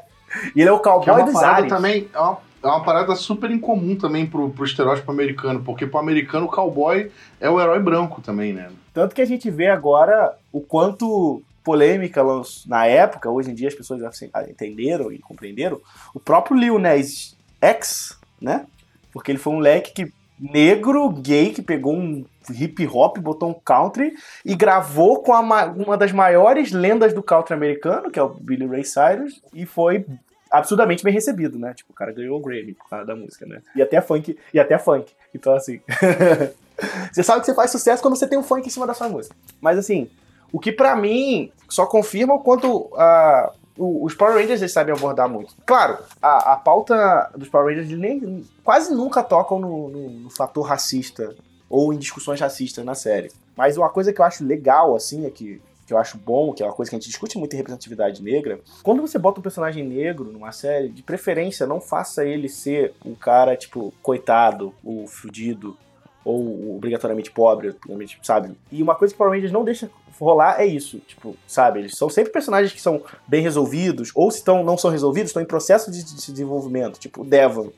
E 0.54 0.60
ele 0.60 0.70
é 0.70 0.72
o 0.74 0.80
cowboy 0.80 1.06
que 1.06 1.10
é 1.10 1.14
uma 1.14 1.24
dos 1.24 1.34
parada 1.34 1.68
também, 1.68 2.10
é 2.14 2.20
uma 2.20 2.38
é 2.62 2.68
uma 2.68 2.84
parada 2.84 3.14
super 3.16 3.52
incomum 3.52 3.96
também 3.96 4.26
pro, 4.26 4.50
pro 4.50 4.64
estereótipo 4.64 5.12
americano, 5.12 5.62
porque 5.62 5.86
pro 5.86 6.00
americano 6.00 6.46
o 6.46 6.50
cowboy 6.50 7.12
é 7.40 7.50
o 7.50 7.60
herói 7.60 7.80
branco 7.80 8.22
também, 8.22 8.54
né? 8.54 8.70
Tanto 8.94 9.14
que 9.14 9.22
a 9.22 9.26
gente 9.26 9.50
vê 9.50 9.68
agora 9.68 10.34
o 10.52 10.62
quanto 10.62 11.42
polêmica 11.62 12.22
na 12.66 12.86
época, 12.86 13.30
hoje 13.30 13.52
em 13.52 13.54
dia 13.54 13.68
as 13.68 13.76
pessoas 13.76 14.02
entenderam 14.50 15.12
e 15.12 15.20
compreenderam, 15.20 15.82
o 16.14 16.20
próprio 16.20 16.58
Lil 16.58 16.80
Nas 16.80 17.36
X, 17.62 18.18
né? 18.42 18.66
Porque 19.12 19.32
ele 19.32 19.40
foi 19.40 19.54
um 19.54 19.60
leque 19.60 19.92
que 19.92 20.14
negro, 20.52 21.10
gay, 21.10 21.52
que 21.52 21.62
pegou 21.62 21.94
um 21.94 22.26
hip 22.50 22.86
hop, 22.88 23.18
botou 23.20 23.50
um 23.50 23.54
country 23.54 24.14
e 24.44 24.56
gravou 24.56 25.24
com 25.24 25.34
a, 25.34 25.40
uma 25.66 25.98
das 25.98 26.12
maiores 26.12 26.72
lendas 26.72 27.14
do 27.14 27.24
country 27.24 27.54
americano, 27.54 28.12
que 28.12 28.20
é 28.20 28.24
o 28.24 28.30
Billy 28.30 28.66
Ray 28.66 28.84
Cyrus, 28.84 29.42
e 29.54 29.66
foi 29.66 30.06
absurdamente 30.52 31.04
bem 31.04 31.14
recebido, 31.14 31.58
né? 31.58 31.74
Tipo, 31.74 31.94
o 31.94 31.96
cara 31.96 32.12
ganhou 32.12 32.38
o 32.38 32.42
Grammy 32.42 32.74
por 32.74 32.90
causa 32.90 33.06
da 33.06 33.16
música, 33.16 33.46
né? 33.46 33.62
E 33.76 33.82
até 33.82 34.02
funk, 34.02 34.38
e 34.54 34.60
até 34.60 34.78
funk. 34.78 35.12
Então, 35.34 35.54
assim. 35.54 35.80
você 37.12 37.24
sabe 37.24 37.40
que 37.40 37.46
você 37.46 37.56
faz 37.56 37.72
sucesso 37.72 38.02
quando 38.02 38.16
você 38.16 38.28
tem 38.28 38.38
um 38.38 38.44
funk 38.44 38.68
em 38.68 38.70
cima 38.70 38.86
da 38.86 38.94
sua 38.94 39.08
música. 39.08 39.36
Mas 39.62 39.78
assim, 39.78 40.10
o 40.52 40.60
que 40.60 40.72
para 40.72 40.96
mim 40.96 41.52
só 41.70 41.86
confirma 41.86 42.34
o 42.34 42.40
quanto 42.40 42.90
uh, 42.94 43.52
os 43.78 44.14
Power 44.14 44.36
Rangers 44.36 44.62
eles 44.62 44.72
sabem 44.72 44.94
abordar 44.94 45.28
muito. 45.28 45.56
Claro, 45.66 45.98
a, 46.22 46.54
a 46.54 46.56
pauta 46.58 47.32
dos 47.36 47.50
Power 47.50 47.76
Rangers 47.76 47.98
nem, 47.98 48.46
quase 48.64 48.94
nunca 48.94 49.24
tocam 49.24 49.60
no, 49.60 49.90
no, 49.90 50.10
no 50.10 50.30
fator 50.30 50.66
racista 50.66 51.36
ou 51.70 51.94
em 51.94 51.98
discussões 51.98 52.40
racistas 52.40 52.86
na 52.86 52.94
série. 52.94 53.32
Mas 53.56 53.78
uma 53.78 53.90
coisa 53.90 54.14
que 54.14 54.22
eu 54.22 54.26
acho 54.26 54.46
legal, 54.46 54.96
assim, 54.96 55.26
é 55.26 55.30
que 55.30 55.62
que 55.86 55.94
eu 55.94 55.98
acho 55.98 56.18
bom, 56.18 56.54
que 56.54 56.64
é 56.64 56.66
uma 56.66 56.74
coisa 56.74 56.90
que 56.90 56.96
a 56.96 57.00
gente 57.00 57.10
discute 57.10 57.38
muito 57.38 57.54
em 57.54 57.58
representatividade 57.58 58.24
negra. 58.24 58.60
Quando 58.82 59.02
você 59.02 59.20
bota 59.20 59.40
um 59.40 59.44
personagem 59.44 59.86
negro 59.86 60.32
numa 60.32 60.52
série, 60.52 60.90
de 60.90 61.04
preferência, 61.04 61.68
não 61.68 61.82
faça 61.82 62.26
ele 62.26 62.48
ser 62.48 62.94
um 63.06 63.14
cara, 63.14 63.56
tipo, 63.58 63.94
coitado, 64.02 64.74
o 64.84 65.06
fudido, 65.08 65.78
ou 66.24 66.76
obrigatoriamente 66.76 67.32
pobre, 67.32 67.76
sabe? 68.22 68.56
E 68.72 68.82
uma 68.82 68.96
coisa 68.96 69.14
que 69.14 69.18
Power 69.18 69.34
Rangers 69.34 69.52
não 69.52 69.64
deixa 69.64 69.90
rolar 70.20 70.62
é 70.62 70.66
isso, 70.66 71.00
tipo, 71.00 71.36
sabe? 71.46 71.80
Eles 71.80 71.98
são 71.98 72.10
sempre 72.10 72.32
personagens 72.32 72.72
que 72.72 72.82
são 72.82 73.02
bem 73.28 73.42
resolvidos, 73.42 74.12
ou 74.16 74.32
se 74.32 74.38
estão, 74.38 74.64
não 74.64 74.78
são 74.78 74.90
resolvidos, 74.90 75.30
estão 75.30 75.42
em 75.42 75.46
processo 75.46 75.92
de, 75.92 76.04
de 76.04 76.32
desenvolvimento, 76.32 77.00
tipo 77.00 77.22
o 77.22 77.26
Devon 77.26 77.72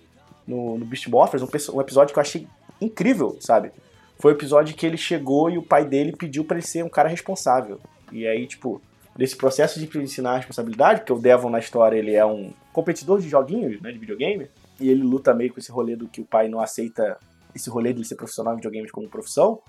no, 0.48 0.78
no 0.78 0.86
Beast 0.86 1.08
Morphers, 1.08 1.42
um, 1.42 1.78
um 1.78 1.82
episódio 1.82 2.14
que 2.14 2.20
eu 2.20 2.22
achei 2.22 2.48
incrível, 2.80 3.38
sabe? 3.40 3.72
Foi 4.20 4.34
o 4.34 4.36
episódio 4.36 4.76
que 4.76 4.86
ele 4.86 4.98
chegou 4.98 5.50
e 5.50 5.58
o 5.58 5.64
pai 5.64 5.86
dele 5.86 6.14
pediu 6.16 6.46
para 6.46 6.58
ele 6.58 6.66
ser 6.66 6.84
um 6.84 6.90
cara 6.90 7.10
responsável. 7.10 7.80
E 8.12 8.26
aí, 8.28 8.46
tipo, 8.48 8.82
nesse 9.18 9.36
processo 9.36 9.80
de 9.80 10.00
ensinar 10.00 10.34
a 10.34 10.38
responsabilidade, 10.38 11.02
porque 11.02 11.14
o 11.14 11.20
Devon 11.20 11.50
na 11.50 11.60
história 11.60 11.98
ele 11.98 12.14
é 12.14 12.26
um 12.26 12.54
competidor 12.72 13.20
de 13.20 13.28
joguinhos, 13.28 13.82
né, 13.82 13.92
de 13.92 13.98
videogame, 13.98 14.48
e 14.80 14.90
ele 14.90 15.04
luta 15.04 15.34
meio 15.34 15.54
com 15.54 15.60
esse 15.60 15.72
rolê 15.72 15.96
do 15.96 16.08
que 16.08 16.22
o 16.22 16.26
pai 16.26 16.48
não 16.48 16.60
aceita 16.60 17.18
esse 17.56 17.70
rolê 17.70 17.94
de 17.94 18.04
ser 18.06 18.16
profissional 18.16 18.54
de 18.54 18.58
videogames 18.58 18.92
como 18.92 19.10
profissão, 19.10 19.62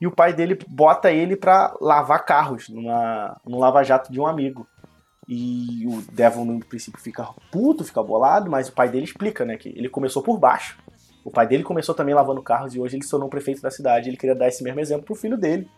e 0.00 0.06
o 0.06 0.10
pai 0.10 0.32
dele 0.32 0.58
bota 0.68 1.10
ele 1.10 1.36
para 1.36 1.74
lavar 1.80 2.24
carros 2.24 2.68
numa, 2.68 3.40
num 3.46 3.58
lava-jato 3.58 4.12
de 4.12 4.20
um 4.20 4.26
amigo. 4.26 4.66
E 5.28 5.84
o 5.86 6.02
Devon, 6.12 6.44
no 6.44 6.64
princípio, 6.64 7.00
fica 7.00 7.28
puto, 7.50 7.84
fica 7.84 8.02
bolado, 8.02 8.50
mas 8.50 8.68
o 8.68 8.72
pai 8.72 8.88
dele 8.88 9.04
explica, 9.04 9.44
né, 9.44 9.56
que 9.56 9.70
ele 9.70 9.88
começou 9.88 10.22
por 10.22 10.38
baixo. 10.38 10.78
O 11.24 11.30
pai 11.30 11.46
dele 11.46 11.64
começou 11.64 11.94
também 11.94 12.14
lavando 12.14 12.42
carros 12.42 12.74
e 12.74 12.78
hoje 12.78 12.96
ele 12.96 13.04
se 13.04 13.10
tornou 13.10 13.28
prefeito 13.28 13.60
da 13.60 13.70
cidade. 13.70 14.08
Ele 14.08 14.16
queria 14.16 14.36
dar 14.36 14.46
esse 14.46 14.62
mesmo 14.62 14.78
exemplo 14.78 15.04
pro 15.04 15.14
filho 15.16 15.36
dele. 15.36 15.68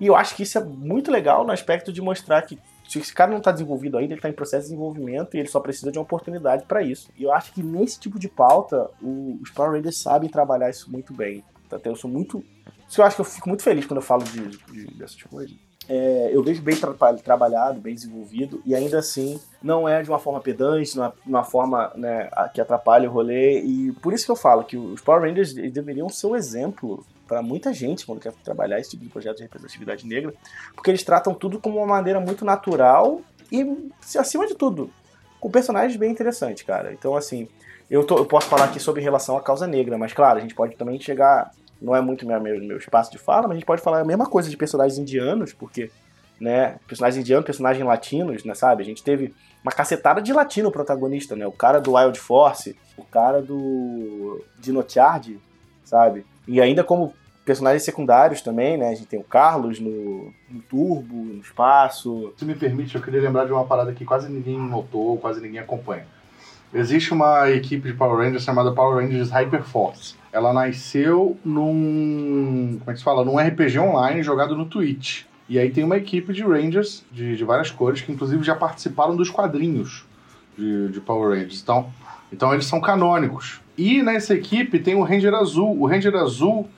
E 0.00 0.06
eu 0.06 0.16
acho 0.16 0.34
que 0.34 0.42
isso 0.42 0.58
é 0.58 0.64
muito 0.64 1.10
legal 1.10 1.44
no 1.44 1.52
aspecto 1.52 1.92
de 1.92 2.00
mostrar 2.00 2.42
que 2.42 2.58
se 2.88 2.98
esse 2.98 3.12
cara 3.12 3.30
não 3.30 3.38
está 3.38 3.52
desenvolvido 3.52 3.98
ainda, 3.98 4.14
ele 4.14 4.18
está 4.18 4.30
em 4.30 4.32
processo 4.32 4.62
de 4.62 4.70
desenvolvimento 4.70 5.36
e 5.36 5.40
ele 5.40 5.48
só 5.48 5.60
precisa 5.60 5.92
de 5.92 5.98
uma 5.98 6.04
oportunidade 6.04 6.64
para 6.64 6.82
isso. 6.82 7.10
E 7.18 7.24
eu 7.24 7.32
acho 7.32 7.52
que 7.52 7.62
nesse 7.62 8.00
tipo 8.00 8.18
de 8.18 8.28
pauta, 8.28 8.88
o, 9.02 9.38
os 9.42 9.50
Power 9.50 9.72
Rangers 9.72 9.98
sabem 9.98 10.30
trabalhar 10.30 10.70
isso 10.70 10.90
muito 10.90 11.12
bem. 11.12 11.44
Até 11.70 11.90
eu 11.90 11.96
sou 11.96 12.10
muito. 12.10 12.42
Isso 12.88 13.02
eu 13.02 13.04
acho 13.04 13.16
que 13.16 13.20
eu 13.20 13.26
fico 13.26 13.46
muito 13.46 13.62
feliz 13.62 13.84
quando 13.84 13.98
eu 13.98 14.02
falo 14.02 14.24
de, 14.24 14.48
de 14.72 14.86
dessas 14.94 15.22
coisas. 15.22 15.54
É, 15.86 16.30
eu 16.32 16.42
vejo 16.42 16.62
bem 16.62 16.76
tra 16.76 16.94
trabalhado, 17.14 17.78
bem 17.78 17.94
desenvolvido, 17.94 18.62
e 18.64 18.74
ainda 18.74 18.98
assim 18.98 19.38
não 19.62 19.86
é 19.86 20.02
de 20.02 20.08
uma 20.08 20.18
forma 20.18 20.40
pedante, 20.40 20.92
de 20.94 21.00
uma 21.26 21.44
forma 21.44 21.92
né, 21.94 22.30
que 22.54 22.60
atrapalha 22.60 23.08
o 23.08 23.12
rolê. 23.12 23.60
E 23.60 23.92
por 23.92 24.14
isso 24.14 24.24
que 24.24 24.30
eu 24.30 24.36
falo 24.36 24.64
que 24.64 24.78
os 24.78 25.02
Power 25.02 25.22
Rangers 25.22 25.52
deveriam 25.52 26.08
ser 26.08 26.26
um 26.26 26.36
exemplo 26.36 27.04
para 27.28 27.42
muita 27.42 27.72
gente 27.72 28.06
quando 28.06 28.20
quer 28.20 28.32
trabalhar 28.42 28.80
esse 28.80 28.90
tipo 28.90 29.04
de 29.04 29.10
projeto 29.10 29.36
de 29.36 29.42
representatividade 29.42 30.06
negra, 30.06 30.32
porque 30.74 30.90
eles 30.90 31.04
tratam 31.04 31.34
tudo 31.34 31.60
como 31.60 31.76
uma 31.76 31.86
maneira 31.86 32.18
muito 32.18 32.44
natural 32.44 33.20
e, 33.52 33.90
acima 34.18 34.46
de 34.46 34.54
tudo, 34.54 34.90
com 35.38 35.50
personagens 35.50 35.96
bem 35.96 36.10
interessantes, 36.10 36.62
cara. 36.62 36.92
Então, 36.92 37.14
assim, 37.14 37.46
eu, 37.90 38.02
tô, 38.04 38.16
eu 38.16 38.26
posso 38.26 38.48
falar 38.48 38.64
aqui 38.64 38.80
sobre 38.80 39.02
relação 39.02 39.36
à 39.36 39.42
causa 39.42 39.66
negra, 39.66 39.98
mas, 39.98 40.12
claro, 40.12 40.38
a 40.38 40.40
gente 40.40 40.54
pode 40.54 40.74
também 40.74 40.98
chegar. 40.98 41.52
Não 41.80 41.94
é 41.94 42.00
muito 42.00 42.26
meu, 42.26 42.40
meu, 42.40 42.58
meu 42.60 42.76
espaço 42.76 43.10
de 43.12 43.18
fala, 43.18 43.42
mas 43.42 43.52
a 43.52 43.54
gente 43.54 43.66
pode 43.66 43.82
falar 43.82 44.00
a 44.00 44.04
mesma 44.04 44.26
coisa 44.26 44.50
de 44.50 44.56
personagens 44.56 44.98
indianos, 44.98 45.52
porque, 45.52 45.90
né, 46.40 46.76
personagens 46.88 47.20
indianos, 47.20 47.46
personagens 47.46 47.86
latinos, 47.86 48.42
né, 48.42 48.52
sabe? 48.54 48.82
A 48.82 48.86
gente 48.86 49.04
teve 49.04 49.32
uma 49.62 49.70
cacetada 49.70 50.20
de 50.20 50.32
latino 50.32 50.72
protagonista, 50.72 51.36
né? 51.36 51.46
O 51.46 51.52
cara 51.52 51.80
do 51.80 51.94
Wild 51.94 52.18
Force, 52.18 52.76
o 52.96 53.04
cara 53.04 53.40
do 53.40 54.44
Dino 54.58 54.84
Charge, 54.86 55.38
sabe? 55.84 56.26
E 56.48 56.60
ainda 56.60 56.82
como 56.82 57.14
personagens 57.44 57.82
secundários 57.82 58.40
também, 58.40 58.76
né? 58.76 58.88
A 58.88 58.94
gente 58.94 59.06
tem 59.06 59.20
o 59.20 59.24
Carlos 59.24 59.78
no, 59.78 60.32
no 60.50 60.60
Turbo, 60.68 61.14
no 61.14 61.40
espaço. 61.40 62.32
Se 62.36 62.44
me 62.44 62.54
permite, 62.54 62.94
eu 62.94 63.02
queria 63.02 63.20
lembrar 63.20 63.44
de 63.44 63.52
uma 63.52 63.64
parada 63.64 63.92
que 63.92 64.04
quase 64.04 64.30
ninguém 64.30 64.58
notou, 64.58 65.16
quase 65.18 65.40
ninguém 65.40 65.60
acompanha. 65.60 66.06
Existe 66.72 67.12
uma 67.12 67.50
equipe 67.50 67.88
de 67.88 67.94
Power 67.94 68.18
Rangers 68.18 68.42
chamada 68.42 68.72
Power 68.72 69.02
Rangers 69.02 69.30
Hyperforce. 69.30 70.16
Ela 70.32 70.52
nasceu 70.52 71.38
num. 71.44 72.76
Como 72.80 72.90
é 72.90 72.92
que 72.92 72.98
se 72.98 73.04
fala? 73.04 73.24
Num 73.24 73.38
RPG 73.38 73.78
online 73.78 74.22
jogado 74.22 74.54
no 74.56 74.66
Twitch. 74.66 75.24
E 75.48 75.58
aí 75.58 75.70
tem 75.70 75.82
uma 75.82 75.96
equipe 75.96 76.30
de 76.32 76.42
Rangers 76.42 77.04
de, 77.10 77.34
de 77.34 77.44
várias 77.44 77.70
cores 77.70 78.02
que, 78.02 78.12
inclusive, 78.12 78.44
já 78.44 78.54
participaram 78.54 79.16
dos 79.16 79.30
quadrinhos 79.30 80.04
de, 80.58 80.88
de 80.88 81.00
Power 81.00 81.30
Rangers. 81.30 81.62
Então, 81.62 81.90
então, 82.32 82.52
eles 82.52 82.66
são 82.66 82.80
canônicos. 82.80 83.60
E 83.76 84.02
nessa 84.02 84.34
equipe 84.34 84.78
tem 84.78 84.94
o 84.94 85.02
Ranger 85.02 85.34
Azul. 85.34 85.80
O 85.80 85.86
Ranger 85.86 86.14
Azul 86.16 86.68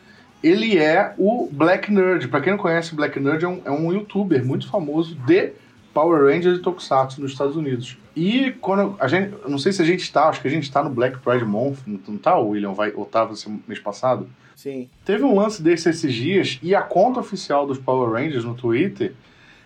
ele 0.42 0.78
é 0.78 1.14
o 1.18 1.48
Black 1.50 1.92
Nerd. 1.92 2.28
Para 2.28 2.40
quem 2.40 2.52
não 2.52 2.58
conhece, 2.58 2.92
o 2.92 2.96
Black 2.96 3.18
Nerd 3.20 3.44
é 3.44 3.48
um, 3.48 3.60
é 3.64 3.70
um 3.70 3.92
youtuber 3.92 4.44
muito 4.44 4.68
famoso 4.68 5.14
de 5.14 5.52
Power 5.92 6.24
Rangers 6.24 6.58
e 6.58 6.62
Tokusatsu 6.62 7.20
nos 7.20 7.32
Estados 7.32 7.56
Unidos. 7.56 7.98
E 8.16 8.52
quando 8.60 8.96
a 8.98 9.08
gente, 9.08 9.34
não 9.48 9.58
sei 9.58 9.72
se 9.72 9.82
a 9.82 9.84
gente 9.84 10.00
está, 10.00 10.28
acho 10.28 10.40
que 10.40 10.48
a 10.48 10.50
gente 10.50 10.64
está 10.64 10.82
no 10.82 10.90
Black 10.90 11.18
Pride 11.18 11.44
Month, 11.44 11.78
não 11.86 12.16
tá, 12.16 12.38
o 12.38 12.50
William 12.50 12.72
vai 12.72 12.92
Otávio 12.94 13.34
esse 13.34 13.48
mês 13.66 13.78
passado? 13.80 14.28
Sim. 14.56 14.88
Teve 15.04 15.24
um 15.24 15.34
lance 15.34 15.62
desse 15.62 15.88
esses 15.88 16.12
dias 16.12 16.58
e 16.62 16.74
a 16.74 16.82
conta 16.82 17.20
oficial 17.20 17.66
dos 17.66 17.78
Power 17.78 18.10
Rangers 18.10 18.44
no 18.44 18.54
Twitter, 18.54 19.14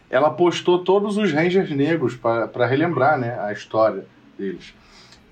ela 0.08 0.30
postou 0.30 0.84
todos 0.84 1.16
os 1.16 1.32
Rangers 1.32 1.70
negros 1.70 2.16
para 2.16 2.66
relembrar, 2.66 3.18
né, 3.18 3.38
a 3.40 3.52
história 3.52 4.06
deles. 4.38 4.74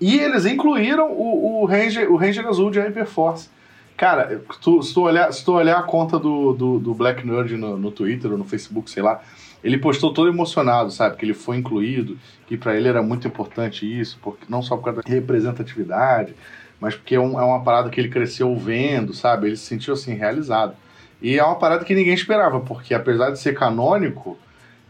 E 0.03 0.19
eles 0.19 0.45
incluíram 0.47 1.13
o, 1.13 1.63
o 1.63 1.65
Ranger, 1.65 2.11
o 2.11 2.17
Ranger 2.17 2.49
azul 2.49 2.73
de 2.73 2.81
Hyperforce. 2.81 3.49
Cara, 3.97 4.43
tu, 4.61 4.83
se, 4.83 4.93
tu 4.93 5.03
olhar, 5.03 5.33
se 5.33 5.45
tu 5.45 5.53
olhar 5.53 5.79
a 5.79 5.85
conta 5.85 6.19
do, 6.19 6.53
do, 6.53 6.79
do 6.81 6.93
Black 6.93 7.25
Nerd 7.25 7.57
no, 7.57 7.77
no 7.77 7.93
Twitter 7.93 8.33
ou 8.33 8.37
no 8.37 8.45
Facebook, 8.45 8.91
sei 8.91 9.01
lá, 9.01 9.23
ele 9.63 9.79
postou 9.79 10.13
todo 10.13 10.29
emocionado, 10.29 10.91
sabe? 10.91 11.17
Que 11.17 11.25
ele 11.25 11.35
foi 11.35 11.57
incluído, 11.57 12.19
que 12.49 12.57
para 12.57 12.77
ele 12.77 12.89
era 12.89 13.01
muito 13.01 13.29
importante 13.29 13.87
isso, 13.87 14.19
porque 14.21 14.45
não 14.49 14.61
só 14.61 14.77
por 14.77 14.87
causa 14.87 15.03
da 15.03 15.09
representatividade, 15.09 16.35
mas 16.81 16.97
porque 16.97 17.15
é, 17.15 17.21
um, 17.21 17.39
é, 17.39 17.45
uma 17.45 17.63
parada 17.63 17.89
que 17.89 18.01
ele 18.01 18.09
cresceu 18.09 18.57
vendo, 18.57 19.15
sabe? 19.15 19.47
Ele 19.47 19.57
se 19.57 19.67
sentiu 19.67 19.95
assim, 19.95 20.15
realizado. 20.15 20.75
E 21.23 21.39
é 21.39 21.45
uma 21.45 21.55
parada 21.55 21.85
que 21.85 21.95
ninguém 21.95 22.15
esperava, 22.15 22.59
porque 22.59 22.93
apesar 22.93 23.31
de 23.31 23.39
ser 23.39 23.55
canônico, 23.55 24.37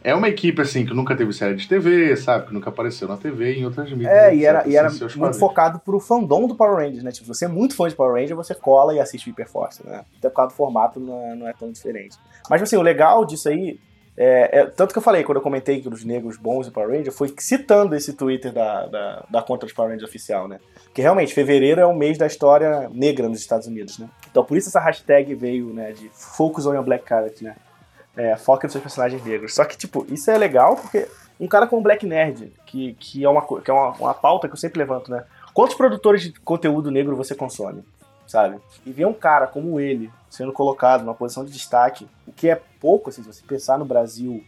é 0.04 0.14
uma 0.14 0.28
equipe, 0.28 0.60
assim, 0.60 0.84
que 0.84 0.94
nunca 0.94 1.16
teve 1.16 1.32
série 1.32 1.54
de 1.54 1.68
TV, 1.68 2.16
sabe? 2.16 2.46
Que 2.46 2.54
nunca 2.54 2.70
apareceu 2.70 3.06
na 3.06 3.16
TV 3.16 3.54
e 3.54 3.60
em 3.60 3.64
outras 3.64 3.90
mídias. 3.90 4.10
É, 4.10 4.34
e 4.34 4.44
era, 4.44 4.66
e 4.66 4.76
era 4.76 4.90
muito 5.16 5.38
focado 5.38 5.78
pro 5.78 6.00
fandom 6.00 6.46
do 6.46 6.54
Power 6.54 6.76
Rangers, 6.76 7.02
né? 7.02 7.10
Tipo, 7.10 7.26
você 7.26 7.44
é 7.44 7.48
muito 7.48 7.76
fã 7.76 7.88
de 7.88 7.94
Power 7.94 8.14
Rangers, 8.14 8.36
você 8.36 8.54
cola 8.54 8.94
e 8.94 9.00
assiste 9.00 9.28
Hyperforce, 9.28 9.86
né? 9.86 10.04
Até 10.18 10.28
por 10.28 10.36
causa 10.36 10.52
do 10.52 10.56
formato 10.56 10.98
não 10.98 11.22
é, 11.24 11.34
não 11.34 11.48
é 11.48 11.52
tão 11.52 11.70
diferente. 11.70 12.16
Mas, 12.48 12.62
assim, 12.62 12.76
o 12.76 12.82
legal 12.82 13.24
disso 13.24 13.48
aí 13.48 13.78
é, 14.16 14.60
é, 14.60 14.66
tanto 14.66 14.92
que 14.92 14.98
eu 14.98 15.02
falei, 15.02 15.24
quando 15.24 15.38
eu 15.38 15.42
comentei 15.42 15.80
que 15.80 15.88
os 15.88 16.04
negros 16.04 16.36
bons 16.36 16.66
de 16.66 16.72
Power 16.72 16.90
Rangers, 16.90 17.16
foi 17.16 17.32
citando 17.38 17.94
esse 17.94 18.12
Twitter 18.12 18.52
da, 18.52 18.86
da, 18.86 19.24
da 19.28 19.42
conta 19.42 19.64
dos 19.64 19.74
Power 19.74 19.90
Rangers 19.90 20.08
oficial, 20.08 20.46
né? 20.46 20.58
Que 20.92 21.00
realmente, 21.00 21.32
fevereiro 21.32 21.80
é 21.80 21.86
o 21.86 21.94
mês 21.94 22.18
da 22.18 22.26
história 22.26 22.90
negra 22.92 23.28
nos 23.28 23.40
Estados 23.40 23.66
Unidos, 23.66 23.98
né? 23.98 24.08
Então 24.30 24.44
por 24.44 24.56
isso 24.56 24.68
essa 24.68 24.80
hashtag 24.80 25.34
veio, 25.34 25.72
né, 25.72 25.92
de 25.92 26.10
Focus 26.12 26.66
on 26.66 26.74
your 26.74 26.84
Black 26.84 27.08
Character, 27.08 27.48
né? 27.48 27.56
É, 28.16 28.36
foca 28.36 28.66
nos 28.66 28.72
seus 28.72 28.82
personagens 28.82 29.24
negros. 29.24 29.54
Só 29.54 29.64
que, 29.64 29.76
tipo, 29.76 30.06
isso 30.10 30.30
é 30.30 30.36
legal 30.36 30.76
porque 30.76 31.08
um 31.40 31.48
cara 31.48 31.66
como 31.66 31.82
Black 31.82 32.06
Nerd, 32.06 32.52
que, 32.66 32.94
que 32.94 33.24
é, 33.24 33.28
uma, 33.28 33.42
que 33.60 33.70
é 33.70 33.74
uma, 33.74 33.90
uma 33.92 34.14
pauta 34.14 34.48
que 34.48 34.54
eu 34.54 34.58
sempre 34.58 34.78
levanto, 34.78 35.10
né? 35.10 35.24
Quantos 35.52 35.74
produtores 35.74 36.22
de 36.22 36.32
conteúdo 36.40 36.90
negro 36.90 37.16
você 37.16 37.34
consome? 37.34 37.84
Sabe? 38.26 38.58
E 38.86 38.92
ver 38.92 39.06
um 39.06 39.12
cara 39.12 39.46
como 39.46 39.80
ele 39.80 40.10
sendo 40.30 40.52
colocado 40.52 41.02
numa 41.02 41.14
posição 41.14 41.44
de 41.44 41.52
destaque, 41.52 42.08
o 42.26 42.32
que 42.32 42.48
é 42.48 42.60
pouco, 42.80 43.10
assim, 43.10 43.22
se 43.22 43.32
você 43.32 43.42
pensar 43.46 43.78
no 43.78 43.84
Brasil, 43.84 44.42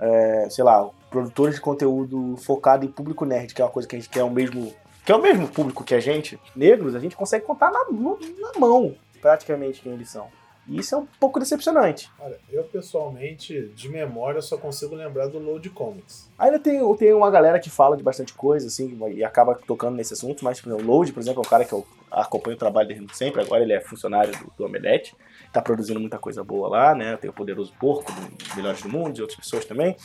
é, 0.00 0.48
sei 0.50 0.64
lá, 0.64 0.88
produtores 1.10 1.56
de 1.56 1.60
conteúdo 1.60 2.36
focado 2.38 2.84
em 2.84 2.88
público 2.88 3.24
nerd, 3.24 3.54
que 3.54 3.60
é 3.60 3.64
uma 3.64 3.70
coisa 3.70 3.86
que 3.86 3.94
a 3.94 3.98
gente 3.98 4.08
quer 4.08 4.24
o 4.24 4.30
mesmo. 4.30 4.74
Que 5.04 5.12
é 5.12 5.16
o 5.16 5.22
mesmo 5.22 5.48
público 5.48 5.84
que 5.84 5.94
a 5.94 6.00
gente, 6.00 6.38
negros, 6.54 6.94
a 6.94 6.98
gente 6.98 7.16
consegue 7.16 7.44
contar 7.44 7.70
na, 7.70 7.84
na 7.84 8.58
mão, 8.58 8.94
praticamente, 9.20 9.80
quem 9.80 9.92
eles 9.92 10.10
são. 10.10 10.26
E 10.68 10.78
isso 10.78 10.94
é 10.94 10.98
um 10.98 11.06
pouco 11.18 11.40
decepcionante. 11.40 12.10
Olha, 12.20 12.38
eu 12.50 12.62
pessoalmente, 12.64 13.72
de 13.74 13.88
memória, 13.88 14.42
só 14.42 14.58
consigo 14.58 14.94
lembrar 14.94 15.28
do 15.28 15.38
Load 15.38 15.70
Comics. 15.70 16.28
Ainda 16.38 16.58
tem, 16.58 16.80
tem 16.96 17.14
uma 17.14 17.30
galera 17.30 17.58
que 17.58 17.70
fala 17.70 17.96
de 17.96 18.02
bastante 18.02 18.34
coisa, 18.34 18.66
assim, 18.66 18.98
e 19.14 19.24
acaba 19.24 19.54
tocando 19.54 19.96
nesse 19.96 20.12
assunto, 20.12 20.44
mas 20.44 20.58
tipo, 20.58 20.70
o 20.70 20.82
Load, 20.82 21.12
por 21.12 21.20
exemplo, 21.20 21.42
é 21.42 21.46
um 21.46 21.50
cara 21.50 21.64
que 21.64 21.72
eu 21.72 21.86
acompanho 22.10 22.56
o 22.56 22.58
trabalho 22.58 22.88
dele 22.88 23.06
sempre, 23.12 23.40
agora 23.40 23.62
ele 23.62 23.72
é 23.72 23.80
funcionário 23.80 24.32
do, 24.38 24.52
do 24.56 24.64
Omelete, 24.66 25.16
tá 25.52 25.62
produzindo 25.62 25.98
muita 25.98 26.18
coisa 26.18 26.44
boa 26.44 26.68
lá, 26.68 26.94
né? 26.94 27.16
Tem 27.16 27.30
o 27.30 27.32
Poderoso 27.32 27.72
Porco, 27.80 28.12
do 28.12 28.56
Melhores 28.56 28.82
do 28.82 28.90
Mundo, 28.90 29.16
e 29.16 29.22
outras 29.22 29.38
pessoas 29.38 29.64
também. 29.64 29.96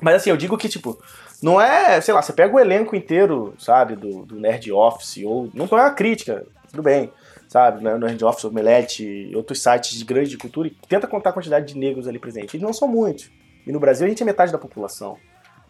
Mas 0.00 0.16
assim, 0.16 0.30
eu 0.30 0.36
digo 0.36 0.56
que, 0.56 0.68
tipo, 0.68 0.98
não 1.42 1.60
é, 1.60 2.00
sei 2.00 2.14
lá, 2.14 2.22
você 2.22 2.32
pega 2.32 2.54
o 2.54 2.60
elenco 2.60 2.96
inteiro, 2.96 3.54
sabe, 3.58 3.94
do, 3.94 4.24
do 4.24 4.40
Nerd 4.40 4.70
Office, 4.72 5.22
ou. 5.24 5.50
Não 5.52 5.66
é 5.66 5.74
uma 5.74 5.90
crítica, 5.90 6.46
tudo 6.72 6.82
bem 6.82 7.12
sabe? 7.52 7.84
No 7.84 7.98
Nerd 7.98 8.24
Office, 8.24 8.44
Omelete 8.46 9.30
outros 9.34 9.62
sites 9.62 9.98
de 9.98 10.04
grande 10.06 10.38
cultura 10.38 10.68
e 10.68 10.70
tenta 10.88 11.06
contar 11.06 11.30
a 11.30 11.32
quantidade 11.34 11.66
de 11.66 11.78
negros 11.78 12.08
ali 12.08 12.18
presentes. 12.18 12.54
Eles 12.54 12.64
não 12.64 12.72
são 12.72 12.88
muitos. 12.88 13.30
E 13.66 13.70
no 13.70 13.78
Brasil 13.78 14.06
a 14.06 14.08
gente 14.08 14.22
é 14.22 14.26
metade 14.26 14.50
da 14.50 14.58
população. 14.58 15.18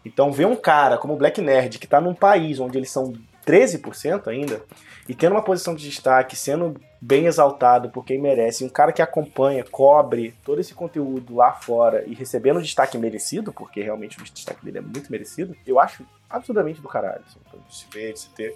Então 0.05 0.31
ver 0.31 0.45
um 0.47 0.55
cara 0.55 0.97
como 0.97 1.13
o 1.13 1.17
Black 1.17 1.41
Nerd, 1.41 1.77
que 1.77 1.85
está 1.85 1.99
num 1.99 2.15
país 2.15 2.57
onde 2.59 2.77
eles 2.77 2.89
são 2.89 3.11
13% 3.45 4.27
ainda, 4.27 4.63
e 5.07 5.13
tendo 5.13 5.33
uma 5.33 5.41
posição 5.41 5.75
de 5.75 5.83
destaque, 5.83 6.33
sendo 6.33 6.79
bem 7.01 7.25
exaltado 7.25 7.89
por 7.89 8.05
quem 8.05 8.21
merece, 8.21 8.63
um 8.63 8.69
cara 8.69 8.93
que 8.93 9.01
acompanha, 9.01 9.65
cobre 9.69 10.33
todo 10.45 10.61
esse 10.61 10.73
conteúdo 10.73 11.35
lá 11.35 11.51
fora 11.51 12.05
e 12.07 12.13
recebendo 12.13 12.57
o 12.57 12.61
destaque 12.61 12.97
merecido, 12.97 13.51
porque 13.51 13.81
realmente 13.81 14.17
o 14.17 14.23
destaque 14.23 14.63
dele 14.63 14.77
é 14.77 14.81
muito 14.81 15.11
merecido, 15.11 15.53
eu 15.67 15.77
acho 15.77 16.05
absurdamente 16.29 16.79
do 16.79 16.87
caralho. 16.87 17.21
Assim, 17.27 17.39
se 17.69 17.85
ver, 17.91 18.13
de 18.13 18.19
se 18.21 18.29
ter. 18.29 18.55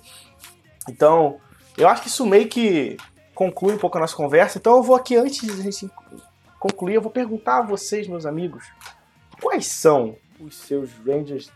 Então, 0.89 1.41
eu 1.77 1.87
acho 1.87 2.01
que 2.01 2.07
isso 2.07 2.25
meio 2.25 2.47
que 2.47 2.97
conclui 3.35 3.75
um 3.75 3.77
pouco 3.77 3.97
a 3.97 4.01
nossa 4.01 4.15
conversa. 4.15 4.57
Então 4.57 4.75
eu 4.77 4.83
vou 4.83 4.95
aqui, 4.95 5.15
antes 5.15 5.39
de 5.39 5.51
a 5.51 5.63
gente 5.63 5.89
concluir, 6.59 6.95
eu 6.95 7.01
vou 7.01 7.11
perguntar 7.11 7.59
a 7.59 7.61
vocês, 7.61 8.07
meus 8.07 8.25
amigos, 8.25 8.65
quais 9.41 9.67
são 9.67 10.15
os 10.39 10.55
seus 10.55 10.91
Rangers 11.05 11.51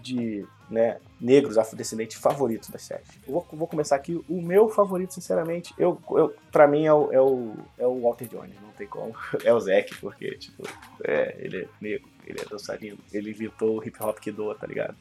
de 0.00 0.46
né, 0.70 0.98
negros 1.20 1.58
afrodescendentes 1.58 2.16
favoritos 2.18 2.68
da 2.68 2.78
série. 2.78 3.02
Vou, 3.26 3.46
vou, 3.52 3.66
começar 3.66 3.96
aqui. 3.96 4.22
O 4.28 4.40
meu 4.40 4.68
favorito, 4.68 5.14
sinceramente, 5.14 5.74
eu, 5.78 6.00
eu, 6.10 6.34
pra 6.52 6.68
mim 6.68 6.86
é 6.86 6.92
o, 6.92 7.12
é, 7.12 7.20
o, 7.20 7.54
é 7.78 7.86
o 7.86 8.00
Walter 8.02 8.28
Jones, 8.28 8.54
não 8.60 8.70
tem 8.72 8.86
como. 8.86 9.14
É 9.44 9.52
o 9.52 9.60
Zack, 9.60 9.96
porque, 9.96 10.36
tipo, 10.36 10.62
é, 11.02 11.36
ele 11.38 11.62
é 11.62 11.68
negro, 11.80 12.08
ele 12.26 12.40
é 12.40 12.44
dançarino, 12.44 12.98
ele 13.12 13.30
inventou 13.30 13.78
o 13.78 13.84
hip 13.84 13.96
hop 14.02 14.18
que 14.18 14.30
doa, 14.30 14.54
tá 14.54 14.66
ligado? 14.66 14.96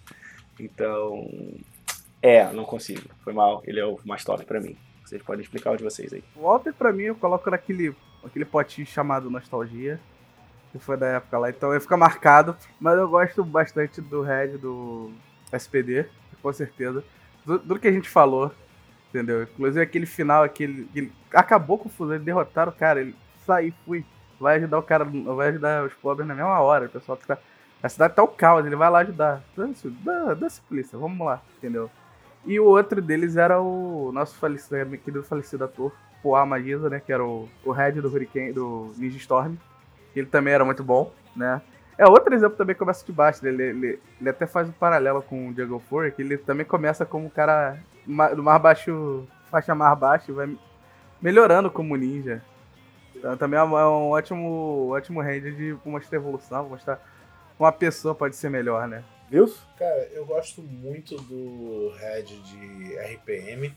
Então, 0.59 1.29
é, 2.23 2.49
não 2.53 2.63
consigo. 2.63 3.09
Foi 3.21 3.33
mal, 3.33 3.61
ele 3.65 3.81
é 3.81 3.85
o 3.85 3.99
mais 4.05 4.23
top 4.23 4.45
pra 4.45 4.61
mim. 4.61 4.77
Vocês 5.03 5.21
podem 5.21 5.41
explicar 5.41 5.71
o 5.71 5.75
de 5.75 5.83
vocês 5.83 6.13
aí. 6.13 6.23
Walter, 6.33 6.73
pra 6.73 6.93
mim, 6.93 7.03
eu 7.03 7.15
coloco 7.15 7.49
naquele 7.51 7.93
aquele 8.23 8.45
potinho 8.45 8.87
chamado 8.87 9.29
Nostalgia. 9.29 9.99
Que 10.71 10.79
foi 10.79 10.95
da 10.95 11.05
época 11.07 11.37
lá. 11.37 11.49
Então 11.49 11.71
ele 11.71 11.81
fica 11.81 11.97
marcado. 11.97 12.55
Mas 12.79 12.97
eu 12.97 13.09
gosto 13.09 13.43
bastante 13.43 13.99
do 13.99 14.21
Red 14.21 14.57
do 14.57 15.11
SPD, 15.51 16.05
com 16.41 16.53
certeza. 16.53 17.03
Do, 17.45 17.59
do 17.59 17.77
que 17.77 17.89
a 17.89 17.91
gente 17.91 18.09
falou. 18.09 18.53
Entendeu? 19.09 19.43
Inclusive 19.43 19.81
aquele 19.81 20.05
final, 20.05 20.43
aquele. 20.43 20.87
Ele 20.95 21.11
acabou 21.33 21.77
com 21.77 21.89
o 21.89 21.91
fuso, 21.91 22.13
eles 22.13 22.23
derrotaram 22.23 22.71
o 22.71 22.75
cara. 22.75 23.01
Ele 23.01 23.13
saiu, 23.45 23.73
fui. 23.85 24.05
Vai 24.39 24.55
ajudar 24.55 24.79
o 24.79 24.83
cara, 24.83 25.03
vai 25.03 25.49
ajudar 25.49 25.83
os 25.83 25.93
pobres 25.95 26.25
na 26.25 26.33
mesma 26.33 26.57
hora. 26.61 26.85
O 26.85 26.89
pessoal 26.89 27.17
que 27.17 27.27
tá. 27.27 27.37
A 27.83 27.89
cidade 27.89 28.15
tá 28.15 28.23
o 28.23 28.29
caos, 28.29 28.65
ele 28.65 28.77
vai 28.77 28.89
lá 28.89 28.99
ajudar. 28.99 29.43
Dá-se 30.39 30.61
polícia, 30.61 30.97
vamos 30.97 31.27
lá, 31.27 31.41
entendeu? 31.57 31.91
E 32.45 32.59
o 32.59 32.65
outro 32.65 33.01
deles 33.01 33.37
era 33.37 33.59
o 33.61 34.11
nosso 34.11 34.35
falecido, 34.35 34.85
meu 34.85 34.99
querido 34.99 35.23
falecido 35.23 35.63
ator, 35.63 35.93
Poá 36.21 36.45
Magiza, 36.45 36.89
né? 36.89 36.99
Que 36.99 37.13
era 37.13 37.23
o, 37.23 37.47
o 37.63 37.71
Red 37.71 37.93
do 37.93 38.09
Hurricane, 38.09 38.51
do 38.51 38.91
Ninja 38.97 39.17
Storm. 39.17 39.55
Ele 40.15 40.27
também 40.27 40.53
era 40.53 40.65
muito 40.65 40.83
bom, 40.83 41.11
né? 41.35 41.61
É 41.97 42.07
outro 42.07 42.33
exemplo 42.33 42.57
também 42.57 42.75
começa 42.75 43.05
de 43.05 43.11
baixo, 43.11 43.43
né? 43.43 43.51
ele, 43.51 43.63
ele, 43.63 43.99
ele 44.19 44.29
até 44.29 44.47
faz 44.47 44.67
um 44.67 44.71
paralelo 44.71 45.21
com 45.21 45.49
o 45.49 45.53
Jungle 45.53 45.79
Four, 45.79 46.11
que 46.11 46.21
ele 46.21 46.37
também 46.37 46.65
começa 46.65 47.05
como 47.05 47.27
um 47.27 47.29
cara 47.29 47.77
do 48.35 48.43
mais 48.43 48.61
baixo, 48.61 49.27
faixa 49.51 49.75
mais 49.75 49.97
baixa, 49.97 50.31
e 50.31 50.33
vai 50.33 50.57
melhorando 51.21 51.69
como 51.69 51.95
ninja. 51.95 52.41
Então, 53.15 53.37
também 53.37 53.59
é 53.59 53.63
um, 53.63 53.77
é 53.77 53.85
ótimo, 53.85 54.89
ótimo 54.89 55.21
range 55.21 55.51
de 55.51 55.77
mostrar 55.85 56.17
evolução, 56.17 56.67
mostrar 56.67 56.99
uma 57.59 57.71
pessoa 57.71 58.15
pode 58.15 58.35
ser 58.35 58.49
melhor, 58.49 58.87
né? 58.87 59.03
Cara, 59.77 60.09
eu 60.13 60.25
gosto 60.25 60.61
muito 60.61 61.15
do 61.15 61.89
Red 61.97 62.23
de 62.23 62.95
RPM. 63.15 63.73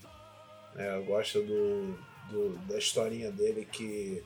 Né? 0.74 0.96
Eu 0.96 1.04
gosto 1.04 1.42
do, 1.42 1.98
do, 2.30 2.58
da 2.66 2.78
historinha 2.78 3.30
dele 3.30 3.66
que 3.70 4.22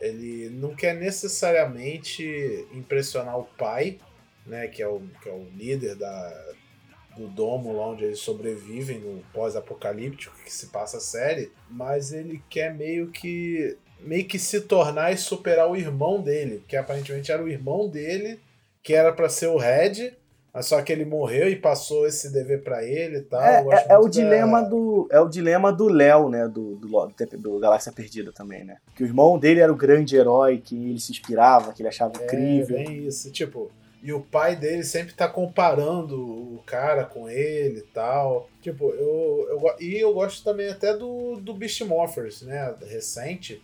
ele 0.00 0.50
não 0.50 0.74
quer 0.74 0.96
necessariamente 0.96 2.66
impressionar 2.72 3.38
o 3.38 3.44
pai, 3.44 3.98
né? 4.44 4.66
Que 4.66 4.82
é 4.82 4.88
o, 4.88 5.00
que 5.22 5.28
é 5.28 5.32
o 5.32 5.44
líder 5.54 5.94
da, 5.94 6.54
do 7.16 7.28
domo 7.28 7.76
lá 7.76 7.88
onde 7.88 8.04
eles 8.04 8.18
sobrevivem 8.18 8.98
no 8.98 9.22
pós-apocalíptico 9.32 10.36
que 10.44 10.52
se 10.52 10.66
passa 10.66 10.96
a 10.96 11.00
série, 11.00 11.52
mas 11.70 12.12
ele 12.12 12.42
quer 12.50 12.74
meio 12.74 13.10
que 13.10 13.78
meio 14.00 14.26
que 14.26 14.38
se 14.38 14.62
tornar 14.62 15.12
e 15.12 15.16
superar 15.16 15.70
o 15.70 15.76
irmão 15.76 16.20
dele, 16.20 16.64
que 16.66 16.76
aparentemente 16.76 17.30
era 17.30 17.40
o 17.40 17.48
irmão 17.48 17.88
dele, 17.88 18.40
que 18.82 18.94
era 18.94 19.12
para 19.12 19.28
ser 19.28 19.46
o 19.46 19.56
Red, 19.56 20.16
mas 20.52 20.66
só 20.66 20.82
que 20.82 20.92
ele 20.92 21.04
morreu 21.04 21.48
e 21.48 21.56
passou 21.56 22.06
esse 22.06 22.32
dever 22.32 22.62
para 22.62 22.84
ele 22.84 23.18
e 23.18 23.22
tal. 23.22 23.42
É, 23.42 23.64
é, 23.70 23.86
é 23.90 23.98
o 23.98 24.02
da- 24.04 24.08
dilema 24.10 24.62
do 24.62 25.08
é 25.10 25.20
o 25.20 25.28
dilema 25.28 25.72
do 25.72 25.88
Léo, 25.88 26.28
né, 26.28 26.46
do, 26.46 26.76
do, 26.76 26.88
do, 27.38 27.58
Galáxia 27.58 27.92
Perdida 27.92 28.32
também, 28.32 28.64
né? 28.64 28.76
Que 28.94 29.02
o 29.02 29.06
irmão 29.06 29.38
dele 29.38 29.60
era 29.60 29.72
o 29.72 29.76
grande 29.76 30.16
herói 30.16 30.58
que 30.58 30.74
ele 30.90 31.00
se 31.00 31.12
inspirava, 31.12 31.72
que 31.72 31.80
ele 31.82 31.88
achava 31.88 32.12
É, 32.20 32.24
incrível. 32.24 32.76
bem 32.76 33.06
isso. 33.06 33.30
Tipo, 33.30 33.70
e 34.02 34.12
o 34.12 34.20
pai 34.20 34.56
dele 34.56 34.82
sempre 34.82 35.14
tá 35.14 35.28
comparando 35.28 36.16
o 36.20 36.60
cara 36.66 37.04
com 37.04 37.28
ele 37.28 37.78
e 37.78 37.82
tal. 37.94 38.48
Tipo, 38.60 38.90
eu, 38.90 39.46
eu 39.48 39.74
e 39.80 39.96
eu 39.98 40.12
gosto 40.12 40.42
também 40.42 40.68
até 40.68 40.96
do, 40.96 41.36
do 41.36 41.54
Beast 41.54 41.80
Morphers, 41.82 42.42
né? 42.42 42.74
Recente. 42.88 43.62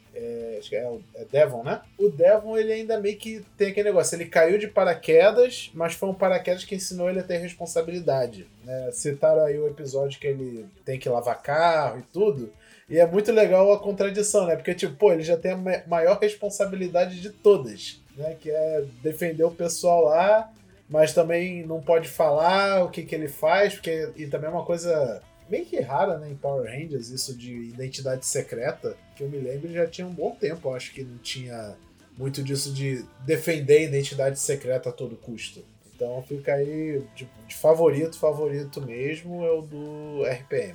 Acho 0.59 0.69
que 0.69 0.77
é 0.77 0.87
o 0.89 1.01
é 1.15 1.25
Devon, 1.25 1.63
né? 1.63 1.81
O 1.99 2.09
Devon, 2.09 2.57
ele 2.57 2.73
ainda 2.73 3.01
meio 3.01 3.17
que 3.17 3.45
tem 3.57 3.69
aquele 3.69 3.89
negócio. 3.89 4.15
Ele 4.17 4.27
caiu 4.27 4.59
de 4.59 4.69
paraquedas, 4.69 5.71
mas 5.75 5.95
foi 5.95 6.09
um 6.09 6.15
paraquedas 6.15 6.65
que 6.65 6.75
ensinou 6.75 7.09
ele 7.09 7.21
a 7.21 7.25
ter 7.25 7.39
responsabilidade. 7.39 8.47
Né? 8.65 8.91
Citaram 8.93 9.45
aí 9.45 9.59
o 9.59 9.67
episódio 9.67 10.21
que 10.21 10.27
ele 10.27 10.67
tem 10.85 10.99
que 10.99 11.09
lavar 11.09 11.41
carro 11.43 12.01
e 12.01 12.03
tudo. 12.13 12.53
E 12.89 12.99
é 12.99 13.07
muito 13.07 13.31
legal 13.33 13.71
a 13.73 13.79
contradição, 13.79 14.47
né? 14.47 14.57
Porque, 14.57 14.75
tipo, 14.75 14.95
pô, 14.97 15.13
ele 15.13 15.23
já 15.23 15.37
tem 15.37 15.53
a 15.53 15.57
ma- 15.57 15.83
maior 15.87 16.19
responsabilidade 16.19 17.21
de 17.21 17.31
todas, 17.31 18.01
né? 18.17 18.35
Que 18.41 18.51
é 18.51 18.85
defender 19.03 19.45
o 19.45 19.51
pessoal 19.51 20.05
lá, 20.05 20.51
mas 20.89 21.13
também 21.13 21.67
não 21.67 21.83
pode 21.83 22.09
falar 22.09 22.83
o 22.83 22.91
que, 22.91 23.03
que 23.03 23.15
ele 23.15 23.29
faz, 23.29 23.75
porque. 23.75 24.11
E 24.17 24.27
também 24.27 24.49
é 24.49 24.53
uma 24.53 24.65
coisa 24.65 25.21
meio 25.51 25.67
que 25.67 25.81
rara, 25.81 26.19
né, 26.19 26.31
em 26.31 26.35
Power 26.35 26.71
Rangers, 26.71 27.09
isso 27.09 27.35
de 27.35 27.53
identidade 27.53 28.27
secreta, 28.27 28.97
que 29.19 29.25
eu 29.25 29.29
me 29.29 29.39
lembro 29.39 29.71
já 29.73 29.85
tinha 29.87 30.07
um 30.07 30.13
bom 30.13 30.31
tempo, 30.41 30.69
eu 30.69 30.75
acho 30.75 30.93
que 30.93 31.03
não 31.03 31.19
tinha 31.19 31.75
muito 32.17 32.41
disso 32.43 32.73
de 32.73 33.05
defender 33.27 33.79
a 33.79 33.83
identidade 33.83 34.39
secreta 34.39 34.89
a 34.91 34.93
todo 34.93 35.17
custo. 35.17 35.61
Então 35.95 36.23
fica 36.29 36.55
aí 36.55 37.03
de, 37.17 37.29
de 37.49 37.55
favorito, 37.57 38.17
favorito 38.17 38.81
mesmo 38.81 39.45
é 39.45 39.51
o 39.51 39.63
do 39.63 40.23
RPM. 40.25 40.75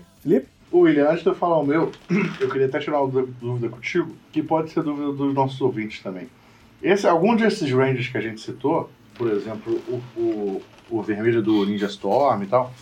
Ô, 0.70 0.80
William, 0.80 1.08
antes 1.10 1.24
de 1.24 1.30
eu 1.30 1.36
falar 1.36 1.60
o 1.60 1.66
meu, 1.66 1.92
eu 2.42 2.50
queria 2.50 2.66
até 2.68 2.80
tirar 2.80 3.02
uma 3.02 3.10
dú- 3.10 3.34
dúvida 3.40 3.70
contigo, 3.70 4.14
que 4.34 4.44
pode 4.44 4.72
ser 4.72 4.84
dúvida 4.84 5.14
dos 5.14 5.34
nossos 5.34 5.62
ouvintes 5.62 6.02
também. 6.02 6.28
Esse, 6.82 7.08
algum 7.08 7.36
desses 7.36 7.72
Rangers 7.72 8.10
que 8.10 8.18
a 8.18 8.22
gente 8.22 8.42
citou, 8.42 8.90
por 9.16 9.32
exemplo, 9.32 9.74
o, 9.88 10.20
o, 10.20 10.62
o 10.90 11.02
vermelho 11.02 11.42
do 11.42 11.66
Ninja 11.66 11.86
Storm 11.86 12.44
e 12.44 12.48
tal, 12.48 12.74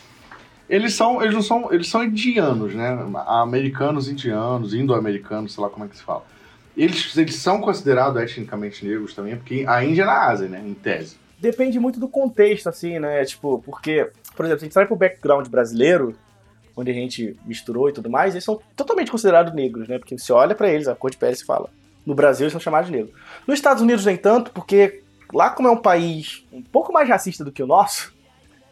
eles 0.72 0.94
são, 0.94 1.22
eles 1.22 1.34
não 1.34 1.42
são, 1.42 1.74
eles 1.74 1.90
são 1.90 2.02
indianos, 2.02 2.74
né? 2.74 2.98
Americanos 3.28 4.08
indianos, 4.08 4.74
indo-americanos, 4.74 5.54
sei 5.54 5.62
lá 5.62 5.70
como 5.70 5.84
é 5.84 5.90
que 5.90 5.98
se 5.98 6.02
fala. 6.02 6.24
Eles, 6.78 7.18
eles 7.18 7.36
são 7.36 7.60
considerados 7.60 8.22
etnicamente 8.22 8.88
negros 8.88 9.14
também, 9.14 9.36
porque 9.36 9.66
a 9.68 9.84
Índia 9.84 10.04
é 10.04 10.06
na 10.06 10.30
Ásia, 10.30 10.48
né? 10.48 10.64
Em 10.66 10.74
tese. 10.74 11.18
Depende 11.38 11.78
muito 11.78 12.00
do 12.00 12.08
contexto, 12.08 12.70
assim, 12.70 13.00
né? 13.00 13.26
Tipo, 13.26 13.62
porque, 13.66 14.10
por 14.34 14.46
exemplo, 14.46 14.62
a 14.62 14.64
gente 14.64 14.74
sai 14.74 14.86
pro 14.86 14.96
background 14.96 15.50
brasileiro, 15.50 16.16
onde 16.74 16.90
a 16.90 16.94
gente 16.94 17.36
misturou 17.46 17.90
e 17.90 17.94
tudo 17.94 18.10
mais, 18.10 18.34
eles 18.34 18.46
são 18.46 18.58
totalmente 18.74 19.12
considerados 19.12 19.54
negros, 19.54 19.90
né? 19.90 20.00
Porque 20.00 20.18
você 20.18 20.32
olha 20.32 20.56
pra 20.56 20.72
eles, 20.72 20.88
a 20.88 20.96
cor 20.96 21.12
de 21.12 21.18
pele 21.18 21.36
se 21.36 21.44
fala. 21.44 21.70
No 22.06 22.16
Brasil 22.16 22.46
eles 22.46 22.54
são 22.54 22.62
chamados 22.62 22.90
de 22.90 22.96
negros. 22.96 23.14
Nos 23.46 23.60
Estados 23.60 23.84
Unidos, 23.84 24.06
nem 24.06 24.16
tanto, 24.16 24.52
porque 24.52 25.04
lá 25.34 25.50
como 25.50 25.68
é 25.68 25.72
um 25.72 25.82
país 25.82 26.46
um 26.50 26.62
pouco 26.62 26.94
mais 26.94 27.10
racista 27.10 27.44
do 27.44 27.52
que 27.52 27.62
o 27.62 27.68
nosso, 27.68 28.14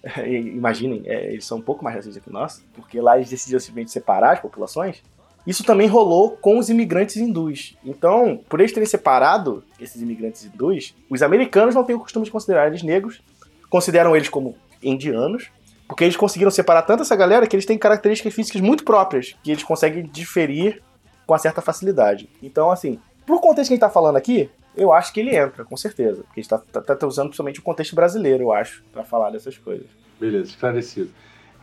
imaginem, 0.26 1.04
é, 1.06 1.32
eles 1.32 1.46
são 1.46 1.58
um 1.58 1.62
pouco 1.62 1.84
mais 1.84 1.96
racistas 1.96 2.24
que 2.24 2.32
nosso, 2.32 2.64
porque 2.74 3.00
lá 3.00 3.18
eles 3.18 3.30
decidiram 3.30 3.60
simplesmente 3.60 3.92
separar 3.92 4.34
as 4.34 4.40
populações, 4.40 5.02
isso 5.46 5.64
também 5.64 5.88
rolou 5.88 6.32
com 6.32 6.60
os 6.60 6.70
imigrantes 6.70 7.18
hindus. 7.18 7.76
Então, 7.84 8.40
por 8.50 8.60
eles 8.60 8.72
terem 8.72 8.88
separado 8.88 9.64
esses 9.80 10.02
imigrantes 10.02 10.46
hindus, 10.46 10.94
os 11.10 11.24
americanos 11.24 11.76
não 11.76 11.84
têm 11.84 11.96
o 11.96 12.00
costume 12.00 12.26
de 12.26 12.32
considerar 12.32 12.68
eles 12.68 12.84
negros, 12.84 13.22
consideram 13.70 14.16
eles 14.16 14.30
como 14.30 14.56
indianos, 14.84 15.50
porque 15.88 16.04
eles 16.04 16.16
conseguiram 16.16 16.52
separar 16.52 16.84
tanto 16.84 17.02
essa 17.02 17.16
galera 17.16 17.48
que 17.48 17.56
eles 17.56 17.66
têm 17.66 17.78
características 17.78 18.34
físicas 18.34 18.62
muito 18.62 18.84
próprias, 18.84 19.36
que 19.44 19.52
eles 19.52 19.64
conseguem 19.64 20.04
diferir 20.04 20.84
com 21.26 21.38
certa 21.38 21.62
facilidade. 21.62 22.30
Então, 22.44 22.70
assim, 22.70 23.00
pro 23.26 23.40
contexto 23.40 23.70
que 23.70 23.74
a 23.74 23.76
gente 23.76 23.82
tá 23.82 23.90
falando 23.90 24.16
aqui, 24.16 24.50
eu 24.80 24.92
acho 24.94 25.14
que 25.14 25.20
ele 25.20 25.36
entra, 25.36 25.64
com 25.66 25.78
certeza. 25.78 26.24
Porque 26.24 26.40
a 26.40 26.44
gente 26.44 26.50
tá, 26.50 26.58
tá- 26.82 26.96
tá 26.96 27.08
usando 27.08 27.28
principalmente 27.28 27.60
o 27.60 27.64
contexto 27.64 27.96
brasileiro, 27.96 28.44
eu 28.44 28.54
acho, 28.54 28.84
pra 28.92 29.04
falar 29.04 29.30
dessas 29.32 29.58
coisas. 29.58 29.86
Beleza, 30.20 30.50
esclarecido. 30.50 31.10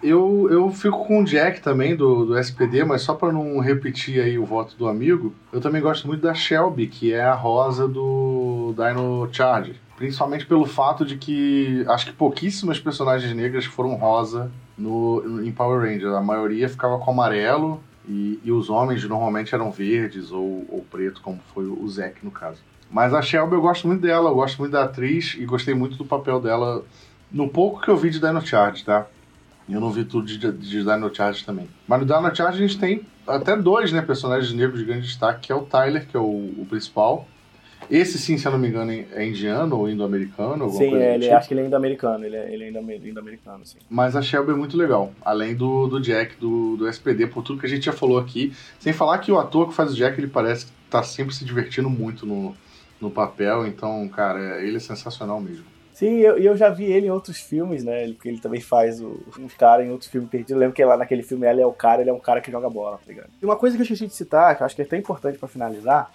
Eu, 0.02 0.46
eu 0.50 0.70
fico 0.70 1.04
com 1.06 1.20
o 1.22 1.24
Jack 1.24 1.60
também 1.62 1.96
do, 1.96 2.26
do 2.26 2.38
SPD, 2.38 2.84
mas 2.84 3.00
só 3.02 3.14
pra 3.14 3.32
não 3.32 3.58
repetir 3.60 4.20
aí 4.20 4.38
o 4.38 4.44
voto 4.44 4.76
do 4.76 4.86
amigo, 4.88 5.34
eu 5.50 5.60
também 5.60 5.80
gosto 5.80 6.06
muito 6.06 6.20
da 6.20 6.34
Shelby, 6.34 6.86
que 6.86 7.14
é 7.14 7.22
a 7.24 7.32
rosa 7.34 7.88
do 7.88 8.74
Dino 8.76 9.26
Charge. 9.32 9.74
Principalmente 9.96 10.44
pelo 10.44 10.66
fato 10.66 11.02
de 11.06 11.16
que 11.16 11.82
acho 11.88 12.04
que 12.06 12.12
pouquíssimas 12.12 12.78
personagens 12.78 13.34
negras 13.34 13.64
foram 13.64 13.94
rosa 13.94 14.50
no, 14.76 15.22
no- 15.22 15.44
em 15.46 15.50
Power 15.50 15.80
Rangers. 15.80 16.12
A 16.12 16.20
maioria 16.20 16.68
ficava 16.68 16.98
com 16.98 17.10
amarelo 17.10 17.82
e, 18.06 18.38
e 18.44 18.52
os 18.52 18.68
homens 18.68 19.02
normalmente 19.08 19.54
eram 19.54 19.70
verdes 19.70 20.30
ou, 20.30 20.66
ou 20.68 20.84
preto, 20.90 21.22
como 21.22 21.40
foi 21.54 21.64
o 21.64 21.88
Zack 21.88 22.22
no 22.22 22.30
caso. 22.30 22.60
Mas 22.90 23.12
a 23.12 23.20
Shelby 23.22 23.54
eu 23.54 23.60
gosto 23.60 23.86
muito 23.86 24.00
dela, 24.00 24.30
eu 24.30 24.34
gosto 24.34 24.58
muito 24.58 24.72
da 24.72 24.84
atriz 24.84 25.34
e 25.38 25.44
gostei 25.44 25.74
muito 25.74 25.96
do 25.96 26.04
papel 26.04 26.40
dela 26.40 26.84
no 27.30 27.48
pouco 27.48 27.80
que 27.80 27.88
eu 27.88 27.96
vi 27.96 28.10
de 28.10 28.20
Dino 28.20 28.44
Charge, 28.44 28.84
tá? 28.84 29.06
Eu 29.68 29.80
não 29.80 29.90
vi 29.90 30.04
tudo 30.04 30.26
de, 30.26 30.38
de 30.38 30.82
Dino 30.84 31.14
Charge 31.14 31.44
também. 31.44 31.68
Mas 31.88 32.00
no 32.00 32.06
Dino 32.06 32.34
Charge 32.34 32.62
a 32.62 32.66
gente 32.66 32.78
tem 32.78 33.02
até 33.26 33.56
dois 33.56 33.90
né, 33.92 34.00
personagens 34.00 34.52
negros 34.52 34.78
de 34.78 34.84
grande 34.86 35.06
destaque, 35.06 35.46
que 35.48 35.52
é 35.52 35.54
o 35.54 35.62
Tyler, 35.62 36.06
que 36.06 36.16
é 36.16 36.20
o, 36.20 36.24
o 36.58 36.66
principal. 36.68 37.26
Esse 37.90 38.18
sim, 38.18 38.36
se 38.38 38.46
eu 38.46 38.52
não 38.52 38.58
me 38.58 38.68
engano, 38.68 38.90
é 38.90 39.26
indiano 39.26 39.76
ou 39.78 39.88
indo-americano, 39.88 40.68
Sim, 40.70 40.90
coisa 40.90 41.04
é, 41.04 41.14
ele, 41.14 41.24
tipo. 41.24 41.34
acho 41.36 41.48
que 41.48 41.54
ele 41.54 41.60
é 41.60 41.66
indo-americano, 41.66 42.24
ele 42.24 42.36
é, 42.36 42.52
ele 42.52 42.64
é 42.64 42.68
indo- 42.70 43.08
indo-americano, 43.08 43.64
sim. 43.64 43.78
Mas 43.88 44.16
a 44.16 44.22
Shelby 44.22 44.52
é 44.52 44.54
muito 44.54 44.76
legal, 44.76 45.12
além 45.24 45.54
do, 45.54 45.86
do 45.86 46.00
Jack, 46.00 46.36
do, 46.36 46.76
do 46.76 46.88
SPD, 46.88 47.26
por 47.28 47.42
tudo 47.44 47.60
que 47.60 47.66
a 47.66 47.68
gente 47.68 47.84
já 47.84 47.92
falou 47.92 48.18
aqui. 48.18 48.52
Sem 48.80 48.92
falar 48.92 49.18
que 49.18 49.30
o 49.30 49.38
ator 49.38 49.68
que 49.68 49.74
faz 49.74 49.92
o 49.92 49.94
Jack, 49.94 50.18
ele 50.18 50.26
parece 50.26 50.66
que 50.66 50.72
tá 50.90 51.02
sempre 51.02 51.34
se 51.34 51.44
divertindo 51.44 51.88
muito 51.88 52.26
no, 52.26 52.56
no 53.00 53.10
papel, 53.10 53.66
então, 53.66 54.06
cara, 54.08 54.60
ele 54.62 54.76
é 54.76 54.80
sensacional 54.80 55.40
mesmo. 55.40 55.64
Sim, 55.94 56.18
eu, 56.18 56.36
eu 56.36 56.56
já 56.56 56.68
vi 56.68 56.84
ele 56.84 57.06
em 57.06 57.10
outros 57.10 57.38
filmes, 57.38 57.82
né? 57.82 58.02
Ele, 58.04 58.12
porque 58.12 58.28
ele 58.28 58.38
também 58.38 58.60
faz 58.60 59.00
o, 59.00 59.18
uns 59.38 59.54
caras 59.54 59.86
em 59.86 59.90
outros 59.90 60.10
filmes 60.10 60.28
perdidos. 60.28 60.52
Eu 60.52 60.58
lembro 60.58 60.74
que 60.74 60.84
lá 60.84 60.94
naquele 60.96 61.22
filme 61.22 61.46
Ela 61.46 61.62
é 61.62 61.66
o 61.66 61.72
cara, 61.72 62.02
ele 62.02 62.10
é 62.10 62.12
um 62.12 62.18
cara 62.20 62.40
que 62.42 62.50
joga 62.50 62.68
bola, 62.68 62.98
tá 62.98 63.04
ligado? 63.06 63.30
E 63.40 63.44
uma 63.46 63.56
coisa 63.56 63.76
que 63.76 63.80
eu 63.80 63.84
esqueci 63.84 64.06
de 64.06 64.12
citar, 64.14 64.54
que 64.54 64.62
eu 64.62 64.66
acho 64.66 64.76
que 64.76 64.82
é 64.82 64.84
até 64.84 64.98
importante 64.98 65.38
pra 65.38 65.48
finalizar, 65.48 66.12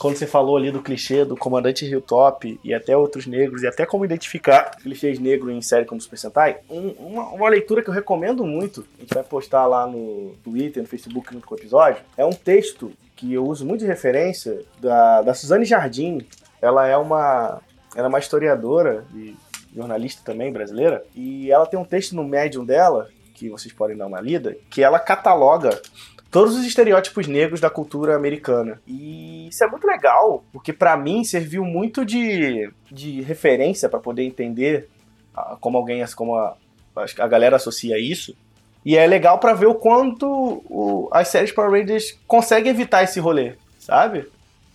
quando 0.00 0.16
você 0.16 0.26
falou 0.26 0.56
ali 0.56 0.72
do 0.72 0.82
clichê 0.82 1.24
do 1.24 1.36
comandante 1.36 1.84
Hilltop 1.84 2.58
e 2.64 2.74
até 2.74 2.96
outros 2.96 3.26
negros, 3.26 3.62
e 3.62 3.68
até 3.68 3.86
como 3.86 4.04
identificar 4.04 4.70
clichês 4.82 5.18
negros 5.20 5.52
em 5.52 5.60
série 5.62 5.84
como 5.84 6.00
Super 6.00 6.16
Sentai, 6.18 6.56
um- 6.68 6.90
uma, 6.98 7.28
uma 7.28 7.48
leitura 7.48 7.82
que 7.84 7.88
eu 7.90 7.94
recomendo 7.94 8.44
muito, 8.44 8.84
a 8.98 9.00
gente 9.02 9.14
vai 9.14 9.22
postar 9.22 9.64
lá 9.66 9.86
no 9.86 10.34
Twitter, 10.42 10.82
no 10.82 10.88
Facebook 10.88 11.32
junto 11.32 11.46
com 11.46 11.54
o 11.54 11.58
episódio, 11.58 12.02
é 12.16 12.24
um 12.24 12.30
texto 12.32 12.90
que 13.20 13.34
eu 13.34 13.44
uso 13.46 13.66
muito 13.66 13.80
de 13.80 13.86
referência 13.86 14.62
da, 14.80 15.20
da 15.20 15.34
Suzane 15.34 15.66
Jardim. 15.66 16.26
Ela 16.60 16.86
é 16.86 16.96
uma, 16.96 17.60
ela 17.94 18.06
é 18.06 18.08
uma 18.08 18.18
historiadora 18.18 19.04
e 19.14 19.36
jornalista 19.76 20.22
também 20.24 20.50
brasileira, 20.50 21.04
e 21.14 21.50
ela 21.50 21.66
tem 21.66 21.78
um 21.78 21.84
texto 21.84 22.16
no 22.16 22.24
Medium 22.24 22.64
dela, 22.64 23.08
que 23.34 23.48
vocês 23.48 23.72
podem 23.72 23.96
dar 23.96 24.06
uma 24.06 24.20
lida, 24.20 24.56
que 24.68 24.82
ela 24.82 24.98
cataloga 24.98 25.80
todos 26.30 26.56
os 26.56 26.64
estereótipos 26.64 27.28
negros 27.28 27.60
da 27.60 27.70
cultura 27.70 28.16
americana. 28.16 28.80
E 28.86 29.48
isso 29.48 29.62
é 29.62 29.68
muito 29.68 29.86
legal, 29.86 30.42
porque 30.52 30.72
pra 30.72 30.96
mim 30.96 31.22
serviu 31.22 31.64
muito 31.64 32.04
de, 32.04 32.72
de 32.90 33.20
referência 33.20 33.88
pra 33.88 34.00
poder 34.00 34.24
entender 34.24 34.88
como 35.60 35.78
alguém, 35.78 36.04
como 36.16 36.34
a, 36.34 36.56
a 37.18 37.28
galera 37.28 37.56
associa 37.56 37.98
isso. 37.98 38.34
E 38.84 38.96
é 38.96 39.06
legal 39.06 39.38
pra 39.38 39.52
ver 39.52 39.66
o 39.66 39.74
quanto 39.74 40.26
o- 40.68 41.08
as 41.12 41.28
séries 41.28 41.52
Power 41.52 41.70
Rangers 41.70 42.18
conseguem 42.26 42.70
evitar 42.70 43.02
esse 43.02 43.20
rolê, 43.20 43.52
sabe? 43.78 44.26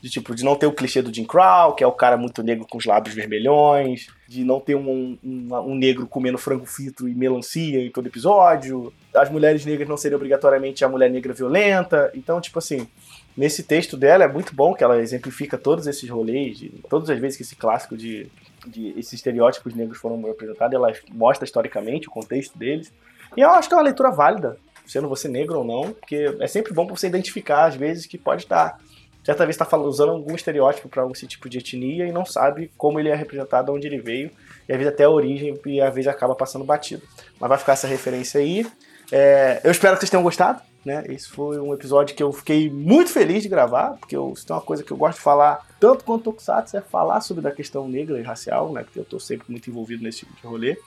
De 0.02 0.10
tipo, 0.12 0.36
de 0.36 0.44
não 0.46 0.56
ter 0.56 0.68
o 0.68 0.72
clichê 0.72 1.02
do 1.02 1.12
Jim 1.12 1.24
Crow, 1.26 1.74
que 1.74 1.84
é 1.84 1.88
o 1.88 1.92
cara 1.92 2.16
muito 2.16 2.44
negro 2.44 2.68
com 2.70 2.78
os 2.78 2.86
lábios 2.86 3.16
vermelhões, 3.16 4.06
de 4.28 4.44
não 4.44 4.60
ter 4.60 4.76
um, 4.76 5.18
um, 5.24 5.48
um 5.56 5.74
negro 5.76 6.06
comendo 6.06 6.38
frango 6.38 6.66
frito 6.68 7.08
e 7.10 7.16
melancia 7.16 7.82
em 7.84 7.90
todo 7.90 8.06
episódio, 8.06 8.94
as 9.16 9.32
mulheres 9.32 9.66
negras 9.66 9.90
não 9.90 9.98
serem 9.98 10.16
obrigatoriamente 10.16 10.86
a 10.86 10.90
mulher 10.90 11.10
negra 11.10 11.34
violenta. 11.34 12.12
Então, 12.14 12.40
tipo 12.40 12.60
assim, 12.60 12.88
nesse 13.36 13.64
texto 13.64 13.98
dela 13.98 14.26
é 14.26 14.28
muito 14.28 14.54
bom 14.54 14.76
que 14.76 14.84
ela 14.84 15.02
exemplifica 15.02 15.58
todos 15.58 15.88
esses 15.88 16.08
rolês, 16.08 16.60
de, 16.60 16.70
todas 16.88 17.10
as 17.10 17.20
vezes 17.20 17.36
que 17.38 17.42
esse 17.44 17.56
clássico 17.56 17.98
de, 17.98 18.28
de 18.68 18.90
esses 19.00 19.14
estereótipos 19.14 19.74
negros 19.74 19.98
foram 19.98 20.24
apresentados, 20.30 20.76
ela 20.76 20.94
mostra 21.12 21.46
historicamente 21.46 22.08
o 22.08 22.12
contexto 22.12 22.56
deles. 22.56 22.94
E 23.36 23.42
eu 23.42 23.50
acho 23.52 23.68
que 23.68 23.74
é 23.74 23.78
uma 23.78 23.84
leitura 23.84 24.12
válida, 24.12 24.58
sendo 24.86 25.10
você 25.10 25.28
negro 25.28 25.60
ou 25.60 25.64
não, 25.64 25.92
porque 25.92 26.36
é 26.40 26.48
sempre 26.48 26.74
bom 26.74 26.86
pra 26.86 26.96
você 26.96 27.08
identificar, 27.08 27.66
às 27.66 27.76
vezes, 27.76 28.06
que 28.06 28.18
pode 28.18 28.44
estar. 28.44 28.80
Certa 29.24 29.44
vez 29.46 29.60
está 29.60 29.78
usando 29.78 30.12
algum 30.12 30.36
estereótipo 30.36 30.88
para 30.88 31.02
algum 31.02 31.14
tipo 31.14 31.50
de 31.50 31.58
etnia 31.58 32.06
e 32.06 32.12
não 32.12 32.26
sabe 32.26 32.72
como 32.78 33.00
ele 33.00 33.10
é 33.10 33.16
representado, 33.16 33.72
de 33.72 33.78
onde 33.78 33.88
ele 33.88 34.00
veio, 34.00 34.30
e 34.70 34.72
às 34.72 34.78
vezes 34.78 34.94
até 34.94 35.04
a 35.06 35.10
origem, 35.10 35.60
e 35.66 35.82
às 35.82 35.94
vezes 35.94 36.08
acaba 36.08 36.36
passando 36.36 36.64
batido. 36.64 37.02
Mas 37.40 37.50
vai 37.50 37.58
ficar 37.58 37.74
essa 37.74 37.88
referência 37.88 38.40
aí. 38.40 38.66
É, 39.12 39.62
eu 39.64 39.72
espero 39.72 39.96
que 39.96 40.02
vocês 40.02 40.10
tenham 40.12 40.24
gostado 40.24 40.62
né? 40.86 41.04
Esse 41.10 41.28
foi 41.28 41.60
um 41.60 41.74
episódio 41.74 42.16
que 42.16 42.22
eu 42.22 42.32
fiquei 42.32 42.70
muito 42.70 43.10
feliz 43.10 43.42
de 43.42 43.50
gravar, 43.50 43.98
porque 43.98 44.16
eu, 44.16 44.36
se 44.36 44.46
tem 44.46 44.56
uma 44.56 44.62
coisa 44.62 44.84
que 44.84 44.92
eu 44.92 44.98
gosto 44.98 45.18
de 45.18 45.24
falar, 45.24 45.66
tanto 45.80 46.06
quanto 46.06 46.26
Tokusatsu, 46.26 46.78
é 46.78 46.82
falar 46.82 47.20
sobre 47.22 47.48
a 47.48 47.52
questão 47.52 47.88
negra 47.88 48.20
e 48.20 48.22
racial, 48.22 48.72
né? 48.72 48.84
Porque 48.84 49.00
eu 49.00 49.04
tô 49.04 49.20
sempre 49.20 49.48
muito 49.50 49.68
envolvido 49.68 50.04
nesse 50.04 50.20
tipo 50.20 50.36
de 50.36 50.46
rolê. 50.46 50.78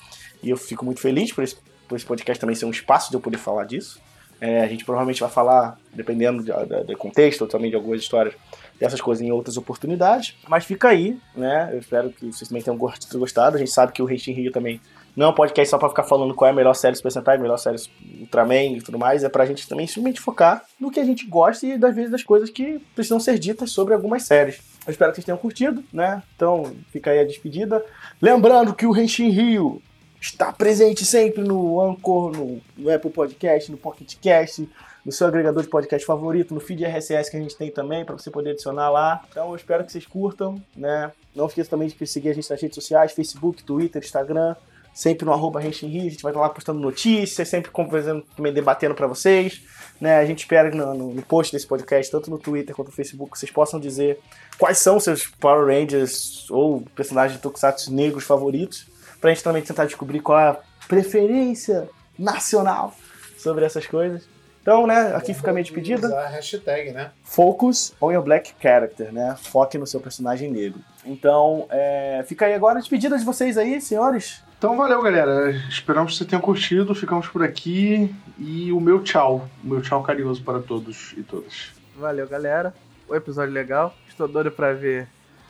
E 0.40 0.50
eu 0.50 0.56
fico 0.56 0.84
muito 0.84 1.00
feliz 1.00 1.32
por 1.32 1.42
esse, 1.42 1.56
esse 1.96 2.06
podcast 2.06 2.40
também 2.40 2.56
ser 2.56 2.64
um 2.64 2.70
espaço 2.70 3.10
de 3.10 3.16
eu 3.16 3.20
poder 3.20 3.38
falar 3.38 3.64
disso. 3.64 4.00
É, 4.40 4.60
a 4.60 4.68
gente 4.68 4.84
provavelmente 4.84 5.20
vai 5.20 5.30
falar, 5.30 5.76
dependendo 5.92 6.44
do, 6.44 6.96
contexto, 6.96 7.42
ou 7.42 7.48
também 7.48 7.70
de 7.70 7.76
algumas 7.76 8.00
histórias, 8.00 8.34
dessas 8.78 9.00
coisas 9.00 9.26
em 9.26 9.32
outras 9.32 9.56
oportunidades. 9.56 10.36
Mas 10.48 10.64
fica 10.64 10.88
aí, 10.88 11.18
né? 11.34 11.70
Eu 11.72 11.78
espero 11.80 12.10
que 12.10 12.26
vocês 12.26 12.48
também 12.48 12.62
tenham 12.62 12.78
gostado. 12.78 13.56
A 13.56 13.58
gente 13.58 13.72
sabe 13.72 13.92
que 13.92 14.00
o 14.00 14.06
Racing 14.06 14.32
Rio 14.32 14.52
também 14.52 14.80
não 15.16 15.26
é 15.26 15.28
um 15.30 15.34
podcast 15.34 15.70
só 15.70 15.78
pra 15.78 15.88
ficar 15.88 16.04
falando 16.04 16.32
qual 16.32 16.48
é 16.48 16.52
a 16.52 16.54
melhor 16.54 16.74
série 16.74 16.94
Super 16.94 17.10
Sentai, 17.10 17.38
melhor 17.38 17.56
série 17.56 17.78
Ultraman 18.20 18.76
e 18.76 18.80
tudo 18.80 18.96
mais. 18.96 19.24
É 19.24 19.28
pra 19.28 19.44
gente 19.44 19.68
também 19.68 19.84
simplesmente 19.88 20.20
focar 20.20 20.62
no 20.78 20.92
que 20.92 21.00
a 21.00 21.04
gente 21.04 21.26
gosta 21.26 21.66
e, 21.66 21.76
das 21.76 21.92
vezes, 21.92 22.12
das 22.12 22.22
coisas 22.22 22.48
que 22.48 22.80
precisam 22.94 23.18
ser 23.18 23.36
ditas 23.36 23.72
sobre 23.72 23.94
algumas 23.94 24.22
séries. 24.22 24.60
Eu 24.86 24.92
espero 24.92 25.10
que 25.10 25.16
vocês 25.16 25.24
tenham 25.24 25.38
curtido, 25.38 25.82
né? 25.92 26.22
Então, 26.36 26.72
fica 26.92 27.10
aí 27.10 27.18
a 27.18 27.24
despedida. 27.24 27.84
Lembrando 28.22 28.72
que 28.72 28.86
o 28.86 28.92
Renshin 28.92 29.30
Rio 29.30 29.82
está 30.20 30.52
presente 30.52 31.04
sempre 31.04 31.42
no 31.42 31.80
Anchor, 31.80 32.32
no, 32.32 32.60
no 32.76 32.92
Apple 32.92 33.10
Podcast, 33.10 33.70
no 33.70 33.78
Pocket 33.78 34.14
Cast, 34.20 34.68
no 35.04 35.12
seu 35.12 35.26
agregador 35.26 35.62
de 35.62 35.68
podcast 35.68 36.06
favorito, 36.06 36.52
no 36.52 36.60
feed 36.60 36.84
RSS 36.84 37.30
que 37.30 37.36
a 37.36 37.40
gente 37.40 37.56
tem 37.56 37.70
também, 37.70 38.04
para 38.04 38.16
você 38.16 38.30
poder 38.30 38.50
adicionar 38.50 38.90
lá. 38.90 39.24
Então 39.30 39.48
eu 39.48 39.56
espero 39.56 39.84
que 39.84 39.92
vocês 39.92 40.06
curtam, 40.06 40.62
né? 40.76 41.12
Não 41.34 41.46
esqueça 41.46 41.70
também 41.70 41.88
de 41.88 42.06
seguir 42.06 42.30
a 42.30 42.34
gente 42.34 42.50
nas 42.50 42.60
redes 42.60 42.74
sociais, 42.74 43.12
Facebook, 43.12 43.62
Twitter, 43.62 44.02
Instagram, 44.02 44.54
sempre 44.98 45.24
no 45.24 45.32
arroba 45.32 45.60
Rio, 45.60 45.70
a 45.70 46.10
gente 46.10 46.22
vai 46.22 46.32
estar 46.32 46.40
lá 46.40 46.48
postando 46.48 46.80
notícias, 46.80 47.46
sempre 47.46 47.70
conversando, 47.70 48.24
também 48.36 48.52
debatendo 48.52 48.96
para 48.96 49.06
vocês. 49.06 49.62
Né? 50.00 50.16
A 50.16 50.26
gente 50.26 50.40
espera 50.40 50.70
no, 50.70 50.92
no, 50.92 51.14
no, 51.14 51.22
post 51.22 51.52
desse 51.52 51.66
podcast, 51.66 52.10
tanto 52.10 52.30
no 52.30 52.38
Twitter 52.38 52.74
quanto 52.74 52.88
no 52.88 52.94
Facebook, 52.94 53.38
vocês 53.38 53.50
possam 53.50 53.78
dizer 53.78 54.18
quais 54.58 54.78
são 54.78 54.98
seus 54.98 55.26
Power 55.26 55.66
Rangers 55.66 56.50
ou 56.50 56.82
personagens 56.94 57.36
de 57.36 57.42
Tokusatsu 57.42 57.92
negros 57.92 58.24
favoritos, 58.24 58.86
pra 59.20 59.30
gente 59.30 59.42
também 59.42 59.62
tentar 59.62 59.84
descobrir 59.84 60.20
qual 60.20 60.38
é 60.38 60.48
a 60.48 60.56
preferência 60.86 61.88
nacional 62.18 62.94
sobre 63.36 63.64
essas 63.64 63.86
coisas. 63.86 64.26
Então, 64.60 64.86
né, 64.86 65.14
aqui 65.14 65.32
fica 65.32 65.50
a 65.50 65.52
minha 65.52 65.62
despedida. 65.62 66.08
Usar 66.08 66.24
a 66.24 66.28
hashtag, 66.28 66.90
né? 66.92 67.10
Focus 67.24 67.94
on 68.00 68.12
your 68.12 68.22
black 68.22 68.52
character, 68.60 69.10
né? 69.10 69.34
Foque 69.40 69.78
no 69.78 69.86
seu 69.86 69.98
personagem 69.98 70.50
negro. 70.50 70.80
Então, 71.06 71.66
é, 71.70 72.22
fica 72.26 72.44
aí 72.44 72.52
agora 72.52 72.78
a 72.78 72.80
despedida 72.80 73.16
de 73.16 73.24
vocês 73.24 73.56
aí, 73.56 73.80
senhores. 73.80 74.42
Então 74.58 74.76
valeu, 74.76 75.00
galera. 75.00 75.52
Esperamos 75.70 76.12
que 76.12 76.18
vocês 76.18 76.28
tenham 76.28 76.42
curtido. 76.42 76.94
Ficamos 76.94 77.28
por 77.28 77.44
aqui. 77.44 78.14
E 78.36 78.72
o 78.72 78.80
meu 78.80 79.02
tchau. 79.02 79.48
O 79.62 79.68
meu 79.68 79.80
tchau 79.80 80.02
carinhoso 80.02 80.42
para 80.42 80.58
todos 80.58 81.14
e 81.16 81.22
todas. 81.22 81.70
Valeu, 81.96 82.28
galera. 82.28 82.74
O 83.08 83.14
episódio 83.14 83.54
legal. 83.54 83.94
Estou 84.08 84.26
doido 84.26 84.50
para 84.50 84.74
ver 84.74 85.08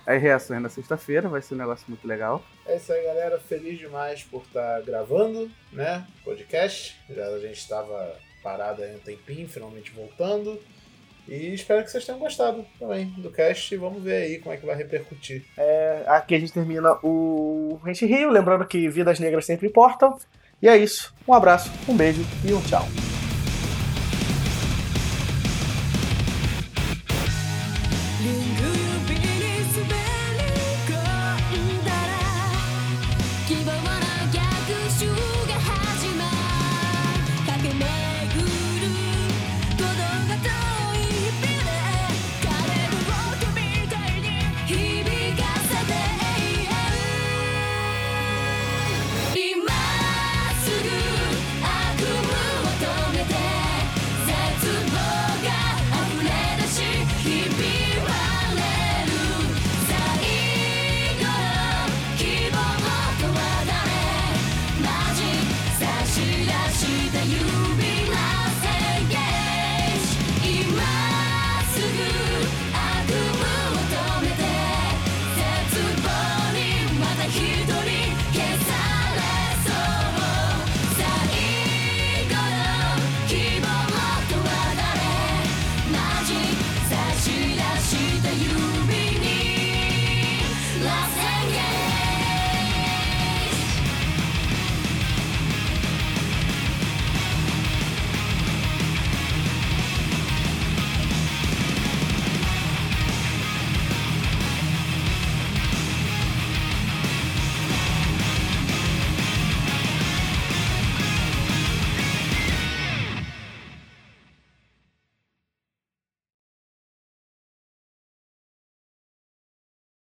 as 0.08 0.22
reações 0.22 0.62
na 0.62 0.70
sexta-feira. 0.70 1.28
Vai 1.28 1.42
ser 1.42 1.54
um 1.54 1.58
negócio 1.58 1.84
muito 1.88 2.08
legal. 2.08 2.42
É 2.66 2.76
isso 2.76 2.92
aí, 2.92 3.04
galera. 3.04 3.38
Feliz 3.38 3.78
demais 3.78 4.22
por 4.22 4.42
estar 4.42 4.80
gravando, 4.80 5.50
né? 5.70 6.06
Podcast. 6.24 6.98
Já 7.10 7.26
a 7.26 7.38
gente 7.38 7.58
estava 7.58 8.16
parado 8.42 8.82
aí 8.82 8.96
um 8.96 9.00
tempinho, 9.00 9.46
finalmente 9.46 9.90
voltando. 9.90 10.58
E 11.28 11.52
espero 11.52 11.84
que 11.84 11.90
vocês 11.90 12.06
tenham 12.06 12.18
gostado 12.18 12.64
também 12.78 13.06
do 13.18 13.30
cast. 13.30 13.76
Vamos 13.76 14.02
ver 14.02 14.22
aí 14.22 14.38
como 14.38 14.54
é 14.54 14.56
que 14.56 14.64
vai 14.64 14.74
repercutir. 14.74 15.44
É, 15.58 16.04
aqui 16.06 16.34
a 16.34 16.40
gente 16.40 16.54
termina 16.54 16.98
o 17.02 17.78
Rente 17.84 18.06
Rio, 18.06 18.30
lembrando 18.30 18.66
que 18.66 18.88
vidas 18.88 19.20
negras 19.20 19.44
sempre 19.44 19.68
importam. 19.68 20.18
E 20.62 20.68
é 20.68 20.76
isso. 20.76 21.14
Um 21.26 21.34
abraço, 21.34 21.70
um 21.86 21.94
beijo 21.94 22.22
e 22.46 22.52
um 22.54 22.62
tchau. 22.62 22.84